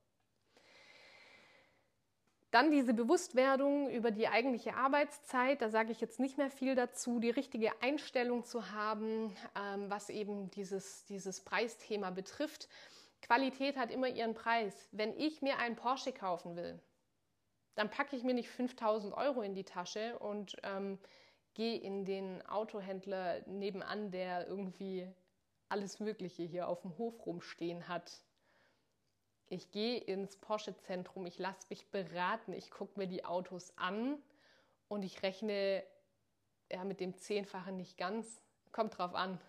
Dann 2.52 2.72
diese 2.72 2.96
Bewusstwerdung 2.96 3.90
über 3.92 4.10
die 4.10 4.28
eigentliche 4.28 4.76
Arbeitszeit, 4.76 5.62
da 5.62 5.70
sage 5.70 5.92
ich 5.92 6.02
jetzt 6.02 6.20
nicht 6.20 6.40
mehr 6.40 6.50
viel 6.50 6.74
dazu, 6.74 7.20
die 7.20 7.30
richtige 7.30 7.72
Einstellung 7.82 8.44
zu 8.44 8.72
haben, 8.72 9.36
ähm, 9.56 9.90
was 9.90 10.10
eben 10.10 10.50
dieses, 10.50 11.06
dieses 11.06 11.42
Preisthema 11.42 12.10
betrifft. 12.10 12.68
Qualität 13.22 13.78
hat 13.78 13.92
immer 13.92 14.08
ihren 14.08 14.34
Preis. 14.34 14.90
Wenn 14.92 15.16
ich 15.16 15.44
mir 15.44 15.60
einen 15.60 15.76
Porsche 15.76 16.12
kaufen 16.12 16.56
will, 16.56 16.80
dann 17.76 17.92
packe 17.92 18.16
ich 18.16 18.24
mir 18.24 18.34
nicht 18.34 18.50
5000 18.50 19.14
Euro 19.14 19.44
in 19.44 19.54
die 19.54 19.64
Tasche 19.64 20.18
und 20.18 20.58
ähm, 20.64 20.98
gehe 21.54 21.80
in 21.80 22.04
den 22.04 22.44
Autohändler 22.48 23.42
nebenan, 23.46 24.10
der 24.10 24.48
irgendwie 24.48 25.08
alles 25.68 26.00
Mögliche 26.00 26.44
hier 26.44 26.68
auf 26.68 26.82
dem 26.82 26.98
Hof 26.98 27.28
rumstehen 27.28 27.88
hat 27.88 28.24
ich 29.50 29.72
gehe 29.72 29.98
ins 29.98 30.38
Porsche-Zentrum, 30.38 31.26
ich 31.26 31.40
lasse 31.40 31.66
mich 31.70 31.88
beraten, 31.88 32.54
ich 32.54 32.70
gucke 32.70 33.00
mir 33.00 33.08
die 33.08 33.26
Autos 33.26 33.74
an 33.78 34.22
und 34.88 35.04
ich 35.04 35.24
rechne 35.24 35.84
ja, 36.72 36.84
mit 36.84 37.00
dem 37.00 37.18
Zehnfachen 37.18 37.76
nicht 37.76 37.98
ganz. 37.98 38.42
Kommt 38.72 38.98
drauf 38.98 39.16
an, 39.16 39.42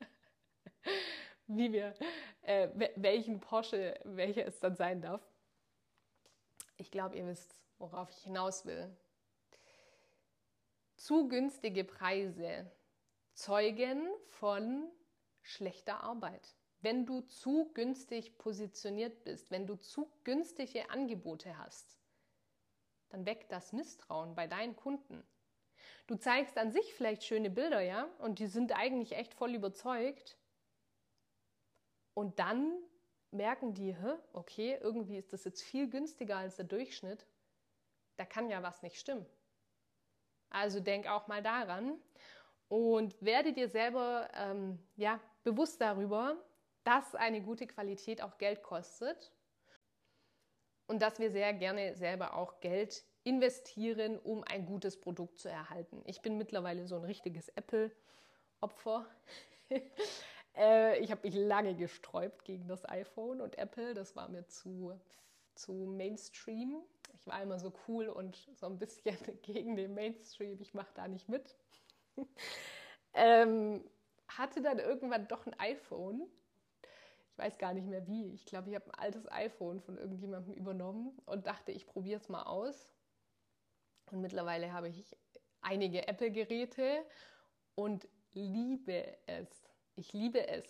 wie 1.46 1.72
wir, 1.72 1.94
äh, 2.42 2.68
welchen 2.96 3.38
Porsche, 3.38 3.98
welcher 4.02 4.46
es 4.46 4.58
dann 4.58 4.74
sein 4.74 5.00
darf. 5.00 5.22
Ich 6.76 6.90
glaube, 6.90 7.16
ihr 7.16 7.26
wisst, 7.26 7.56
worauf 7.78 8.10
ich 8.10 8.18
hinaus 8.24 8.66
will. 8.66 8.94
Zu 10.96 11.28
günstige 11.28 11.84
Preise 11.84 12.68
zeugen 13.34 14.08
von 14.26 14.90
schlechter 15.42 16.02
Arbeit 16.02 16.56
wenn 16.80 17.06
du 17.06 17.20
zu 17.22 17.70
günstig 17.74 18.38
positioniert 18.38 19.24
bist, 19.24 19.50
wenn 19.50 19.66
du 19.66 19.76
zu 19.76 20.10
günstige 20.24 20.90
Angebote 20.90 21.58
hast, 21.58 21.98
dann 23.08 23.26
weckt 23.26 23.50
das 23.52 23.72
Misstrauen 23.72 24.34
bei 24.34 24.46
deinen 24.46 24.76
Kunden. 24.76 25.26
Du 26.06 26.16
zeigst 26.16 26.58
an 26.58 26.70
sich 26.70 26.94
vielleicht 26.94 27.24
schöne 27.24 27.50
Bilder, 27.50 27.80
ja, 27.80 28.08
und 28.18 28.38
die 28.38 28.46
sind 28.46 28.72
eigentlich 28.72 29.12
echt 29.12 29.34
voll 29.34 29.54
überzeugt. 29.54 30.38
Und 32.14 32.38
dann 32.38 32.78
merken 33.30 33.74
die, 33.74 33.96
okay, 34.32 34.78
irgendwie 34.80 35.16
ist 35.16 35.32
das 35.32 35.44
jetzt 35.44 35.62
viel 35.62 35.88
günstiger 35.88 36.36
als 36.36 36.56
der 36.56 36.64
Durchschnitt. 36.64 37.26
Da 38.16 38.24
kann 38.24 38.48
ja 38.48 38.62
was 38.62 38.82
nicht 38.82 38.98
stimmen. 38.98 39.26
Also 40.48 40.80
denk 40.80 41.08
auch 41.08 41.26
mal 41.26 41.42
daran 41.42 42.00
und 42.68 43.20
werde 43.20 43.52
dir 43.52 43.68
selber 43.68 44.30
ähm, 44.34 44.78
ja, 44.96 45.20
bewusst 45.44 45.80
darüber, 45.80 46.36
dass 46.86 47.16
eine 47.16 47.42
gute 47.42 47.66
Qualität 47.66 48.22
auch 48.22 48.38
Geld 48.38 48.62
kostet 48.62 49.32
und 50.86 51.02
dass 51.02 51.18
wir 51.18 51.32
sehr 51.32 51.52
gerne 51.52 51.96
selber 51.96 52.34
auch 52.34 52.60
Geld 52.60 53.04
investieren, 53.24 54.20
um 54.20 54.44
ein 54.44 54.66
gutes 54.66 55.00
Produkt 55.00 55.40
zu 55.40 55.48
erhalten. 55.48 56.00
Ich 56.04 56.22
bin 56.22 56.38
mittlerweile 56.38 56.86
so 56.86 56.94
ein 56.94 57.02
richtiges 57.02 57.48
Apple-Opfer. 57.48 59.04
äh, 60.56 61.00
ich 61.00 61.10
habe 61.10 61.22
mich 61.24 61.34
lange 61.34 61.74
gesträubt 61.74 62.44
gegen 62.44 62.68
das 62.68 62.88
iPhone 62.88 63.40
und 63.40 63.58
Apple. 63.58 63.92
Das 63.94 64.14
war 64.14 64.28
mir 64.28 64.46
zu, 64.46 64.96
zu 65.56 65.72
Mainstream. 65.72 66.80
Ich 67.14 67.26
war 67.26 67.42
immer 67.42 67.58
so 67.58 67.72
cool 67.88 68.06
und 68.06 68.36
so 68.54 68.66
ein 68.66 68.78
bisschen 68.78 69.16
gegen 69.42 69.74
den 69.74 69.92
Mainstream. 69.94 70.60
Ich 70.60 70.72
mache 70.72 70.92
da 70.94 71.08
nicht 71.08 71.28
mit. 71.28 71.56
ähm, 73.12 73.82
hatte 74.28 74.62
dann 74.62 74.78
irgendwann 74.78 75.26
doch 75.26 75.46
ein 75.46 75.58
iPhone 75.58 76.30
ich 77.36 77.44
weiß 77.44 77.58
gar 77.58 77.74
nicht 77.74 77.86
mehr 77.86 78.06
wie. 78.06 78.32
Ich 78.32 78.46
glaube, 78.46 78.70
ich 78.70 78.74
habe 78.74 78.86
ein 78.86 78.98
altes 78.98 79.30
iPhone 79.30 79.80
von 79.80 79.98
irgendjemandem 79.98 80.54
übernommen 80.54 81.18
und 81.26 81.46
dachte, 81.46 81.70
ich 81.70 81.86
probiere 81.86 82.18
es 82.18 82.30
mal 82.30 82.44
aus. 82.44 82.88
Und 84.10 84.22
mittlerweile 84.22 84.72
habe 84.72 84.88
ich 84.88 85.14
einige 85.60 86.08
Apple-Geräte 86.08 87.04
und 87.74 88.08
liebe 88.32 89.18
es. 89.26 89.48
Ich 89.96 90.14
liebe 90.14 90.48
es. 90.48 90.64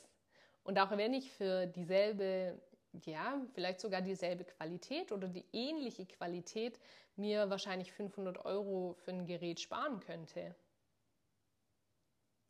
Und 0.64 0.81
auch 0.81 0.91
wenn 0.91 1.14
ich 1.14 1.31
für 1.31 1.67
dieselbe, 1.67 2.61
ja, 3.05 3.41
vielleicht 3.55 3.79
sogar 3.79 4.03
dieselbe 4.03 4.43
Qualität 4.43 5.12
oder 5.12 5.29
die 5.29 5.45
ähnliche 5.53 6.05
Qualität 6.05 6.81
mir 7.14 7.49
wahrscheinlich 7.49 7.93
500 7.93 8.45
Euro 8.45 8.95
für 9.05 9.12
ein 9.12 9.27
Gerät 9.27 9.61
sparen 9.61 10.01
könnte, 10.01 10.57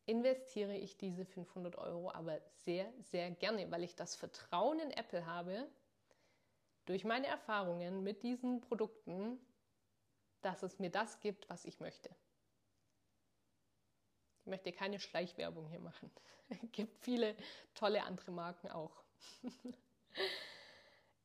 investiere 0.06 0.76
ich 0.76 0.96
diese 0.96 1.24
500 1.24 1.76
Euro 1.76 2.10
aber 2.12 2.40
sehr, 2.64 2.92
sehr 3.00 3.30
gerne, 3.30 3.70
weil 3.70 3.82
ich 3.82 3.96
das 3.96 4.14
Vertrauen 4.14 4.78
in 4.78 4.90
Apple 4.92 5.26
habe, 5.26 5.68
durch 6.86 7.04
meine 7.04 7.26
Erfahrungen 7.26 8.04
mit 8.04 8.22
diesen 8.22 8.60
Produkten, 8.60 9.40
dass 10.40 10.62
es 10.62 10.78
mir 10.78 10.90
das 10.90 11.20
gibt, 11.20 11.48
was 11.50 11.64
ich 11.64 11.80
möchte. 11.80 12.14
Ich 14.40 14.46
möchte 14.46 14.72
keine 14.72 15.00
Schleichwerbung 15.00 15.66
hier 15.68 15.80
machen. 15.80 16.10
Es 16.48 16.60
gibt 16.70 16.96
viele 17.00 17.34
tolle 17.74 18.04
andere 18.04 18.30
Marken 18.30 18.70
auch. 18.70 19.02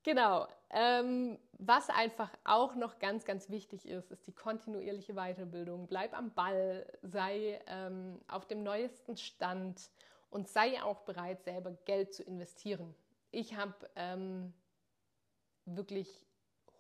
Genau. 0.04 0.48
Ähm, 0.72 1.38
was 1.60 1.90
einfach 1.90 2.32
auch 2.44 2.76
noch 2.76 2.98
ganz, 2.98 3.26
ganz 3.26 3.50
wichtig 3.50 3.86
ist, 3.86 4.10
ist 4.10 4.26
die 4.26 4.32
kontinuierliche 4.32 5.14
Weiterbildung. 5.14 5.88
Bleib 5.88 6.18
am 6.18 6.34
Ball, 6.34 6.86
sei 7.04 7.62
ähm, 7.68 8.20
auf 8.28 8.48
dem 8.48 8.64
neuesten 8.64 9.18
Stand 9.18 9.92
und 10.32 10.48
sei 10.48 10.82
auch 10.82 11.02
bereit, 11.02 11.44
selber 11.44 11.72
Geld 11.86 12.14
zu 12.14 12.24
investieren. 12.24 12.96
Ich 13.32 13.56
habe 13.56 13.76
ähm, 13.96 14.54
wirklich 15.66 16.26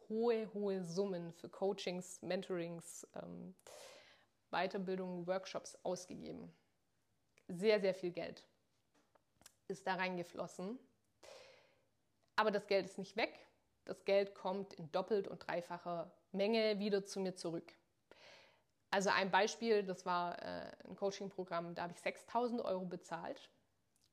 hohe, 0.09 0.51
hohe 0.53 0.84
Summen 0.84 1.32
für 1.34 1.49
Coachings, 1.49 2.22
Mentorings, 2.22 3.07
ähm, 3.15 3.53
Weiterbildungen, 4.49 5.28
Workshops 5.28 5.78
ausgegeben. 5.84 6.51
Sehr, 7.47 7.80
sehr 7.80 7.93
viel 7.93 8.11
Geld 8.11 8.43
ist 9.67 9.86
da 9.86 9.95
reingeflossen. 9.95 10.80
Aber 12.36 12.51
das 12.51 12.67
Geld 12.67 12.86
ist 12.86 12.97
nicht 12.97 13.17
weg. 13.17 13.34
Das 13.86 14.05
Geld 14.05 14.36
kommt 14.36 14.73
in 14.73 14.91
doppelt 14.91 15.27
und 15.27 15.45
dreifacher 15.47 16.11
Menge 16.32 16.79
wieder 16.79 17.05
zu 17.05 17.19
mir 17.19 17.36
zurück. 17.36 17.73
Also 18.89 19.09
ein 19.09 19.32
Beispiel, 19.32 19.84
das 19.84 20.05
war 20.05 20.41
äh, 20.41 20.71
ein 20.86 20.95
Coaching-Programm, 20.95 21.75
da 21.75 21.84
habe 21.84 21.93
ich 21.93 22.01
6000 22.01 22.61
Euro 22.61 22.86
bezahlt 22.86 23.49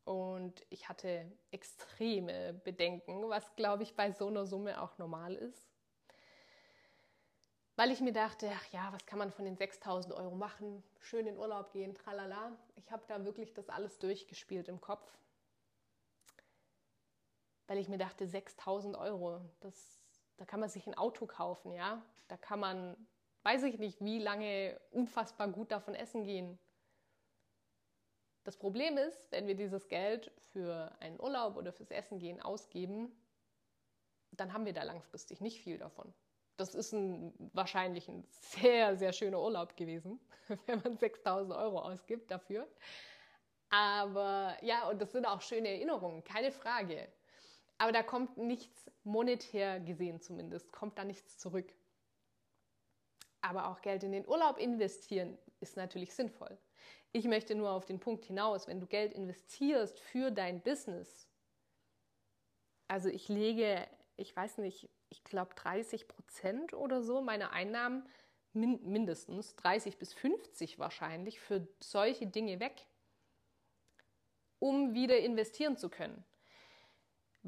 und 0.04 0.64
ich 0.70 0.88
hatte 0.88 1.30
extreme 1.50 2.54
Bedenken, 2.64 3.28
was 3.28 3.54
glaube 3.56 3.82
ich 3.82 3.96
bei 3.96 4.12
so 4.12 4.28
einer 4.28 4.46
Summe 4.46 4.80
auch 4.80 4.96
normal 4.96 5.34
ist. 5.34 5.68
Weil 7.74 7.90
ich 7.90 8.00
mir 8.00 8.12
dachte, 8.12 8.50
ach 8.52 8.72
ja, 8.72 8.92
was 8.92 9.04
kann 9.06 9.18
man 9.18 9.30
von 9.30 9.44
den 9.44 9.56
6000 9.56 10.14
Euro 10.14 10.34
machen? 10.34 10.82
Schön 11.00 11.26
in 11.26 11.36
Urlaub 11.36 11.72
gehen, 11.72 11.94
tralala. 11.94 12.56
Ich 12.76 12.90
habe 12.90 13.02
da 13.06 13.24
wirklich 13.24 13.54
das 13.54 13.68
alles 13.68 13.98
durchgespielt 13.98 14.68
im 14.68 14.80
Kopf 14.80 15.06
weil 17.68 17.78
ich 17.78 17.88
mir 17.88 17.98
dachte, 17.98 18.26
6000 18.26 18.96
Euro, 18.96 19.40
das, 19.60 20.02
da 20.38 20.44
kann 20.44 20.58
man 20.58 20.68
sich 20.68 20.86
ein 20.86 20.96
Auto 20.96 21.26
kaufen, 21.26 21.72
ja. 21.72 22.02
Da 22.26 22.36
kann 22.36 22.58
man, 22.58 23.06
weiß 23.44 23.62
ich 23.62 23.78
nicht, 23.78 24.00
wie 24.00 24.18
lange 24.18 24.80
unfassbar 24.90 25.48
gut 25.48 25.70
davon 25.70 25.94
essen 25.94 26.24
gehen. 26.24 26.58
Das 28.42 28.56
Problem 28.56 28.96
ist, 28.96 29.30
wenn 29.30 29.46
wir 29.46 29.54
dieses 29.54 29.88
Geld 29.88 30.32
für 30.52 30.90
einen 31.00 31.20
Urlaub 31.20 31.56
oder 31.56 31.72
fürs 31.72 31.90
Essen 31.90 32.18
gehen 32.18 32.40
ausgeben, 32.40 33.12
dann 34.32 34.54
haben 34.54 34.64
wir 34.64 34.72
da 34.72 34.82
langfristig 34.82 35.40
nicht 35.42 35.60
viel 35.60 35.78
davon. 35.78 36.14
Das 36.56 36.74
ist 36.74 36.92
ein, 36.92 37.34
wahrscheinlich 37.52 38.08
ein 38.08 38.24
sehr, 38.30 38.96
sehr 38.96 39.12
schöner 39.12 39.40
Urlaub 39.40 39.76
gewesen, 39.76 40.18
wenn 40.66 40.80
man 40.80 40.96
6000 40.96 41.54
Euro 41.54 41.80
ausgibt 41.80 42.30
dafür. 42.30 42.66
Aber 43.68 44.56
ja, 44.62 44.88
und 44.88 45.02
das 45.02 45.12
sind 45.12 45.26
auch 45.26 45.42
schöne 45.42 45.68
Erinnerungen, 45.68 46.24
keine 46.24 46.50
Frage. 46.50 47.12
Aber 47.78 47.92
da 47.92 48.02
kommt 48.02 48.36
nichts 48.36 48.90
monetär 49.04 49.78
gesehen 49.80 50.20
zumindest, 50.20 50.72
kommt 50.72 50.98
da 50.98 51.04
nichts 51.04 51.38
zurück. 51.38 51.72
Aber 53.40 53.68
auch 53.68 53.80
Geld 53.80 54.02
in 54.02 54.12
den 54.12 54.26
Urlaub 54.26 54.58
investieren 54.58 55.38
ist 55.60 55.76
natürlich 55.76 56.12
sinnvoll. 56.12 56.58
Ich 57.12 57.24
möchte 57.26 57.54
nur 57.54 57.70
auf 57.70 57.86
den 57.86 58.00
Punkt 58.00 58.24
hinaus, 58.24 58.66
wenn 58.66 58.80
du 58.80 58.86
Geld 58.86 59.14
investierst 59.14 59.98
für 60.00 60.32
dein 60.32 60.60
Business, 60.60 61.28
also 62.88 63.08
ich 63.08 63.28
lege, 63.28 63.86
ich 64.16 64.34
weiß 64.34 64.58
nicht, 64.58 64.90
ich 65.08 65.22
glaube 65.22 65.54
30 65.54 66.08
Prozent 66.08 66.74
oder 66.74 67.02
so 67.02 67.22
meiner 67.22 67.52
Einnahmen, 67.52 68.08
mindestens 68.52 69.54
30 69.56 69.98
bis 69.98 70.12
50 70.14 70.78
wahrscheinlich, 70.80 71.38
für 71.38 71.66
solche 71.80 72.26
Dinge 72.26 72.58
weg, 72.58 72.86
um 74.58 74.94
wieder 74.94 75.18
investieren 75.18 75.76
zu 75.76 75.88
können 75.88 76.24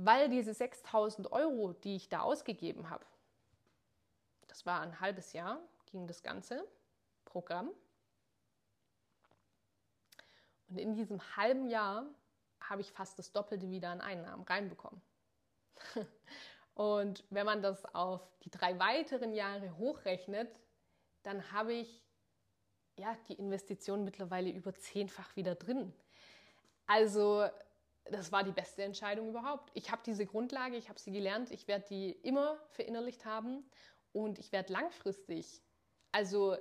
weil 0.05 0.29
diese 0.29 0.55
6000 0.55 1.31
Euro, 1.33 1.73
die 1.73 1.97
ich 1.97 2.09
da 2.09 2.21
ausgegeben 2.21 2.91
habe, 2.91 3.05
das 4.49 4.67
war 4.67 4.81
ein 4.81 5.01
halbes 5.01 5.33
Jahr, 5.33 5.61
ging 5.87 6.07
das 6.07 6.23
ganze 6.23 6.67
Programm. 7.25 7.71
Und 10.69 10.79
in 10.79 10.95
diesem 10.95 11.21
halben 11.37 11.69
Jahr 11.69 12.07
habe 12.61 12.81
ich 12.81 12.93
fast 12.93 13.19
das 13.19 13.33
Doppelte 13.33 13.71
wieder 13.71 13.91
an 13.91 14.01
Einnahmen 14.01 14.45
reinbekommen. 14.45 15.01
Und 16.75 17.25
wenn 17.31 17.45
man 17.45 17.63
das 17.63 17.85
auf 17.95 18.23
die 18.45 18.51
drei 18.51 18.79
weiteren 18.79 19.35
Jahre 19.35 19.77
hochrechnet, 19.77 20.49
dann 21.23 21.53
habe 21.53 21.75
ich 21.75 22.03
ja 22.97 23.17
die 23.29 23.35
Investition 23.35 24.05
mittlerweile 24.05 24.51
über 24.51 24.73
zehnfach 24.75 25.37
wieder 25.37 25.55
drin. 25.55 25.93
Also 26.87 27.49
das 28.11 28.33
war 28.33 28.45
die 28.45 28.53
beste 28.53 28.83
Entscheidung 28.83 29.29
überhaupt. 29.29 29.71
Ich 29.75 29.91
habe 29.91 30.03
diese 30.05 30.27
Grundlage, 30.27 30.77
ich 30.77 30.89
habe 30.89 30.99
sie 30.99 31.13
gelernt, 31.13 31.51
ich 31.51 31.69
werde 31.69 31.87
die 31.89 32.11
immer 32.11 32.59
verinnerlicht 32.71 33.25
haben 33.25 33.65
und 34.13 34.39
ich 34.39 34.53
werde 34.53 34.73
langfristig, 34.73 35.63
also 36.13 36.57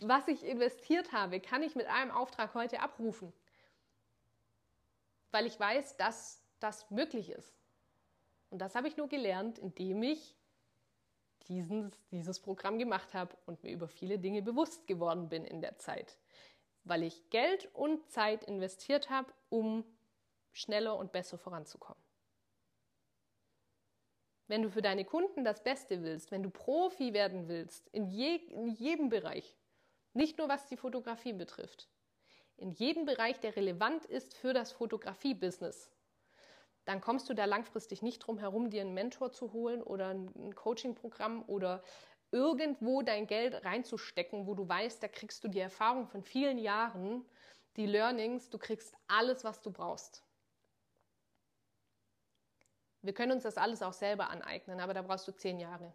was 0.00 0.26
ich 0.28 0.44
investiert 0.44 1.12
habe, 1.12 1.40
kann 1.40 1.62
ich 1.62 1.74
mit 1.76 1.86
einem 1.86 2.10
Auftrag 2.10 2.54
heute 2.54 2.80
abrufen, 2.80 3.32
weil 5.30 5.46
ich 5.46 5.58
weiß, 5.58 5.96
dass 5.96 6.42
das 6.60 6.90
möglich 6.90 7.30
ist. 7.30 7.54
Und 8.50 8.58
das 8.58 8.74
habe 8.74 8.88
ich 8.88 8.96
nur 8.96 9.08
gelernt, 9.08 9.58
indem 9.58 10.02
ich 10.02 10.36
dieses, 11.48 11.92
dieses 12.10 12.40
Programm 12.40 12.78
gemacht 12.78 13.14
habe 13.14 13.36
und 13.46 13.62
mir 13.62 13.72
über 13.72 13.88
viele 13.88 14.18
Dinge 14.18 14.42
bewusst 14.42 14.86
geworden 14.86 15.28
bin 15.28 15.44
in 15.44 15.60
der 15.60 15.78
Zeit, 15.78 16.16
weil 16.84 17.02
ich 17.02 17.30
Geld 17.30 17.68
und 17.74 18.08
Zeit 18.10 18.44
investiert 18.44 19.10
habe, 19.10 19.32
um 19.48 19.84
schneller 20.54 20.96
und 20.96 21.12
besser 21.12 21.36
voranzukommen. 21.36 22.02
Wenn 24.46 24.62
du 24.62 24.70
für 24.70 24.82
deine 24.82 25.04
Kunden 25.04 25.44
das 25.44 25.62
Beste 25.62 26.02
willst, 26.02 26.30
wenn 26.30 26.42
du 26.42 26.50
Profi 26.50 27.12
werden 27.12 27.48
willst, 27.48 27.88
in, 27.88 28.06
je, 28.06 28.36
in 28.36 28.68
jedem 28.68 29.08
Bereich, 29.08 29.56
nicht 30.12 30.38
nur 30.38 30.48
was 30.48 30.66
die 30.66 30.76
Fotografie 30.76 31.32
betrifft, 31.32 31.88
in 32.56 32.70
jedem 32.70 33.04
Bereich, 33.04 33.40
der 33.40 33.56
relevant 33.56 34.04
ist 34.04 34.36
für 34.36 34.52
das 34.52 34.70
Fotografie-Business, 34.72 35.90
dann 36.84 37.00
kommst 37.00 37.28
du 37.28 37.34
da 37.34 37.46
langfristig 37.46 38.02
nicht 38.02 38.20
drum 38.20 38.38
herum, 38.38 38.70
dir 38.70 38.82
einen 38.82 38.94
Mentor 38.94 39.32
zu 39.32 39.52
holen 39.52 39.82
oder 39.82 40.10
ein 40.10 40.54
Coaching-Programm 40.54 41.42
oder 41.46 41.82
irgendwo 42.30 43.02
dein 43.02 43.26
Geld 43.26 43.64
reinzustecken, 43.64 44.46
wo 44.46 44.54
du 44.54 44.68
weißt, 44.68 45.02
da 45.02 45.08
kriegst 45.08 45.42
du 45.42 45.48
die 45.48 45.60
Erfahrung 45.60 46.06
von 46.06 46.22
vielen 46.22 46.58
Jahren, 46.58 47.24
die 47.76 47.86
Learnings, 47.86 48.50
du 48.50 48.58
kriegst 48.58 48.94
alles, 49.08 49.42
was 49.42 49.62
du 49.62 49.72
brauchst. 49.72 50.22
Wir 53.04 53.12
können 53.12 53.32
uns 53.32 53.42
das 53.42 53.58
alles 53.58 53.82
auch 53.82 53.92
selber 53.92 54.30
aneignen, 54.30 54.80
aber 54.80 54.94
da 54.94 55.02
brauchst 55.02 55.28
du 55.28 55.32
zehn 55.32 55.60
Jahre. 55.60 55.92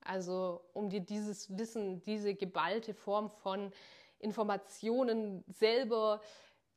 Also 0.00 0.60
um 0.72 0.88
dir 0.88 1.00
dieses 1.00 1.58
Wissen, 1.58 2.02
diese 2.02 2.34
geballte 2.34 2.94
Form 2.94 3.30
von 3.30 3.72
Informationen 4.20 5.42
selber 5.48 6.20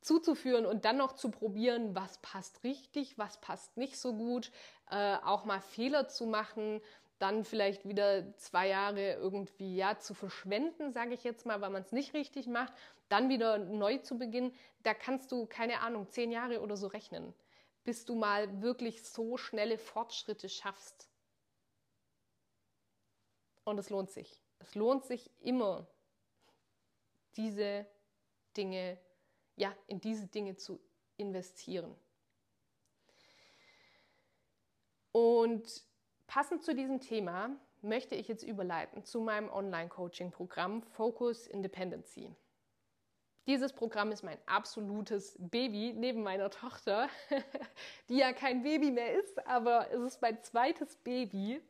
zuzuführen 0.02 0.66
und 0.66 0.86
dann 0.86 0.98
noch 0.98 1.14
zu 1.14 1.30
probieren, 1.30 1.96
was 1.96 2.18
passt 2.20 2.64
richtig, 2.64 3.20
was 3.20 3.38
passt 3.38 3.78
nicht 3.78 4.00
so 4.00 4.16
gut, 4.16 4.52
äh, 4.90 5.18
auch 5.18 5.46
mal 5.46 5.62
Fehler 5.62 6.08
zu 6.08 6.26
machen, 6.26 6.82
dann 7.20 7.44
vielleicht 7.44 7.88
wieder 7.88 8.36
zwei 8.38 8.70
Jahre 8.70 9.14
irgendwie 9.14 9.76
ja 9.76 10.00
zu 10.00 10.16
verschwenden, 10.16 10.94
sage 10.94 11.14
ich 11.14 11.24
jetzt 11.24 11.46
mal, 11.46 11.62
weil 11.62 11.70
man 11.70 11.84
es 11.84 11.92
nicht 11.92 12.16
richtig 12.16 12.48
macht, 12.48 12.74
dann 13.10 13.30
wieder 13.30 13.60
neu 13.60 14.00
zu 14.00 14.18
beginnen, 14.18 14.52
da 14.82 14.96
kannst 14.96 15.32
du 15.32 15.46
keine 15.46 15.82
Ahnung 15.82 16.10
zehn 16.10 16.32
Jahre 16.32 16.62
oder 16.62 16.76
so 16.76 16.88
rechnen 16.88 17.36
bis 17.88 18.04
du 18.04 18.16
mal 18.16 18.62
wirklich 18.62 19.02
so 19.02 19.38
schnelle 19.38 19.78
Fortschritte 19.78 20.50
schaffst. 20.50 21.10
Und 23.64 23.78
es 23.78 23.90
lohnt 23.90 24.10
sich. 24.12 24.44
Es 24.60 24.76
lohnt 24.76 25.06
sich 25.06 25.32
immer, 25.40 25.88
diese 27.38 27.88
Dinge, 28.58 29.00
ja, 29.56 29.74
in 29.88 30.02
diese 30.02 30.28
Dinge 30.28 30.58
zu 30.58 30.82
investieren. 31.16 31.96
Und 35.14 35.82
passend 36.28 36.66
zu 36.66 36.76
diesem 36.76 37.00
Thema 37.00 37.58
möchte 37.82 38.16
ich 38.16 38.28
jetzt 38.28 38.44
überleiten 38.44 39.06
zu 39.06 39.22
meinem 39.22 39.50
Online-Coaching-Programm 39.50 40.84
Focus 40.84 41.48
Independency. 41.48 42.36
Dieses 43.48 43.72
Programm 43.72 44.12
ist 44.12 44.24
mein 44.24 44.38
absolutes 44.46 45.38
Baby 45.40 45.94
neben 45.94 46.22
meiner 46.22 46.50
Tochter, 46.50 47.08
die 48.10 48.18
ja 48.18 48.34
kein 48.34 48.62
Baby 48.62 48.92
mehr 48.92 49.14
ist, 49.14 49.48
aber 49.48 49.90
es 49.90 50.02
ist 50.02 50.22
mein 50.22 50.44
zweites 50.44 50.98
Baby, 50.98 51.62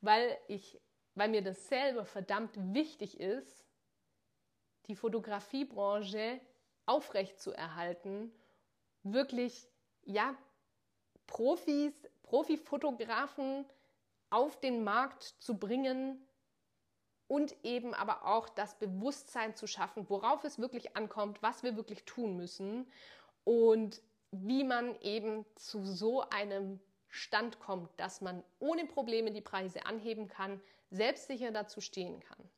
weil 0.00 0.38
ich, 0.46 0.80
weil 1.16 1.30
mir 1.30 1.42
das 1.42 1.66
selber 1.68 2.04
verdammt 2.04 2.52
wichtig 2.72 3.18
ist, 3.18 3.64
die 4.86 4.94
Fotografiebranche 4.94 6.40
aufrecht 6.86 7.40
zu 7.40 7.52
erhalten, 7.52 8.32
wirklich 9.02 9.68
ja 10.04 10.36
Profis, 11.26 11.92
Profifotografen 12.22 13.66
auf 14.30 14.60
den 14.60 14.84
Markt 14.84 15.24
zu 15.40 15.58
bringen, 15.58 16.24
und 17.32 17.56
eben 17.64 17.94
aber 17.94 18.26
auch 18.26 18.50
das 18.50 18.74
Bewusstsein 18.74 19.56
zu 19.56 19.66
schaffen, 19.66 20.04
worauf 20.10 20.44
es 20.44 20.58
wirklich 20.58 20.98
ankommt, 20.98 21.42
was 21.42 21.62
wir 21.62 21.76
wirklich 21.76 22.04
tun 22.04 22.36
müssen 22.36 22.86
und 23.44 24.02
wie 24.32 24.64
man 24.64 25.00
eben 25.00 25.46
zu 25.54 25.82
so 25.82 26.28
einem 26.28 26.78
Stand 27.08 27.58
kommt, 27.58 27.88
dass 27.98 28.20
man 28.20 28.44
ohne 28.58 28.84
Probleme 28.84 29.30
die 29.30 29.40
Preise 29.40 29.86
anheben 29.86 30.28
kann, 30.28 30.60
selbstsicher 30.90 31.52
dazu 31.52 31.80
stehen 31.80 32.20
kann. 32.20 32.50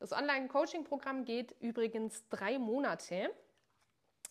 Das 0.00 0.10
Online-Coaching-Programm 0.10 1.24
geht 1.24 1.54
übrigens 1.60 2.28
drei 2.30 2.58
Monate. 2.58 3.30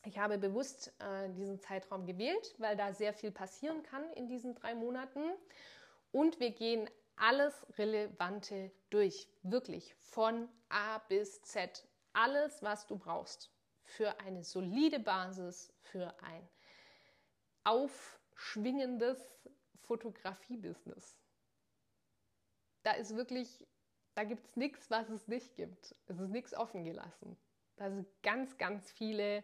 Ich 0.03 0.19
habe 0.19 0.39
bewusst 0.39 0.91
äh, 0.99 1.29
diesen 1.29 1.57
Zeitraum 1.61 2.05
gewählt, 2.05 2.53
weil 2.57 2.75
da 2.75 2.91
sehr 2.91 3.13
viel 3.13 3.31
passieren 3.31 3.81
kann 3.81 4.11
in 4.11 4.27
diesen 4.27 4.55
drei 4.55 4.75
Monaten. 4.75 5.23
Und 6.11 6.41
wir 6.41 6.51
gehen 6.51 6.89
alles 7.21 7.65
Relevante 7.77 8.71
durch. 8.89 9.29
Wirklich 9.43 9.95
von 9.99 10.49
A 10.69 10.97
bis 10.97 11.41
Z. 11.43 11.87
Alles, 12.13 12.61
was 12.63 12.87
du 12.87 12.97
brauchst 12.97 13.51
für 13.83 14.19
eine 14.21 14.43
solide 14.43 14.99
Basis, 14.99 15.71
für 15.81 16.13
ein 16.23 16.49
aufschwingendes 17.63 19.19
Fotografie-Business. 19.83 21.17
Da 22.83 22.93
ist 22.93 23.15
wirklich, 23.15 23.67
da 24.15 24.23
gibt 24.23 24.47
es 24.47 24.55
nichts, 24.55 24.89
was 24.89 25.07
es 25.09 25.27
nicht 25.27 25.55
gibt. 25.55 25.95
Es 26.07 26.19
ist 26.19 26.31
nichts 26.31 26.55
offen 26.55 26.83
gelassen. 26.83 27.37
Da 27.75 27.91
sind 27.91 28.07
ganz, 28.23 28.57
ganz 28.57 28.91
viele 28.91 29.43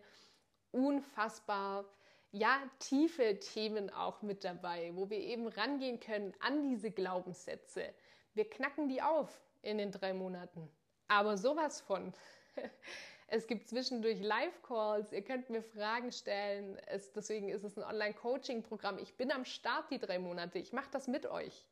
unfassbar 0.71 1.86
ja, 2.32 2.61
tiefe 2.80 3.39
Themen 3.39 3.89
auch 3.89 4.21
mit 4.21 4.43
dabei, 4.43 4.91
wo 4.95 5.09
wir 5.09 5.19
eben 5.19 5.47
rangehen 5.47 5.99
können 5.99 6.34
an 6.39 6.63
diese 6.63 6.91
Glaubenssätze. 6.91 7.93
Wir 8.34 8.49
knacken 8.49 8.89
die 8.89 9.01
auf 9.01 9.41
in 9.61 9.78
den 9.78 9.91
drei 9.91 10.13
Monaten. 10.13 10.69
Aber 11.07 11.38
sowas 11.38 11.82
von. 11.82 12.13
Es 13.30 13.45
gibt 13.45 13.67
zwischendurch 13.67 14.21
Live-Calls, 14.21 15.11
ihr 15.11 15.21
könnt 15.21 15.49
mir 15.49 15.61
Fragen 15.61 16.13
stellen. 16.13 16.78
Es, 16.88 17.11
deswegen 17.11 17.49
ist 17.49 17.65
es 17.65 17.78
ein 17.78 17.84
Online-Coaching-Programm. 17.84 18.99
Ich 18.99 19.15
bin 19.15 19.34
am 19.34 19.43
Start 19.43 19.91
die 19.91 19.99
drei 19.99 20.17
Monate. 20.17 20.59
Ich 20.59 20.71
mache 20.71 20.89
das 20.91 21.09
mit 21.09 21.25
euch. 21.25 21.67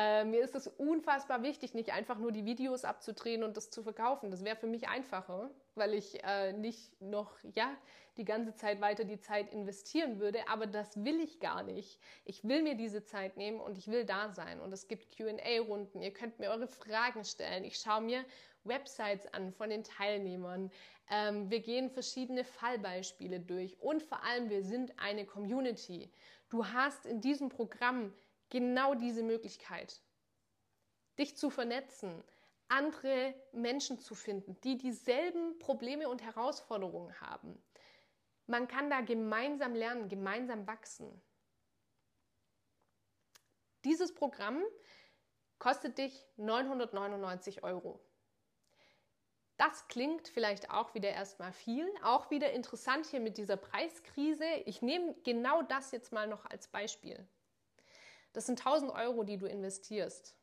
Äh, 0.00 0.24
mir 0.24 0.42
ist 0.42 0.54
es 0.54 0.68
unfassbar 0.68 1.42
wichtig, 1.42 1.74
nicht 1.74 1.92
einfach 1.92 2.18
nur 2.18 2.30
die 2.30 2.44
Videos 2.44 2.84
abzudrehen 2.84 3.42
und 3.42 3.56
das 3.56 3.70
zu 3.70 3.82
verkaufen. 3.82 4.30
Das 4.30 4.44
wäre 4.44 4.54
für 4.54 4.68
mich 4.68 4.86
einfacher, 4.86 5.50
weil 5.74 5.92
ich 5.92 6.22
äh, 6.22 6.52
nicht 6.52 7.00
noch 7.00 7.32
ja 7.56 7.76
die 8.16 8.24
ganze 8.24 8.54
Zeit 8.54 8.80
weiter 8.80 9.02
die 9.02 9.18
Zeit 9.18 9.52
investieren 9.52 10.20
würde. 10.20 10.48
Aber 10.48 10.68
das 10.68 11.04
will 11.04 11.18
ich 11.18 11.40
gar 11.40 11.64
nicht. 11.64 11.98
Ich 12.24 12.44
will 12.44 12.62
mir 12.62 12.76
diese 12.76 13.02
Zeit 13.02 13.36
nehmen 13.36 13.58
und 13.58 13.76
ich 13.76 13.88
will 13.88 14.04
da 14.04 14.30
sein. 14.30 14.60
Und 14.60 14.72
es 14.72 14.86
gibt 14.86 15.16
QA-Runden. 15.16 16.00
Ihr 16.00 16.12
könnt 16.12 16.38
mir 16.38 16.50
eure 16.50 16.68
Fragen 16.68 17.24
stellen. 17.24 17.64
Ich 17.64 17.78
schaue 17.78 18.02
mir 18.02 18.24
Websites 18.62 19.26
an 19.34 19.52
von 19.52 19.68
den 19.68 19.82
Teilnehmern. 19.82 20.70
Ähm, 21.10 21.50
wir 21.50 21.58
gehen 21.58 21.90
verschiedene 21.90 22.44
Fallbeispiele 22.44 23.40
durch 23.40 23.80
und 23.80 24.04
vor 24.04 24.22
allem 24.22 24.48
wir 24.48 24.62
sind 24.62 24.92
eine 25.00 25.26
Community. 25.26 26.08
Du 26.50 26.66
hast 26.66 27.04
in 27.04 27.20
diesem 27.20 27.48
Programm 27.48 28.12
genau 28.50 28.94
diese 28.94 29.22
Möglichkeit, 29.22 30.02
dich 31.18 31.36
zu 31.36 31.50
vernetzen, 31.50 32.22
andere 32.68 33.34
Menschen 33.52 33.98
zu 33.98 34.14
finden, 34.14 34.60
die 34.62 34.76
dieselben 34.76 35.58
Probleme 35.58 36.08
und 36.08 36.22
Herausforderungen 36.22 37.18
haben. 37.20 37.62
Man 38.46 38.68
kann 38.68 38.90
da 38.90 39.00
gemeinsam 39.00 39.74
lernen, 39.74 40.08
gemeinsam 40.08 40.66
wachsen. 40.66 41.22
Dieses 43.84 44.14
Programm 44.14 44.62
kostet 45.58 45.98
dich 45.98 46.26
999 46.36 47.62
Euro. 47.62 48.00
Das 49.56 49.88
klingt 49.88 50.28
vielleicht 50.28 50.70
auch 50.70 50.94
wieder 50.94 51.10
erstmal 51.10 51.52
viel, 51.52 51.92
auch 52.02 52.30
wieder 52.30 52.52
interessant 52.52 53.06
hier 53.06 53.20
mit 53.20 53.38
dieser 53.38 53.56
Preiskrise. 53.56 54.44
Ich 54.66 54.82
nehme 54.82 55.14
genau 55.24 55.62
das 55.62 55.90
jetzt 55.90 56.12
mal 56.12 56.28
noch 56.28 56.44
als 56.44 56.68
Beispiel. 56.68 57.28
Das 58.38 58.46
sind 58.46 58.64
1000 58.64 58.92
Euro, 58.92 59.24
die 59.24 59.36
du 59.36 59.46
investierst. 59.46 60.36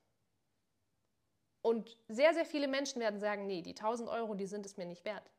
Und 1.61 1.97
sehr, 2.09 2.33
sehr 2.33 2.43
viele 2.43 2.67
Menschen 2.67 2.99
werden 2.99 3.21
sagen, 3.21 3.47
nee, 3.47 3.61
die 3.61 3.73
1000 3.73 4.09
Euro, 4.09 4.35
die 4.35 4.47
sind 4.47 4.65
es 4.65 4.75
mir 4.75 4.85
nicht 4.85 5.05
wert. 5.05 5.31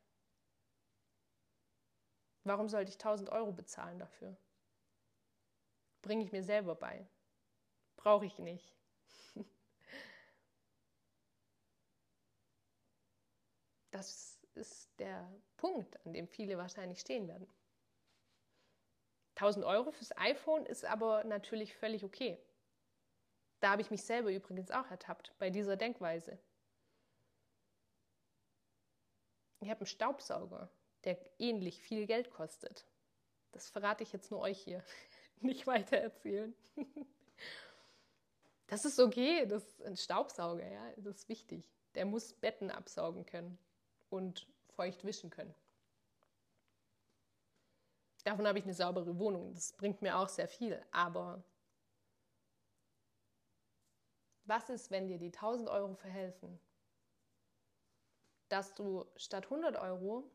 Warum 2.45 2.67
sollte 2.67 2.89
ich 2.89 2.95
1000 2.95 3.29
Euro 3.29 3.51
bezahlen 3.51 3.99
dafür? 3.99 4.35
Bringe 6.01 6.23
ich 6.23 6.31
mir 6.31 6.41
selber 6.41 6.73
bei. 6.73 7.07
Brauche 7.95 8.25
ich 8.25 8.39
nicht. 8.39 8.75
Das 13.91 14.39
ist 14.55 14.89
der 14.99 15.31
Punkt, 15.57 16.03
an 16.07 16.13
dem 16.13 16.27
viele 16.27 16.57
wahrscheinlich 16.57 17.01
stehen 17.01 17.27
werden. 17.27 17.47
1000 19.35 19.63
Euro 19.63 19.91
fürs 19.91 20.17
iPhone 20.17 20.65
ist 20.65 20.83
aber 20.85 21.23
natürlich 21.23 21.75
völlig 21.75 22.03
okay. 22.03 22.43
Da 23.59 23.71
habe 23.71 23.81
ich 23.81 23.91
mich 23.91 24.03
selber 24.03 24.31
übrigens 24.31 24.71
auch 24.71 24.89
ertappt 24.89 25.33
bei 25.39 25.49
dieser 25.49 25.75
Denkweise. 25.75 26.37
Ich 29.59 29.69
habe 29.69 29.79
einen 29.79 29.87
Staubsauger, 29.87 30.69
der 31.03 31.17
ähnlich 31.39 31.81
viel 31.81 32.05
Geld 32.05 32.29
kostet. 32.29 32.85
Das 33.51 33.69
verrate 33.69 34.03
ich 34.03 34.13
jetzt 34.13 34.29
nur 34.29 34.41
euch 34.41 34.59
hier. 34.59 34.83
Nicht 35.41 35.65
weiter 35.67 35.97
erzählen. 35.97 36.55
Das 38.69 38.83
ist 38.83 38.99
okay, 38.99 39.45
das 39.45 39.63
ist 39.63 39.81
ein 39.81 39.95
Staubsauger, 39.95 40.69
ja, 40.69 40.91
das 40.97 41.19
ist 41.19 41.29
wichtig. 41.29 41.63
Der 41.95 42.05
muss 42.05 42.33
Betten 42.33 42.69
absaugen 42.69 43.25
können 43.25 43.57
und 44.09 44.45
feucht 44.75 45.05
wischen 45.05 45.29
können. 45.29 45.55
Davon 48.25 48.45
habe 48.45 48.59
ich 48.59 48.65
eine 48.65 48.73
saubere 48.73 49.17
Wohnung. 49.19 49.53
Das 49.53 49.71
bringt 49.71 50.01
mir 50.01 50.17
auch 50.17 50.27
sehr 50.27 50.49
viel. 50.49 50.85
Aber 50.91 51.45
was 54.47 54.69
ist, 54.69 54.91
wenn 54.91 55.07
dir 55.07 55.17
die 55.17 55.31
1000 55.31 55.69
Euro 55.69 55.95
verhelfen, 55.95 56.59
dass 58.49 58.73
du 58.73 59.05
statt 59.15 59.45
100 59.45 59.75
Euro 59.77 60.29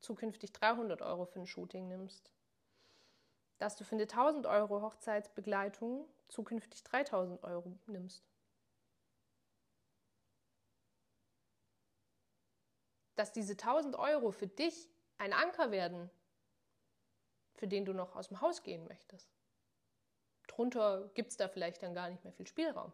zukünftig 0.00 0.52
300 0.52 1.02
Euro 1.02 1.24
für 1.24 1.40
ein 1.40 1.46
Shooting 1.46 1.88
nimmst? 1.88 2.30
Dass 3.58 3.76
du 3.76 3.84
für 3.84 3.94
eine 3.94 4.02
1000 4.02 4.46
Euro 4.46 4.82
Hochzeitsbegleitung 4.82 6.06
zukünftig 6.28 6.82
3000 6.84 7.42
Euro 7.42 7.78
nimmst? 7.86 8.24
Dass 13.16 13.32
diese 13.32 13.52
1000 13.52 13.96
Euro 13.96 14.32
für 14.32 14.48
dich 14.48 14.88
ein 15.18 15.32
Anker 15.32 15.70
werden 15.70 16.10
für 17.54 17.68
den 17.68 17.84
du 17.84 17.92
noch 17.92 18.16
aus 18.16 18.28
dem 18.28 18.40
Haus 18.40 18.62
gehen 18.62 18.86
möchtest. 18.86 19.32
Drunter 20.48 21.08
gibt 21.14 21.30
es 21.30 21.36
da 21.36 21.48
vielleicht 21.48 21.82
dann 21.82 21.94
gar 21.94 22.10
nicht 22.10 22.22
mehr 22.22 22.32
viel 22.32 22.46
Spielraum. 22.46 22.92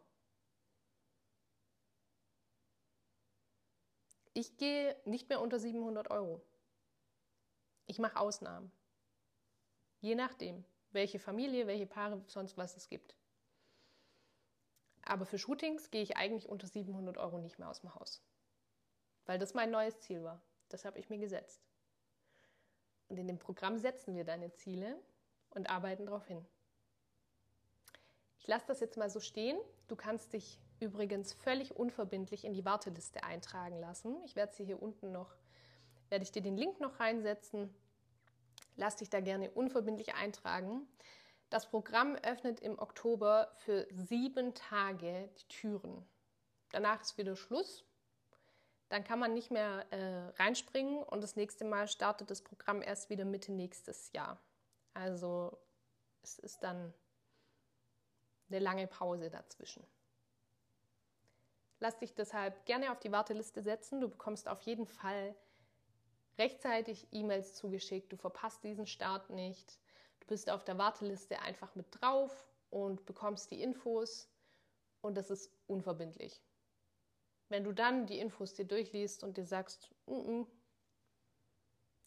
Ich 4.32 4.56
gehe 4.56 4.96
nicht 5.04 5.28
mehr 5.28 5.40
unter 5.40 5.58
700 5.58 6.10
Euro. 6.10 6.40
Ich 7.86 7.98
mache 7.98 8.18
Ausnahmen. 8.18 8.70
Je 10.00 10.14
nachdem, 10.14 10.64
welche 10.92 11.18
Familie, 11.18 11.66
welche 11.66 11.86
Paare, 11.86 12.22
sonst 12.26 12.56
was 12.56 12.76
es 12.76 12.88
gibt. 12.88 13.16
Aber 15.02 15.26
für 15.26 15.38
Shootings 15.38 15.90
gehe 15.90 16.02
ich 16.02 16.16
eigentlich 16.16 16.48
unter 16.48 16.66
700 16.66 17.18
Euro 17.18 17.38
nicht 17.38 17.58
mehr 17.58 17.68
aus 17.68 17.80
dem 17.80 17.94
Haus. 17.94 18.22
Weil 19.26 19.38
das 19.38 19.54
mein 19.54 19.70
neues 19.70 19.98
Ziel 20.00 20.22
war. 20.22 20.40
Das 20.68 20.84
habe 20.84 20.98
ich 20.98 21.10
mir 21.10 21.18
gesetzt. 21.18 21.60
Und 23.08 23.18
in 23.18 23.26
dem 23.26 23.38
Programm 23.38 23.78
setzen 23.78 24.14
wir 24.14 24.24
deine 24.24 24.52
Ziele 24.52 24.96
und 25.50 25.68
arbeiten 25.68 26.06
darauf 26.06 26.26
hin. 26.26 26.46
Ich 28.38 28.46
lasse 28.46 28.66
das 28.68 28.80
jetzt 28.80 28.96
mal 28.96 29.10
so 29.10 29.20
stehen. 29.20 29.58
Du 29.88 29.96
kannst 29.96 30.32
dich 30.32 30.60
übrigens 30.80 31.32
völlig 31.32 31.76
unverbindlich 31.76 32.44
in 32.44 32.52
die 32.52 32.64
Warteliste 32.64 33.24
eintragen 33.24 33.78
lassen. 33.78 34.16
Ich 34.24 34.36
werde 34.36 34.52
sie 34.54 34.64
hier 34.64 34.82
unten 34.82 35.12
noch, 35.12 35.34
werde 36.08 36.22
ich 36.22 36.32
dir 36.32 36.42
den 36.42 36.56
Link 36.56 36.80
noch 36.80 37.00
reinsetzen. 37.00 37.74
Lass 38.76 38.96
dich 38.96 39.10
da 39.10 39.20
gerne 39.20 39.50
unverbindlich 39.50 40.14
eintragen. 40.14 40.86
Das 41.50 41.68
Programm 41.68 42.16
öffnet 42.16 42.60
im 42.60 42.78
Oktober 42.78 43.52
für 43.58 43.86
sieben 43.90 44.54
Tage 44.54 45.28
die 45.38 45.48
Türen. 45.48 46.06
Danach 46.70 47.00
ist 47.00 47.18
wieder 47.18 47.36
Schluss 47.36 47.84
dann 48.90 49.04
kann 49.04 49.20
man 49.20 49.32
nicht 49.32 49.52
mehr 49.52 49.86
äh, 49.92 50.42
reinspringen 50.42 51.02
und 51.04 51.22
das 51.22 51.36
nächste 51.36 51.64
Mal 51.64 51.86
startet 51.86 52.28
das 52.30 52.42
Programm 52.42 52.82
erst 52.82 53.08
wieder 53.08 53.24
Mitte 53.24 53.52
nächstes 53.52 54.12
Jahr. 54.12 54.42
Also 54.94 55.58
es 56.22 56.40
ist 56.40 56.64
dann 56.64 56.92
eine 58.48 58.58
lange 58.58 58.88
Pause 58.88 59.30
dazwischen. 59.30 59.86
Lass 61.80 61.98
dich 61.98 62.14
deshalb 62.14 62.66
gerne 62.66 62.92
auf 62.92 63.00
die 63.00 63.10
Warteliste 63.10 63.62
setzen. 63.62 64.00
Du 64.00 64.08
bekommst 64.08 64.48
auf 64.48 64.60
jeden 64.62 64.86
Fall 64.86 65.34
rechtzeitig 66.38 67.08
E-Mails 67.10 67.54
zugeschickt. 67.54 68.12
Du 68.12 68.16
verpasst 68.16 68.62
diesen 68.62 68.86
Start 68.86 69.30
nicht. 69.30 69.80
Du 70.20 70.26
bist 70.26 70.50
auf 70.50 70.62
der 70.62 70.76
Warteliste 70.76 71.40
einfach 71.40 71.74
mit 71.74 71.86
drauf 71.90 72.46
und 72.68 73.06
bekommst 73.06 73.50
die 73.50 73.62
Infos 73.62 74.30
und 75.00 75.16
das 75.16 75.30
ist 75.30 75.50
unverbindlich. 75.66 76.42
Wenn 77.48 77.64
du 77.64 77.72
dann 77.72 78.06
die 78.06 78.18
Infos 78.18 78.52
dir 78.54 78.66
durchliest 78.66 79.24
und 79.24 79.38
dir 79.38 79.46
sagst, 79.46 79.90
N 80.06 80.14
-n, 80.14 80.46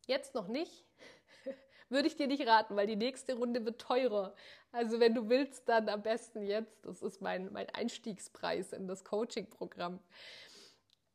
jetzt 0.05 0.35
noch 0.35 0.47
nicht, 0.47 0.85
würde 1.93 2.07
ich 2.07 2.17
dir 2.17 2.27
nicht 2.27 2.45
raten, 2.45 2.75
weil 2.75 2.87
die 2.87 2.95
nächste 2.95 3.35
Runde 3.35 3.63
wird 3.65 3.79
teurer. 3.79 4.35
Also 4.71 4.99
wenn 4.99 5.13
du 5.13 5.29
willst, 5.29 5.69
dann 5.69 5.87
am 5.87 6.01
besten 6.01 6.41
jetzt. 6.41 6.85
Das 6.85 7.01
ist 7.01 7.21
mein, 7.21 7.51
mein 7.53 7.69
Einstiegspreis 7.69 8.73
in 8.73 8.87
das 8.87 9.05
Coaching-Programm. 9.05 9.99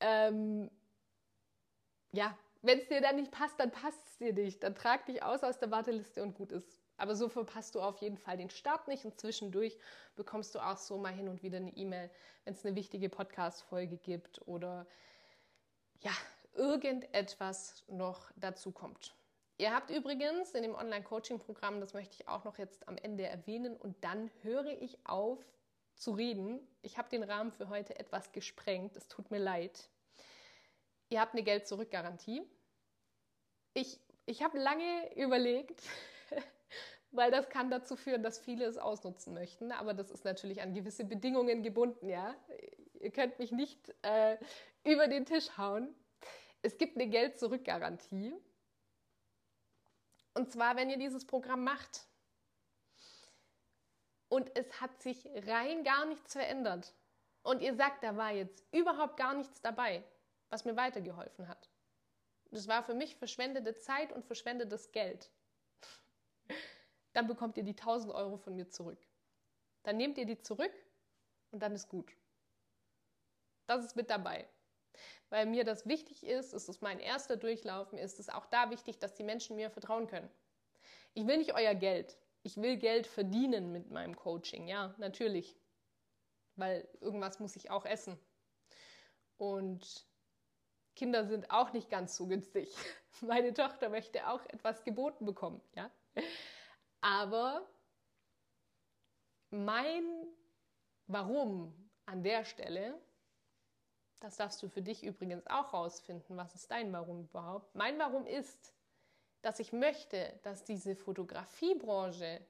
Ähm, 0.01 0.71
ja, 2.13 2.39
wenn 2.63 2.79
es 2.79 2.89
dir 2.89 3.01
dann 3.01 3.17
nicht 3.17 3.31
passt, 3.31 3.61
dann 3.61 3.71
passt 3.71 4.07
es 4.09 4.19
dir 4.19 4.33
nicht. 4.33 4.63
Dann 4.63 4.75
trag 4.75 5.07
dich 5.07 5.23
aus 5.23 5.43
aus 5.43 5.59
der 5.59 5.71
Warteliste 5.71 6.23
und 6.23 6.35
gut 6.35 6.53
ist. 6.53 6.81
Aber 6.97 7.15
so 7.15 7.29
verpasst 7.29 7.75
du 7.75 7.81
auf 7.81 7.99
jeden 7.99 8.19
Fall 8.19 8.37
den 8.37 8.51
Start 8.51 8.89
nicht 8.89 9.05
und 9.05 9.21
zwischendurch 9.21 9.79
bekommst 10.17 10.55
du 10.55 10.59
auch 10.59 10.79
so 10.79 10.99
mal 10.99 11.13
hin 11.13 11.29
und 11.29 11.43
wieder 11.43 11.59
eine 11.59 11.71
E-Mail, 11.77 12.11
wenn 12.45 12.55
es 12.55 12.67
eine 12.67 12.75
wichtige 12.75 13.09
Podcast-Folge 13.09 13.99
gibt 13.99 14.41
oder 14.47 14.87
ja, 16.01 16.11
irgendetwas 16.55 17.85
noch 17.87 18.33
dazu 18.37 18.73
kommt. 18.73 19.15
Ihr 19.61 19.75
habt 19.75 19.91
übrigens 19.91 20.53
in 20.53 20.63
dem 20.63 20.77
Online-Coaching-Programm, 20.77 21.81
das 21.81 21.93
möchte 21.93 22.15
ich 22.15 22.29
auch 22.29 22.45
noch 22.45 22.59
jetzt 22.59 22.87
am 22.87 22.97
Ende 22.97 23.27
erwähnen, 23.27 23.77
und 23.77 23.97
dann 24.05 24.31
höre 24.43 24.81
ich 24.81 25.05
auf 25.05 25.45
zu 25.97 26.13
reden. 26.13 26.61
Ich 26.81 26.97
habe 26.97 27.09
den 27.09 27.25
Rahmen 27.25 27.51
für 27.51 27.69
heute 27.69 27.99
etwas 27.99 28.31
gesprengt, 28.31 28.97
es 28.97 29.09
tut 29.09 29.33
mir 29.33 29.41
leid. 29.41 29.91
Ihr 31.09 31.21
habt 31.21 31.35
eine 31.35 31.43
Geld-Zurück-Garantie. 31.43 32.43
Ich, 33.75 33.99
ich 34.27 34.45
habe 34.45 34.59
lange 34.61 35.13
überlegt, 35.17 35.83
weil 37.11 37.33
das 37.33 37.49
kann 37.49 37.69
dazu 37.69 37.97
führen, 37.97 38.23
dass 38.23 38.39
viele 38.39 38.65
es 38.65 38.79
ausnutzen 38.79 39.35
möchten, 39.35 39.73
aber 39.73 39.93
das 39.93 40.13
ist 40.13 40.25
natürlich 40.25 40.63
an 40.63 40.73
gewisse 40.73 41.05
Bedingungen 41.05 41.65
gebunden, 41.65 42.09
ja. 42.09 42.37
Ihr 43.01 43.11
könnt 43.11 43.41
mich 43.41 43.51
nicht 43.51 43.93
äh, 44.03 44.37
über 44.85 45.09
den 45.09 45.27
Tisch 45.27 45.59
hauen. 45.59 45.93
Es 46.63 46.79
gibt 46.79 46.97
eine 46.97 47.09
Geld-Zurück-Garantie. 47.09 48.35
Und 50.39 50.53
zwar, 50.53 50.77
wenn 50.77 50.89
ihr 50.89 50.99
dieses 50.99 51.27
Programm 51.27 51.65
macht 51.65 52.07
und 54.29 54.57
es 54.57 54.81
hat 54.81 55.03
sich 55.03 55.29
rein 55.49 55.83
gar 55.83 56.05
nichts 56.05 56.35
verändert 56.35 56.95
und 57.43 57.61
ihr 57.61 57.75
sagt, 57.75 58.05
da 58.05 58.17
war 58.17 58.31
jetzt 58.31 58.65
überhaupt 58.71 59.17
gar 59.17 59.35
nichts 59.35 59.61
dabei, 59.63 60.05
was 60.49 60.65
mir 60.65 60.77
weitergeholfen 60.77 61.49
hat. 61.49 61.69
Das 62.53 62.69
war 62.69 62.85
für 62.85 62.95
mich 62.95 63.17
verschwendete 63.17 63.79
Zeit 63.79 64.13
und 64.13 64.25
verschwendetes 64.25 64.93
Geld. 64.93 65.29
Dann 67.15 67.27
bekommt 67.27 67.57
ihr 67.57 67.65
die 67.65 67.77
1000 67.77 68.15
Euro 68.15 68.37
von 68.37 68.55
mir 68.55 68.69
zurück. 68.69 69.05
Dann 69.83 69.97
nehmt 69.97 70.19
ihr 70.19 70.27
die 70.27 70.39
zurück 70.39 70.73
und 71.51 71.65
dann 71.65 71.73
ist 71.73 71.89
gut. 71.89 72.13
Das 73.67 73.85
ist 73.85 73.97
mit 73.97 74.09
dabei 74.09 74.47
weil 75.31 75.47
mir 75.47 75.65
das 75.65 75.87
wichtig 75.87 76.25
ist, 76.25 76.53
es 76.55 76.69
ist 76.69 76.83
mein 76.83 77.01
erster 77.01 77.37
Durchlaufen, 77.37 77.99
ist 77.99 78.19
es 78.19 78.29
auch 78.29 78.47
da 78.47 78.71
wichtig, 78.71 78.99
dass 78.99 79.15
die 79.15 79.25
Menschen 79.25 79.57
mir 79.57 79.71
vertrauen 79.71 80.07
können. 80.07 80.31
Ich 81.15 81.27
will 81.27 81.39
nicht 81.39 81.55
euer 81.55 81.75
Geld. 81.75 82.17
Ich 82.43 82.57
will 82.57 82.77
Geld 82.77 83.07
verdienen 83.07 83.73
mit 83.73 83.91
meinem 83.91 84.17
Coaching, 84.17 84.69
ja, 84.69 84.95
natürlich. 84.99 85.57
Weil 86.57 86.89
irgendwas 87.01 87.41
muss 87.41 87.57
ich 87.57 87.71
auch 87.71 87.85
essen. 87.85 88.19
Und 89.37 90.07
Kinder 90.97 91.27
sind 91.27 91.51
auch 91.51 91.73
nicht 91.73 91.91
ganz 91.91 92.17
so 92.17 92.27
günstig. 92.27 92.75
Meine 93.21 93.55
Tochter 93.55 93.89
möchte 93.89 94.29
auch 94.29 94.45
etwas 94.47 94.85
geboten 94.85 95.25
bekommen, 95.27 95.61
ja. 95.75 95.91
Aber 97.01 97.69
mein 99.51 100.05
Warum 101.07 101.91
an 102.05 102.23
der 102.23 102.45
Stelle 102.45 103.01
das 104.21 104.37
darfst 104.37 104.63
du 104.63 104.69
für 104.69 104.83
dich 104.83 105.05
übrigens 105.05 105.47
auch 105.47 105.73
rausfinden. 105.73 106.37
Was 106.37 106.55
ist 106.55 106.71
dein 106.71 106.93
Warum 106.93 107.23
überhaupt? 107.23 107.75
Mein 107.75 107.99
Warum 107.99 108.27
ist, 108.27 108.73
dass 109.43 109.61
ich 109.61 109.73
möchte, 109.73 110.39
dass 110.43 110.65
diese 110.65 110.97
Fotografiebranche 110.97 112.41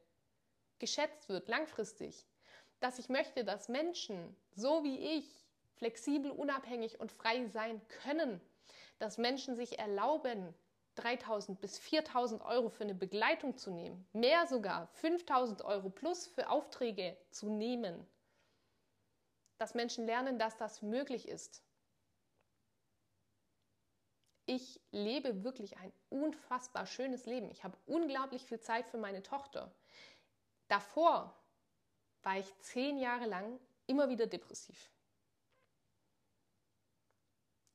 geschätzt 0.78 1.28
wird, 1.28 1.48
langfristig. 1.48 2.26
Dass 2.80 2.98
ich 2.98 3.08
möchte, 3.08 3.44
dass 3.44 3.68
Menschen, 3.68 4.36
so 4.54 4.84
wie 4.84 5.18
ich, 5.18 5.26
flexibel, 5.74 6.30
unabhängig 6.30 7.00
und 7.00 7.12
frei 7.12 7.46
sein 7.48 7.80
können. 8.02 8.40
Dass 8.98 9.18
Menschen 9.18 9.54
sich 9.54 9.78
erlauben, 9.78 10.54
3000 10.94 11.60
bis 11.60 11.78
4000 11.78 12.42
Euro 12.42 12.70
für 12.70 12.84
eine 12.84 12.94
Begleitung 12.94 13.56
zu 13.56 13.70
nehmen. 13.70 14.08
Mehr 14.12 14.46
sogar, 14.46 14.88
5000 14.94 15.62
Euro 15.62 15.90
plus 15.90 16.26
für 16.26 16.50
Aufträge 16.50 17.16
zu 17.30 17.50
nehmen 17.50 18.06
dass 19.58 19.74
Menschen 19.74 20.06
lernen, 20.06 20.38
dass 20.38 20.56
das 20.56 20.82
möglich 20.82 21.28
ist. 21.28 21.62
Ich 24.46 24.80
lebe 24.92 25.44
wirklich 25.44 25.76
ein 25.76 25.92
unfassbar 26.08 26.86
schönes 26.86 27.26
Leben. 27.26 27.50
Ich 27.50 27.64
habe 27.64 27.76
unglaublich 27.86 28.46
viel 28.46 28.60
Zeit 28.60 28.88
für 28.88 28.96
meine 28.96 29.22
Tochter. 29.22 29.70
Davor 30.68 31.38
war 32.22 32.38
ich 32.38 32.58
zehn 32.60 32.96
Jahre 32.96 33.26
lang 33.26 33.60
immer 33.86 34.08
wieder 34.08 34.26
depressiv. 34.26 34.90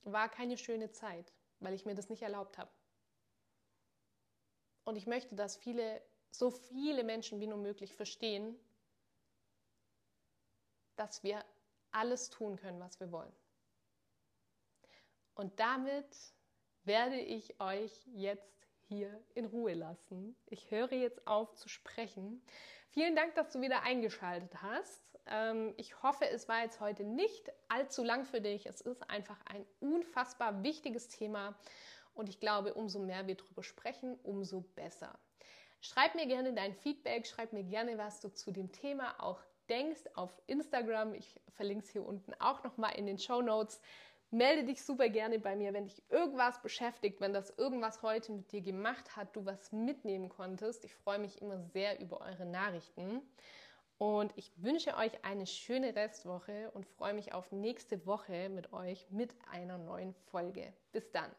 War 0.02 0.30
keine 0.30 0.58
schöne 0.58 0.92
Zeit, 0.92 1.32
weil 1.60 1.74
ich 1.74 1.86
mir 1.86 1.96
das 1.96 2.10
nicht 2.10 2.24
erlaubt 2.24 2.58
habe. 2.58 2.72
Und 4.84 4.96
ich 4.96 5.08
möchte, 5.08 5.36
dass 5.36 5.56
viele, 5.56 6.02
so 6.32 6.50
viele 6.50 7.04
Menschen 7.04 7.40
wie 7.40 7.48
nur 7.48 7.58
möglich 7.58 7.96
verstehen, 7.96 8.58
dass 10.96 11.24
wir 11.24 11.44
alles 11.94 12.30
tun 12.30 12.58
können, 12.58 12.80
was 12.80 13.00
wir 13.00 13.12
wollen. 13.12 13.34
Und 15.36 15.60
damit 15.60 16.16
werde 16.84 17.20
ich 17.20 17.60
euch 17.60 17.92
jetzt 18.14 18.68
hier 18.88 19.24
in 19.34 19.46
Ruhe 19.46 19.74
lassen. 19.74 20.36
Ich 20.48 20.70
höre 20.70 20.92
jetzt 20.92 21.26
auf 21.26 21.54
zu 21.56 21.70
sprechen. 21.70 22.44
Vielen 22.90 23.16
Dank, 23.16 23.34
dass 23.36 23.52
du 23.52 23.62
wieder 23.62 23.82
eingeschaltet 23.84 24.62
hast. 24.62 25.02
Ähm, 25.26 25.74
ich 25.78 26.04
hoffe, 26.04 26.30
es 26.30 26.48
war 26.48 26.62
jetzt 26.64 26.80
heute 26.80 27.04
nicht 27.04 27.52
allzu 27.70 28.04
lang 28.04 28.26
für 28.26 28.42
dich. 28.42 28.66
Es 28.66 28.82
ist 28.82 29.10
einfach 29.10 29.40
ein 29.46 29.66
unfassbar 29.80 30.64
wichtiges 30.64 31.08
Thema 31.08 31.58
und 32.14 32.30
ich 32.30 32.40
glaube, 32.40 32.74
umso 32.74 33.00
mehr 33.00 33.26
wir 33.26 33.36
darüber 33.36 33.64
sprechen, 33.64 34.20
umso 34.24 34.62
besser. 34.62 35.18
Schreib 35.82 36.16
mir 36.16 36.28
gerne 36.28 36.54
dein 36.54 36.74
Feedback, 36.74 37.26
schreib 37.26 37.54
mir 37.54 37.64
gerne, 37.64 37.98
was 37.98 38.20
du 38.20 38.30
zu 38.30 38.52
dem 38.52 38.72
Thema 38.72 39.20
auch 39.22 39.42
denkst 39.70 40.04
auf 40.16 40.42
Instagram. 40.48 41.14
Ich 41.14 41.40
verlinke 41.50 41.86
es 41.86 41.92
hier 41.92 42.06
unten 42.06 42.34
auch 42.40 42.64
nochmal 42.64 42.96
in 42.96 43.06
den 43.06 43.18
Show 43.18 43.42
Notes. 43.42 43.80
Melde 44.32 44.64
dich 44.64 44.84
super 44.84 45.10
gerne 45.10 45.38
bei 45.38 45.56
mir, 45.56 45.74
wenn 45.74 45.86
dich 45.86 46.02
irgendwas 46.10 46.62
beschäftigt, 46.62 47.22
wenn 47.22 47.34
das 47.34 47.52
irgendwas 47.58 48.02
heute 48.02 48.32
mit 48.32 48.52
dir 48.52 48.62
gemacht 48.62 49.16
hat, 49.16 49.36
du 49.36 49.46
was 49.46 49.72
mitnehmen 49.72 50.28
konntest. 50.30 50.84
Ich 50.86 50.96
freue 50.96 51.20
mich 51.20 51.40
immer 51.42 51.60
sehr 51.60 52.00
über 52.00 52.22
eure 52.22 52.46
Nachrichten. 52.46 53.22
Und 54.00 54.34
ich 54.36 54.52
wünsche 54.58 54.98
euch 54.98 55.24
eine 55.24 55.46
schöne 55.46 55.96
Restwoche 55.96 56.72
und 56.72 56.86
freue 56.86 57.14
mich 57.14 57.34
auf 57.34 57.52
nächste 57.52 58.06
Woche 58.08 58.50
mit 58.50 58.74
euch 58.74 59.06
mit 59.12 59.36
einer 59.52 59.78
neuen 59.78 60.14
Folge. 60.32 60.74
Bis 60.92 61.12
dann. 61.12 61.32